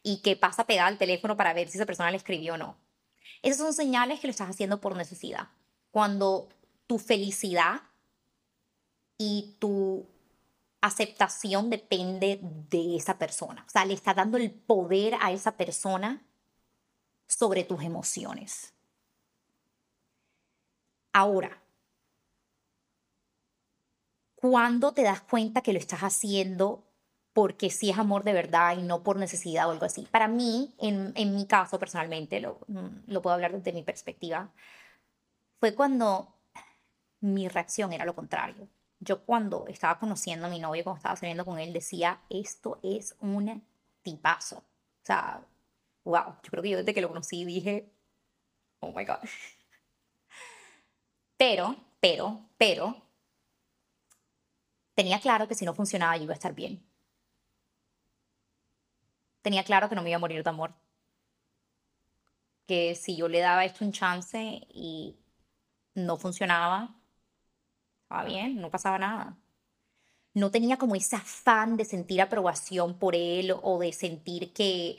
y 0.04 0.22
que 0.22 0.36
pasa 0.36 0.68
pegada 0.68 0.88
al 0.88 1.00
teléfono 1.00 1.36
para 1.36 1.52
ver 1.52 1.68
si 1.68 1.80
esa 1.80 1.88
persona 1.88 2.12
le 2.12 2.18
escribió 2.18 2.54
o 2.54 2.58
no. 2.58 2.78
Esas 3.42 3.58
son 3.58 3.74
señales 3.74 4.20
que 4.20 4.28
lo 4.28 4.32
estás 4.32 4.52
haciendo 4.52 4.80
por 4.80 4.96
necesidad. 4.96 5.48
Cuando 5.90 6.48
tu 6.86 7.00
felicidad 7.00 7.82
y 9.18 9.56
tu 9.60 10.08
aceptación 10.82 11.70
depende 11.70 12.40
de 12.42 12.96
esa 12.96 13.18
persona. 13.18 13.64
O 13.68 13.70
sea, 13.70 13.86
le 13.86 13.94
está 13.94 14.14
dando 14.14 14.38
el 14.38 14.52
poder 14.52 15.16
a 15.20 15.32
esa 15.32 15.58
persona 15.58 16.24
sobre 17.28 17.64
tus 17.64 17.84
emociones. 17.84 18.74
Ahora, 21.14 21.64
¿cuándo 24.36 24.94
te 24.94 25.04
das 25.04 25.22
cuenta 25.22 25.62
que 25.62 25.74
lo 25.74 25.80
estás 25.80 26.02
haciendo 26.02 26.84
porque 27.34 27.70
sí 27.70 27.90
es 27.90 27.98
amor 27.98 28.24
de 28.24 28.34
verdad 28.34 28.78
y 28.78 28.84
no 28.84 29.04
por 29.04 29.18
necesidad 29.18 29.68
o 29.68 29.72
algo 29.72 29.86
así? 29.86 30.04
Para 30.12 30.28
mí, 30.28 30.76
en, 30.78 31.12
en 31.16 31.36
mi 31.36 31.48
caso 31.48 31.80
personalmente, 31.80 32.40
lo, 32.40 32.60
mm, 32.68 33.12
lo 33.12 33.22
puedo 33.22 33.34
hablar 33.34 33.52
desde 33.52 33.74
mi 33.74 33.84
perspectiva, 33.84 34.52
fue 35.60 35.74
cuando 35.76 36.36
mi 37.20 37.48
reacción 37.48 37.94
era 37.94 38.06
lo 38.06 38.16
contrario 38.16 38.70
yo 39.00 39.24
cuando 39.24 39.66
estaba 39.68 40.00
conociendo 40.00 40.48
a 40.48 40.50
mi 40.50 40.60
novio, 40.60 40.84
cuando 40.84 40.98
estaba 40.98 41.16
saliendo 41.16 41.46
con 41.46 41.60
él, 41.60 41.74
decía, 41.74 42.22
esto 42.30 42.80
es 42.84 43.16
un 43.20 43.64
tipazo. 44.02 44.58
O 44.58 45.06
sea, 45.06 45.46
wow, 46.04 46.36
yo 46.44 46.50
creo 46.50 46.64
que 46.64 46.70
yo 46.70 46.78
desde 46.78 46.94
que 46.94 47.02
lo 47.02 47.10
conocí 47.10 47.46
dije, 47.46 47.92
oh 48.80 48.92
my 48.92 49.06
God. 49.06 49.20
Pero, 51.38 51.76
pero, 52.00 52.50
pero, 52.58 53.00
tenía 54.96 55.20
claro 55.20 55.48
que 55.48 55.54
si 55.54 55.66
no 55.66 55.76
funcionaba 55.76 56.18
yo 56.18 56.24
iba 56.24 56.34
a 56.34 56.36
estar 56.36 56.56
bien. 56.56 56.84
Tenía 59.44 59.64
claro 59.64 59.88
que 59.88 59.96
no 59.96 60.02
me 60.02 60.10
iba 60.10 60.18
a 60.18 60.20
morir 60.20 60.44
de 60.44 60.50
amor. 60.50 60.74
Que 62.66 62.96
si 62.96 63.16
yo 63.16 63.28
le 63.28 63.40
daba 63.40 63.66
esto 63.66 63.86
un 63.86 63.92
chance 63.92 64.68
y 64.70 65.16
no 65.94 66.18
funcionaba, 66.18 66.96
estaba 68.08 68.24
bien, 68.24 68.62
no 68.62 68.72
pasaba 68.72 68.98
nada. 68.98 69.38
No 70.34 70.50
tenía 70.50 70.78
como 70.78 70.96
ese 70.96 71.18
afán 71.18 71.76
de 71.76 71.84
sentir 71.84 72.22
aprobación 72.22 72.98
por 72.98 73.16
él 73.16 73.54
o 73.62 73.80
de 73.80 73.92
sentir 73.92 74.54
que 74.54 74.98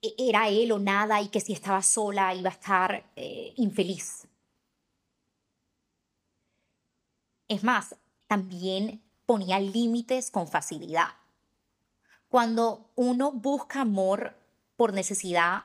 e-, 0.00 0.14
era 0.16 0.48
él 0.48 0.70
o 0.70 0.78
nada 0.78 1.20
y 1.20 1.28
que 1.28 1.40
si 1.40 1.52
estaba 1.52 1.82
sola 1.82 2.32
iba 2.36 2.50
a 2.50 2.52
estar 2.52 3.10
eh, 3.16 3.52
infeliz. 3.56 4.28
Es 7.48 7.64
más, 7.64 7.96
también 8.28 9.02
ponía 9.24 9.58
límites 9.58 10.30
con 10.30 10.46
facilidad. 10.46 11.16
Cuando 12.28 12.92
uno 12.94 13.32
busca 13.32 13.80
amor 13.80 14.36
por 14.76 14.92
necesidad, 14.92 15.64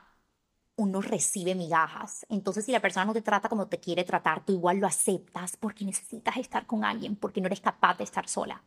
uno 0.76 1.00
recibe 1.00 1.54
migajas. 1.54 2.26
Entonces, 2.28 2.64
si 2.64 2.72
la 2.72 2.80
persona 2.80 3.06
no 3.06 3.12
te 3.12 3.22
trata 3.22 3.48
como 3.48 3.68
te 3.68 3.80
quiere 3.80 4.04
tratar, 4.04 4.44
tú 4.44 4.52
igual 4.52 4.78
lo 4.78 4.86
aceptas 4.86 5.56
porque 5.56 5.84
necesitas 5.84 6.36
estar 6.36 6.66
con 6.66 6.84
alguien, 6.84 7.16
porque 7.16 7.40
no 7.40 7.46
eres 7.46 7.60
capaz 7.60 7.98
de 7.98 8.04
estar 8.04 8.28
sola. 8.28 8.62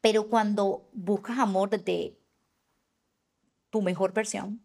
Pero 0.00 0.28
cuando 0.28 0.88
buscas 0.92 1.38
amor 1.38 1.70
desde 1.70 2.18
tu 3.70 3.82
mejor 3.82 4.12
versión 4.12 4.64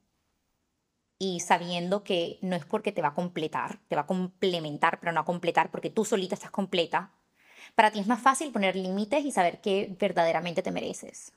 y 1.20 1.40
sabiendo 1.40 2.04
que 2.04 2.38
no 2.42 2.56
es 2.56 2.66
porque 2.66 2.92
te 2.92 3.02
va 3.02 3.10
a 3.10 3.14
completar, 3.14 3.80
te 3.88 3.96
va 3.96 4.04
a 4.04 4.08
complementar, 4.08 5.00
pero 5.00 5.12
no 5.12 5.22
a 5.22 5.26
completar 5.26 5.72
porque 5.72 5.90
tú 5.90 6.06
solita 6.06 6.36
estás 6.36 6.52
completa, 6.52 7.12
para 7.76 7.92
ti 7.92 8.00
es 8.00 8.08
más 8.08 8.22
fácil 8.22 8.52
poner 8.52 8.76
límites 8.76 9.26
y 9.26 9.32
saber 9.32 9.62
que 9.62 9.96
verdaderamente 10.00 10.62
te 10.62 10.72
mereces. 10.72 11.34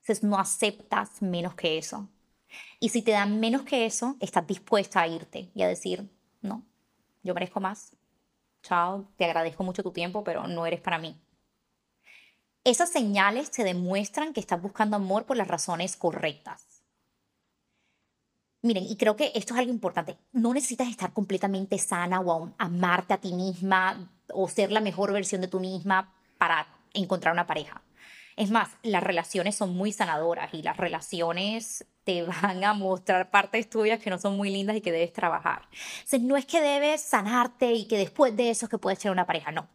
Entonces 0.00 0.22
no 0.22 0.38
aceptas 0.38 1.22
menos 1.22 1.54
que 1.54 1.78
eso. 1.78 2.08
Y 2.80 2.90
si 2.90 3.02
te 3.02 3.12
dan 3.12 3.40
menos 3.40 3.62
que 3.62 3.86
eso, 3.86 4.16
estás 4.20 4.46
dispuesta 4.46 5.00
a 5.00 5.08
irte 5.08 5.50
y 5.54 5.62
a 5.62 5.68
decir, 5.68 6.08
no, 6.42 6.62
yo 7.22 7.34
merezco 7.34 7.60
más. 7.60 7.96
Chao, 8.62 9.06
te 9.16 9.24
agradezco 9.24 9.62
mucho 9.62 9.82
tu 9.82 9.92
tiempo, 9.92 10.24
pero 10.24 10.46
no 10.46 10.66
eres 10.66 10.80
para 10.80 10.98
mí. 10.98 11.16
Esas 12.64 12.90
señales 12.90 13.50
te 13.50 13.62
demuestran 13.62 14.32
que 14.32 14.40
estás 14.40 14.60
buscando 14.60 14.96
amor 14.96 15.26
por 15.26 15.36
las 15.36 15.48
razones 15.48 15.96
correctas. 15.96 16.82
Miren, 18.62 18.84
y 18.84 18.96
creo 18.96 19.16
que 19.16 19.32
esto 19.34 19.52
es 19.52 19.60
algo 19.60 19.70
importante. 19.70 20.16
No 20.32 20.54
necesitas 20.54 20.88
estar 20.88 21.12
completamente 21.12 21.76
sana 21.76 22.20
o 22.20 22.54
amarte 22.56 23.12
a 23.12 23.18
ti 23.18 23.34
misma 23.34 24.10
o 24.32 24.48
ser 24.48 24.72
la 24.72 24.80
mejor 24.80 25.12
versión 25.12 25.42
de 25.42 25.48
tú 25.48 25.60
misma 25.60 26.14
para 26.38 26.66
encontrar 26.94 27.34
una 27.34 27.46
pareja. 27.46 27.82
Es 28.36 28.50
más, 28.50 28.70
las 28.82 29.02
relaciones 29.02 29.54
son 29.54 29.76
muy 29.76 29.92
sanadoras 29.92 30.52
y 30.54 30.62
las 30.62 30.76
relaciones 30.76 31.86
te 32.04 32.22
van 32.42 32.64
a 32.64 32.74
mostrar 32.74 33.30
partes 33.30 33.68
tuyas 33.70 34.00
que 34.00 34.10
no 34.10 34.18
son 34.18 34.36
muy 34.36 34.50
lindas 34.50 34.76
y 34.76 34.80
que 34.80 34.92
debes 34.92 35.12
trabajar. 35.12 35.68
Entonces, 35.96 36.20
no 36.22 36.36
es 36.36 36.46
que 36.46 36.60
debes 36.60 37.00
sanarte 37.00 37.72
y 37.72 37.86
que 37.86 37.98
después 37.98 38.36
de 38.36 38.50
eso 38.50 38.66
es 38.66 38.70
que 38.70 38.78
puedes 38.78 38.98
tener 38.98 39.12
una 39.12 39.26
pareja, 39.26 39.52
no. 39.52 39.68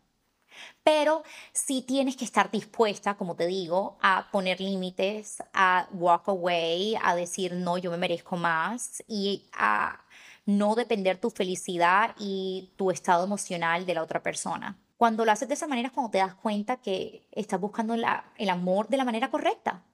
Pero 0.83 1.23
sí 1.53 1.83
tienes 1.87 2.17
que 2.17 2.25
estar 2.25 2.51
dispuesta, 2.51 3.15
como 3.15 3.35
te 3.35 3.47
digo, 3.47 3.97
a 4.01 4.29
poner 4.31 4.59
límites, 4.59 5.43
a 5.53 5.87
walk 5.93 6.27
away, 6.27 6.95
a 7.01 7.15
decir 7.15 7.53
no, 7.53 7.77
yo 7.77 7.91
me 7.91 7.97
merezco 7.97 8.35
más 8.37 9.03
y 9.07 9.49
a 9.53 10.03
no 10.45 10.75
depender 10.75 11.17
tu 11.17 11.29
felicidad 11.29 12.15
y 12.19 12.71
tu 12.75 12.91
estado 12.91 13.23
emocional 13.23 13.85
de 13.85 13.93
la 13.93 14.03
otra 14.03 14.23
persona. 14.23 14.77
Cuando 14.99 15.23
lo 15.23 15.31
haces 15.31 15.47
de 15.47 15.53
esa 15.53 15.65
manera 15.65 15.87
es 15.87 15.93
cuando 15.93 16.11
te 16.11 16.17
das 16.17 16.35
cuenta 16.35 16.75
que 16.75 17.25
estás 17.31 17.57
buscando 17.57 17.93
el 17.93 18.49
amor 18.49 18.89
de 18.89 18.97
la 18.97 19.05
manera 19.05 19.31
correcta. 19.31 19.85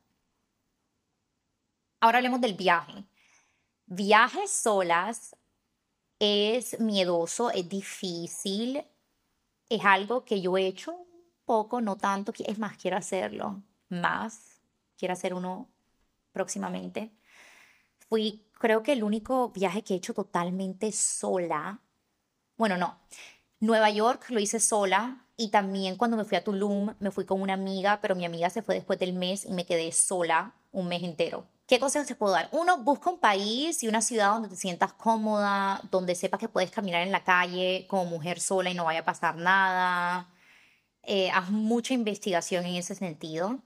Ahora 2.00 2.18
hablemos 2.18 2.42
del 2.42 2.56
viaje. 2.56 3.06
Viajes 3.86 4.50
solas 4.50 5.36
es 6.18 6.80
miedoso, 6.80 7.52
es 7.52 7.70
difícil, 7.70 8.84
es 9.70 9.86
algo 9.86 10.26
que 10.26 10.42
yo 10.42 10.58
he 10.58 10.66
hecho 10.66 10.94
un 10.94 11.06
poco, 11.46 11.82
no 11.82 11.98
tanto, 11.98 12.34
es 12.40 12.58
más, 12.58 12.76
quiero 12.76 12.98
hacerlo 12.98 13.62
más, 13.90 14.60
quiero 14.98 15.14
hacer 15.14 15.36
uno 15.36 15.70
próximamente. 16.32 17.12
Fui, 18.10 18.48
creo 18.54 18.82
que 18.82 18.94
el 18.94 19.04
único 19.04 19.50
viaje 19.50 19.84
que 19.84 19.94
he 19.94 19.98
hecho 19.98 20.16
totalmente 20.16 20.92
sola, 20.92 21.80
bueno, 22.58 22.76
no, 22.78 22.98
Nueva 23.66 23.90
York 23.90 24.30
lo 24.30 24.40
hice 24.40 24.60
sola 24.60 25.26
y 25.38 25.50
también 25.50 25.98
cuando 25.98 26.18
me 26.18 26.24
fui 26.24 26.38
a 26.38 26.44
Tulum 26.44 26.94
me 27.00 27.12
fui 27.12 27.26
con 27.26 27.42
una 27.42 27.54
amiga, 27.54 28.00
pero 28.02 28.16
mi 28.16 28.26
amiga 28.26 28.50
se 28.50 28.62
fue 28.62 28.76
después 28.76 29.00
del 29.00 29.14
mes 29.14 29.46
y 29.46 29.52
me 29.52 29.66
quedé 29.66 29.92
sola 29.92 30.54
un 30.72 30.88
mes 30.88 31.04
entero. 31.04 31.48
¿Qué 31.68 31.80
consejos 31.80 32.08
te 32.08 32.16
puedo 32.16 32.34
dar? 32.34 32.48
Uno, 32.52 32.78
busca 32.78 33.10
un 33.10 33.20
país 33.20 33.82
y 33.82 33.88
una 33.88 34.02
ciudad 34.02 34.30
donde 34.30 34.50
te 34.50 34.56
sientas 34.56 34.94
cómoda, 34.94 35.82
donde 35.90 36.14
sepas 36.14 36.40
que 36.40 36.48
puedes 36.48 36.70
caminar 36.70 37.02
en 37.02 37.12
la 37.12 37.24
calle 37.24 37.88
como 37.90 38.06
mujer 38.06 38.40
sola 38.40 38.70
y 38.70 38.76
no 38.76 38.86
vaya 38.86 39.00
a 39.00 39.06
pasar 39.06 39.36
nada. 39.36 40.30
Eh, 41.02 41.32
haz 41.32 41.50
mucha 41.50 41.94
investigación 41.96 42.66
en 42.66 42.76
ese 42.76 42.94
sentido. 42.94 43.60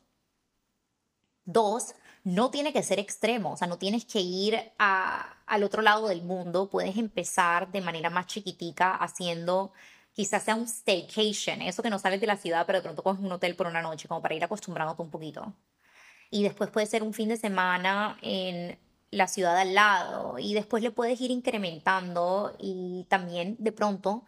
Dos, 1.43 1.93
no 2.23 2.51
tiene 2.51 2.73
que 2.73 2.83
ser 2.83 2.99
extremo, 2.99 3.53
o 3.53 3.57
sea, 3.57 3.67
no 3.67 3.77
tienes 3.77 4.05
que 4.05 4.19
ir 4.19 4.59
a, 4.77 5.37
al 5.45 5.63
otro 5.63 5.81
lado 5.81 6.07
del 6.07 6.21
mundo, 6.23 6.69
puedes 6.69 6.97
empezar 6.97 7.71
de 7.71 7.81
manera 7.81 8.09
más 8.09 8.27
chiquitica 8.27 8.95
haciendo 8.95 9.71
quizás 10.13 10.43
sea 10.43 10.55
un 10.55 10.67
staycation, 10.67 11.61
eso 11.61 11.81
que 11.81 11.89
no 11.89 11.99
sales 11.99 12.19
de 12.19 12.27
la 12.27 12.35
ciudad, 12.35 12.65
pero 12.65 12.79
de 12.79 12.83
pronto 12.83 13.03
coges 13.03 13.23
un 13.23 13.31
hotel 13.31 13.55
por 13.55 13.67
una 13.67 13.81
noche, 13.81 14.07
como 14.07 14.21
para 14.21 14.35
ir 14.35 14.43
acostumbrándote 14.43 15.01
un 15.01 15.09
poquito. 15.09 15.53
Y 16.29 16.43
después 16.43 16.69
puede 16.69 16.87
ser 16.87 17.03
un 17.03 17.13
fin 17.13 17.29
de 17.29 17.37
semana 17.37 18.17
en 18.21 18.77
la 19.11 19.27
ciudad 19.27 19.57
al 19.57 19.73
lado 19.73 20.37
y 20.37 20.53
después 20.53 20.83
le 20.83 20.91
puedes 20.91 21.19
ir 21.21 21.31
incrementando 21.31 22.55
y 22.59 23.05
también 23.09 23.55
de 23.59 23.71
pronto 23.71 24.25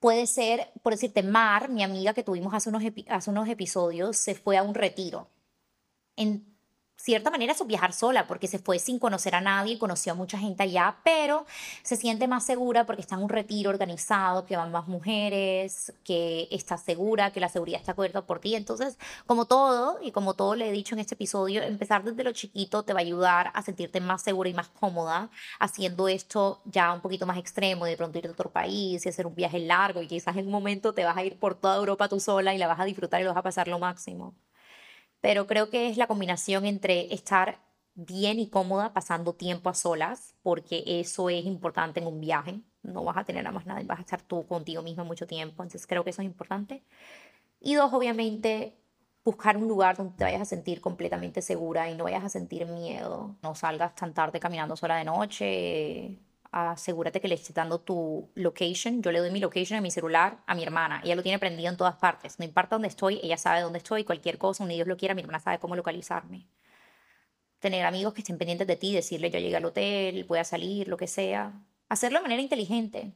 puede 0.00 0.26
ser, 0.26 0.72
por 0.82 0.94
decirte, 0.94 1.22
Mar, 1.22 1.68
mi 1.68 1.82
amiga 1.84 2.14
que 2.14 2.24
tuvimos 2.24 2.54
hace 2.54 2.70
unos, 2.70 2.82
hace 3.08 3.30
unos 3.30 3.48
episodios, 3.48 4.16
se 4.16 4.34
fue 4.34 4.56
a 4.56 4.62
un 4.62 4.74
retiro. 4.74 5.28
En 6.16 6.51
cierta 7.02 7.30
manera 7.30 7.52
es 7.52 7.66
viajar 7.66 7.92
sola, 7.92 8.26
porque 8.28 8.46
se 8.46 8.58
fue 8.58 8.78
sin 8.78 8.98
conocer 8.98 9.34
a 9.34 9.40
nadie, 9.40 9.78
conoció 9.78 10.12
a 10.12 10.14
mucha 10.14 10.38
gente 10.38 10.62
allá, 10.62 10.96
pero 11.02 11.46
se 11.82 11.96
siente 11.96 12.28
más 12.28 12.44
segura 12.44 12.86
porque 12.86 13.02
está 13.02 13.16
en 13.16 13.22
un 13.22 13.28
retiro 13.28 13.70
organizado, 13.70 14.46
que 14.46 14.56
van 14.56 14.70
más 14.70 14.86
mujeres, 14.86 15.92
que 16.04 16.46
está 16.52 16.76
segura, 16.78 17.32
que 17.32 17.40
la 17.40 17.48
seguridad 17.48 17.80
está 17.80 17.94
cubierta 17.94 18.24
por 18.24 18.38
ti. 18.38 18.54
Entonces, 18.54 18.98
como 19.26 19.46
todo, 19.46 19.98
y 20.00 20.12
como 20.12 20.34
todo 20.34 20.54
le 20.54 20.68
he 20.68 20.72
dicho 20.72 20.94
en 20.94 21.00
este 21.00 21.14
episodio, 21.14 21.62
empezar 21.62 22.04
desde 22.04 22.22
lo 22.22 22.32
chiquito 22.32 22.84
te 22.84 22.92
va 22.92 23.00
a 23.00 23.02
ayudar 23.02 23.50
a 23.54 23.62
sentirte 23.62 24.00
más 24.00 24.22
segura 24.22 24.48
y 24.48 24.54
más 24.54 24.68
cómoda 24.68 25.30
haciendo 25.58 26.08
esto 26.08 26.60
ya 26.64 26.92
un 26.92 27.00
poquito 27.00 27.26
más 27.26 27.38
extremo, 27.38 27.84
de 27.84 27.96
pronto 27.96 28.18
ir 28.18 28.28
a 28.28 28.30
otro 28.30 28.50
país 28.50 29.04
y 29.04 29.08
hacer 29.08 29.26
un 29.26 29.34
viaje 29.34 29.58
largo 29.58 30.02
y 30.02 30.06
quizás 30.06 30.36
en 30.36 30.46
un 30.46 30.52
momento 30.52 30.94
te 30.94 31.04
vas 31.04 31.16
a 31.16 31.24
ir 31.24 31.38
por 31.38 31.54
toda 31.56 31.76
Europa 31.76 32.08
tú 32.08 32.20
sola 32.20 32.54
y 32.54 32.58
la 32.58 32.68
vas 32.68 32.80
a 32.80 32.84
disfrutar 32.84 33.20
y 33.20 33.24
lo 33.24 33.30
vas 33.30 33.38
a 33.38 33.42
pasar 33.42 33.68
lo 33.68 33.78
máximo 33.78 34.34
pero 35.22 35.46
creo 35.46 35.70
que 35.70 35.88
es 35.88 35.96
la 35.96 36.08
combinación 36.08 36.66
entre 36.66 37.14
estar 37.14 37.60
bien 37.94 38.40
y 38.40 38.50
cómoda 38.50 38.92
pasando 38.92 39.34
tiempo 39.34 39.70
a 39.70 39.74
solas, 39.74 40.34
porque 40.42 40.82
eso 40.86 41.30
es 41.30 41.46
importante 41.46 42.00
en 42.00 42.08
un 42.08 42.20
viaje. 42.20 42.60
No 42.82 43.04
vas 43.04 43.16
a 43.16 43.24
tener 43.24 43.46
a 43.46 43.52
más 43.52 43.64
nadie, 43.64 43.84
vas 43.86 44.00
a 44.00 44.02
estar 44.02 44.20
tú 44.20 44.46
contigo 44.46 44.82
mismo 44.82 45.04
mucho 45.04 45.26
tiempo. 45.26 45.62
Entonces 45.62 45.86
creo 45.86 46.04
que 46.04 46.10
eso 46.10 46.22
es 46.22 46.26
importante. 46.26 46.84
Y 47.60 47.74
dos, 47.76 47.92
obviamente, 47.92 48.76
buscar 49.24 49.56
un 49.56 49.68
lugar 49.68 49.96
donde 49.96 50.16
te 50.16 50.24
vayas 50.24 50.42
a 50.42 50.44
sentir 50.44 50.80
completamente 50.80 51.42
segura 51.42 51.88
y 51.88 51.96
no 51.96 52.04
vayas 52.04 52.24
a 52.24 52.28
sentir 52.28 52.66
miedo. 52.66 53.36
No 53.42 53.54
salgas 53.54 53.94
tan 53.94 54.14
tarde 54.14 54.40
caminando 54.40 54.76
sola 54.76 54.96
de 54.96 55.04
noche 55.04 56.18
asegúrate 56.52 57.20
que 57.20 57.28
le 57.28 57.34
estés 57.34 57.54
dando 57.54 57.80
tu 57.80 58.30
location. 58.34 59.02
Yo 59.02 59.10
le 59.10 59.18
doy 59.18 59.30
mi 59.30 59.40
location 59.40 59.78
a 59.78 59.80
mi 59.80 59.90
celular 59.90 60.42
a 60.46 60.54
mi 60.54 60.62
hermana. 60.62 61.00
Ella 61.02 61.16
lo 61.16 61.22
tiene 61.22 61.38
prendido 61.38 61.70
en 61.70 61.76
todas 61.76 61.96
partes. 61.96 62.38
No 62.38 62.44
importa 62.44 62.76
dónde 62.76 62.88
estoy, 62.88 63.18
ella 63.22 63.38
sabe 63.38 63.62
dónde 63.62 63.78
estoy. 63.78 64.04
Cualquier 64.04 64.38
cosa, 64.38 64.62
un 64.62 64.68
Dios 64.68 64.86
lo 64.86 64.96
quiera, 64.96 65.14
mi 65.14 65.22
hermana 65.22 65.40
sabe 65.40 65.58
cómo 65.58 65.74
localizarme. 65.74 66.46
Tener 67.58 67.86
amigos 67.86 68.12
que 68.12 68.20
estén 68.20 68.38
pendientes 68.38 68.66
de 68.66 68.76
ti, 68.76 68.94
decirle 68.94 69.30
yo 69.30 69.38
llegué 69.38 69.56
al 69.56 69.64
hotel, 69.64 70.24
voy 70.24 70.38
a 70.38 70.44
salir, 70.44 70.88
lo 70.88 70.96
que 70.96 71.06
sea. 71.06 71.52
Hacerlo 71.88 72.18
de 72.18 72.22
manera 72.24 72.42
inteligente 72.42 73.12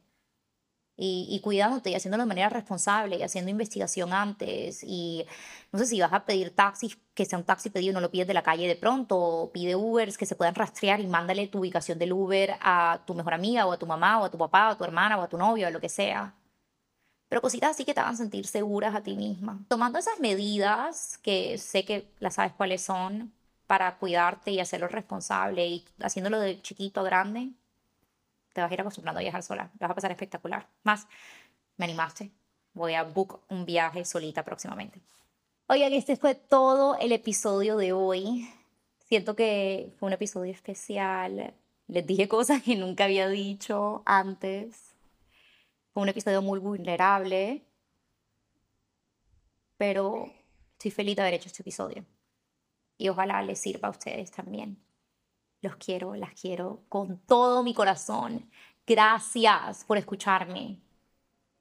y, 0.98 1.40
cuidándote 1.42 1.90
y 1.90 1.94
haciéndolo 1.94 2.22
de 2.22 2.28
manera 2.28 2.48
responsable 2.48 3.16
y 3.16 3.22
haciendo 3.22 3.50
investigación 3.50 4.14
antes 4.14 4.82
y 4.82 5.26
no 5.70 5.78
sé 5.78 5.86
si 5.86 6.00
vas 6.00 6.12
a 6.12 6.24
pedir 6.24 6.54
taxis, 6.54 6.98
que 7.14 7.26
sea 7.26 7.38
un 7.38 7.44
taxi 7.44 7.68
pedido, 7.68 7.92
no 7.92 8.00
lo 8.00 8.10
pides 8.10 8.26
de 8.26 8.34
la 8.34 8.42
calle 8.42 8.66
de 8.66 8.76
pronto, 8.76 9.18
o 9.18 9.52
pide 9.52 9.76
Ubers 9.76 10.16
que 10.16 10.24
se 10.26 10.36
puedan 10.36 10.54
rastrear 10.54 11.00
y 11.00 11.06
mándale 11.06 11.48
tu 11.48 11.58
ubicación 11.58 11.98
del 11.98 12.12
Uber 12.12 12.56
a 12.60 13.02
tu 13.06 13.14
mejor 13.14 13.34
amiga 13.34 13.66
o 13.66 13.72
a 13.72 13.78
tu 13.78 13.86
mamá 13.86 14.20
o 14.20 14.24
a 14.24 14.30
tu 14.30 14.38
papá 14.38 14.68
o 14.68 14.72
a 14.72 14.78
tu 14.78 14.84
hermana 14.84 15.18
o 15.18 15.22
a 15.22 15.28
tu 15.28 15.36
novio 15.36 15.68
o 15.68 15.70
lo 15.70 15.80
que 15.80 15.88
sea. 15.90 16.34
Pero 17.28 17.42
cositas 17.42 17.70
así 17.72 17.84
que 17.84 17.92
te 17.92 18.00
hagan 18.00 18.16
sentir 18.16 18.46
seguras 18.46 18.94
a 18.94 19.02
ti 19.02 19.16
misma. 19.16 19.58
Tomando 19.68 19.98
esas 19.98 20.20
medidas, 20.20 21.18
que 21.18 21.58
sé 21.58 21.84
que 21.84 22.10
las 22.20 22.34
sabes 22.34 22.52
cuáles 22.52 22.82
son, 22.82 23.32
para 23.66 23.98
cuidarte 23.98 24.52
y 24.52 24.60
hacerlo 24.60 24.88
responsable 24.88 25.66
y 25.66 25.84
haciéndolo 26.00 26.38
de 26.38 26.62
chiquito 26.62 27.00
a 27.00 27.04
grande, 27.04 27.50
te 28.56 28.62
vas 28.62 28.70
a 28.70 28.74
ir 28.74 28.80
acostumbrando 28.80 29.18
a 29.18 29.22
viajar 29.22 29.42
sola. 29.42 29.70
Lo 29.74 29.80
vas 29.80 29.90
a 29.90 29.94
pasar 29.94 30.10
espectacular. 30.10 30.66
Más, 30.82 31.06
me 31.76 31.84
animaste. 31.84 32.32
Voy 32.72 32.94
a 32.94 33.02
book 33.02 33.42
un 33.50 33.66
viaje 33.66 34.02
solita 34.06 34.42
próximamente. 34.42 34.98
Oigan, 35.66 35.92
este 35.92 36.16
fue 36.16 36.34
todo 36.34 36.96
el 36.98 37.12
episodio 37.12 37.76
de 37.76 37.92
hoy. 37.92 38.48
Siento 39.04 39.36
que 39.36 39.92
fue 39.98 40.06
un 40.06 40.14
episodio 40.14 40.52
especial. 40.52 41.52
Les 41.86 42.06
dije 42.06 42.28
cosas 42.28 42.62
que 42.62 42.76
nunca 42.76 43.04
había 43.04 43.28
dicho 43.28 44.02
antes. 44.06 44.94
Fue 45.92 46.02
un 46.02 46.08
episodio 46.08 46.40
muy 46.40 46.58
vulnerable. 46.58 47.62
Pero 49.76 50.32
estoy 50.72 50.92
feliz 50.92 51.16
de 51.16 51.22
haber 51.22 51.34
hecho 51.34 51.48
este 51.48 51.62
episodio. 51.62 52.06
Y 52.96 53.10
ojalá 53.10 53.42
les 53.42 53.60
sirva 53.60 53.88
a 53.88 53.90
ustedes 53.90 54.30
también. 54.30 54.78
Los 55.62 55.76
quiero, 55.76 56.14
las 56.14 56.38
quiero 56.38 56.82
con 56.88 57.18
todo 57.18 57.62
mi 57.62 57.74
corazón. 57.74 58.50
Gracias 58.86 59.84
por 59.84 59.98
escucharme. 59.98 60.78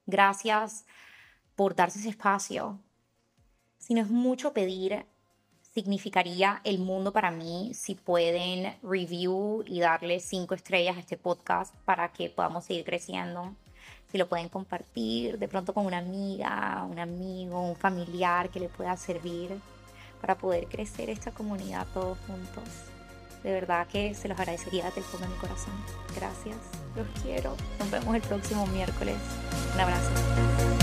Gracias 0.06 0.86
por 1.56 1.76
darse 1.76 2.00
ese 2.00 2.10
espacio. 2.10 2.80
Si 3.78 3.94
no 3.94 4.02
es 4.02 4.10
mucho 4.10 4.54
pedir, 4.54 5.06
significaría 5.74 6.62
el 6.64 6.80
mundo 6.80 7.12
para 7.12 7.32
mí 7.32 7.72
si 7.74 7.96
pueden 7.96 8.78
review 8.82 9.64
y 9.68 9.80
darle 9.80 10.20
cinco 10.20 10.56
estrellas 10.56 10.98
a 10.98 11.00
este 11.00 11.18
podcast 11.18 11.76
para 11.86 12.12
que 12.14 12.30
podamos 12.30 12.66
seguir 12.66 12.86
creciendo. 12.86 13.56
Si 14.12 14.18
lo 14.18 14.30
pueden 14.30 14.50
compartir 14.50 15.38
de 15.38 15.48
pronto 15.48 15.74
con 15.74 15.86
una 15.86 15.98
amiga, 15.98 16.86
un 16.90 17.00
amigo, 17.00 17.62
un 17.62 17.76
familiar 17.76 18.50
que 18.50 18.60
le 18.60 18.70
pueda 18.70 18.96
servir 18.96 19.60
para 20.22 20.38
poder 20.38 20.68
crecer 20.68 21.10
esta 21.10 21.32
comunidad 21.32 21.88
todos 21.94 22.18
juntos. 22.26 22.95
De 23.46 23.52
verdad 23.52 23.86
que 23.86 24.16
se 24.16 24.28
los 24.28 24.40
agradecería 24.40 24.86
desde 24.86 25.02
el 25.02 25.06
fondo 25.06 25.28
de 25.28 25.34
mi 25.34 25.40
corazón. 25.40 25.74
Gracias, 26.16 26.58
los 26.96 27.08
quiero. 27.22 27.56
Nos 27.78 27.92
vemos 27.92 28.16
el 28.16 28.22
próximo 28.24 28.66
miércoles. 28.66 29.18
Un 29.76 29.82
abrazo. 29.82 30.75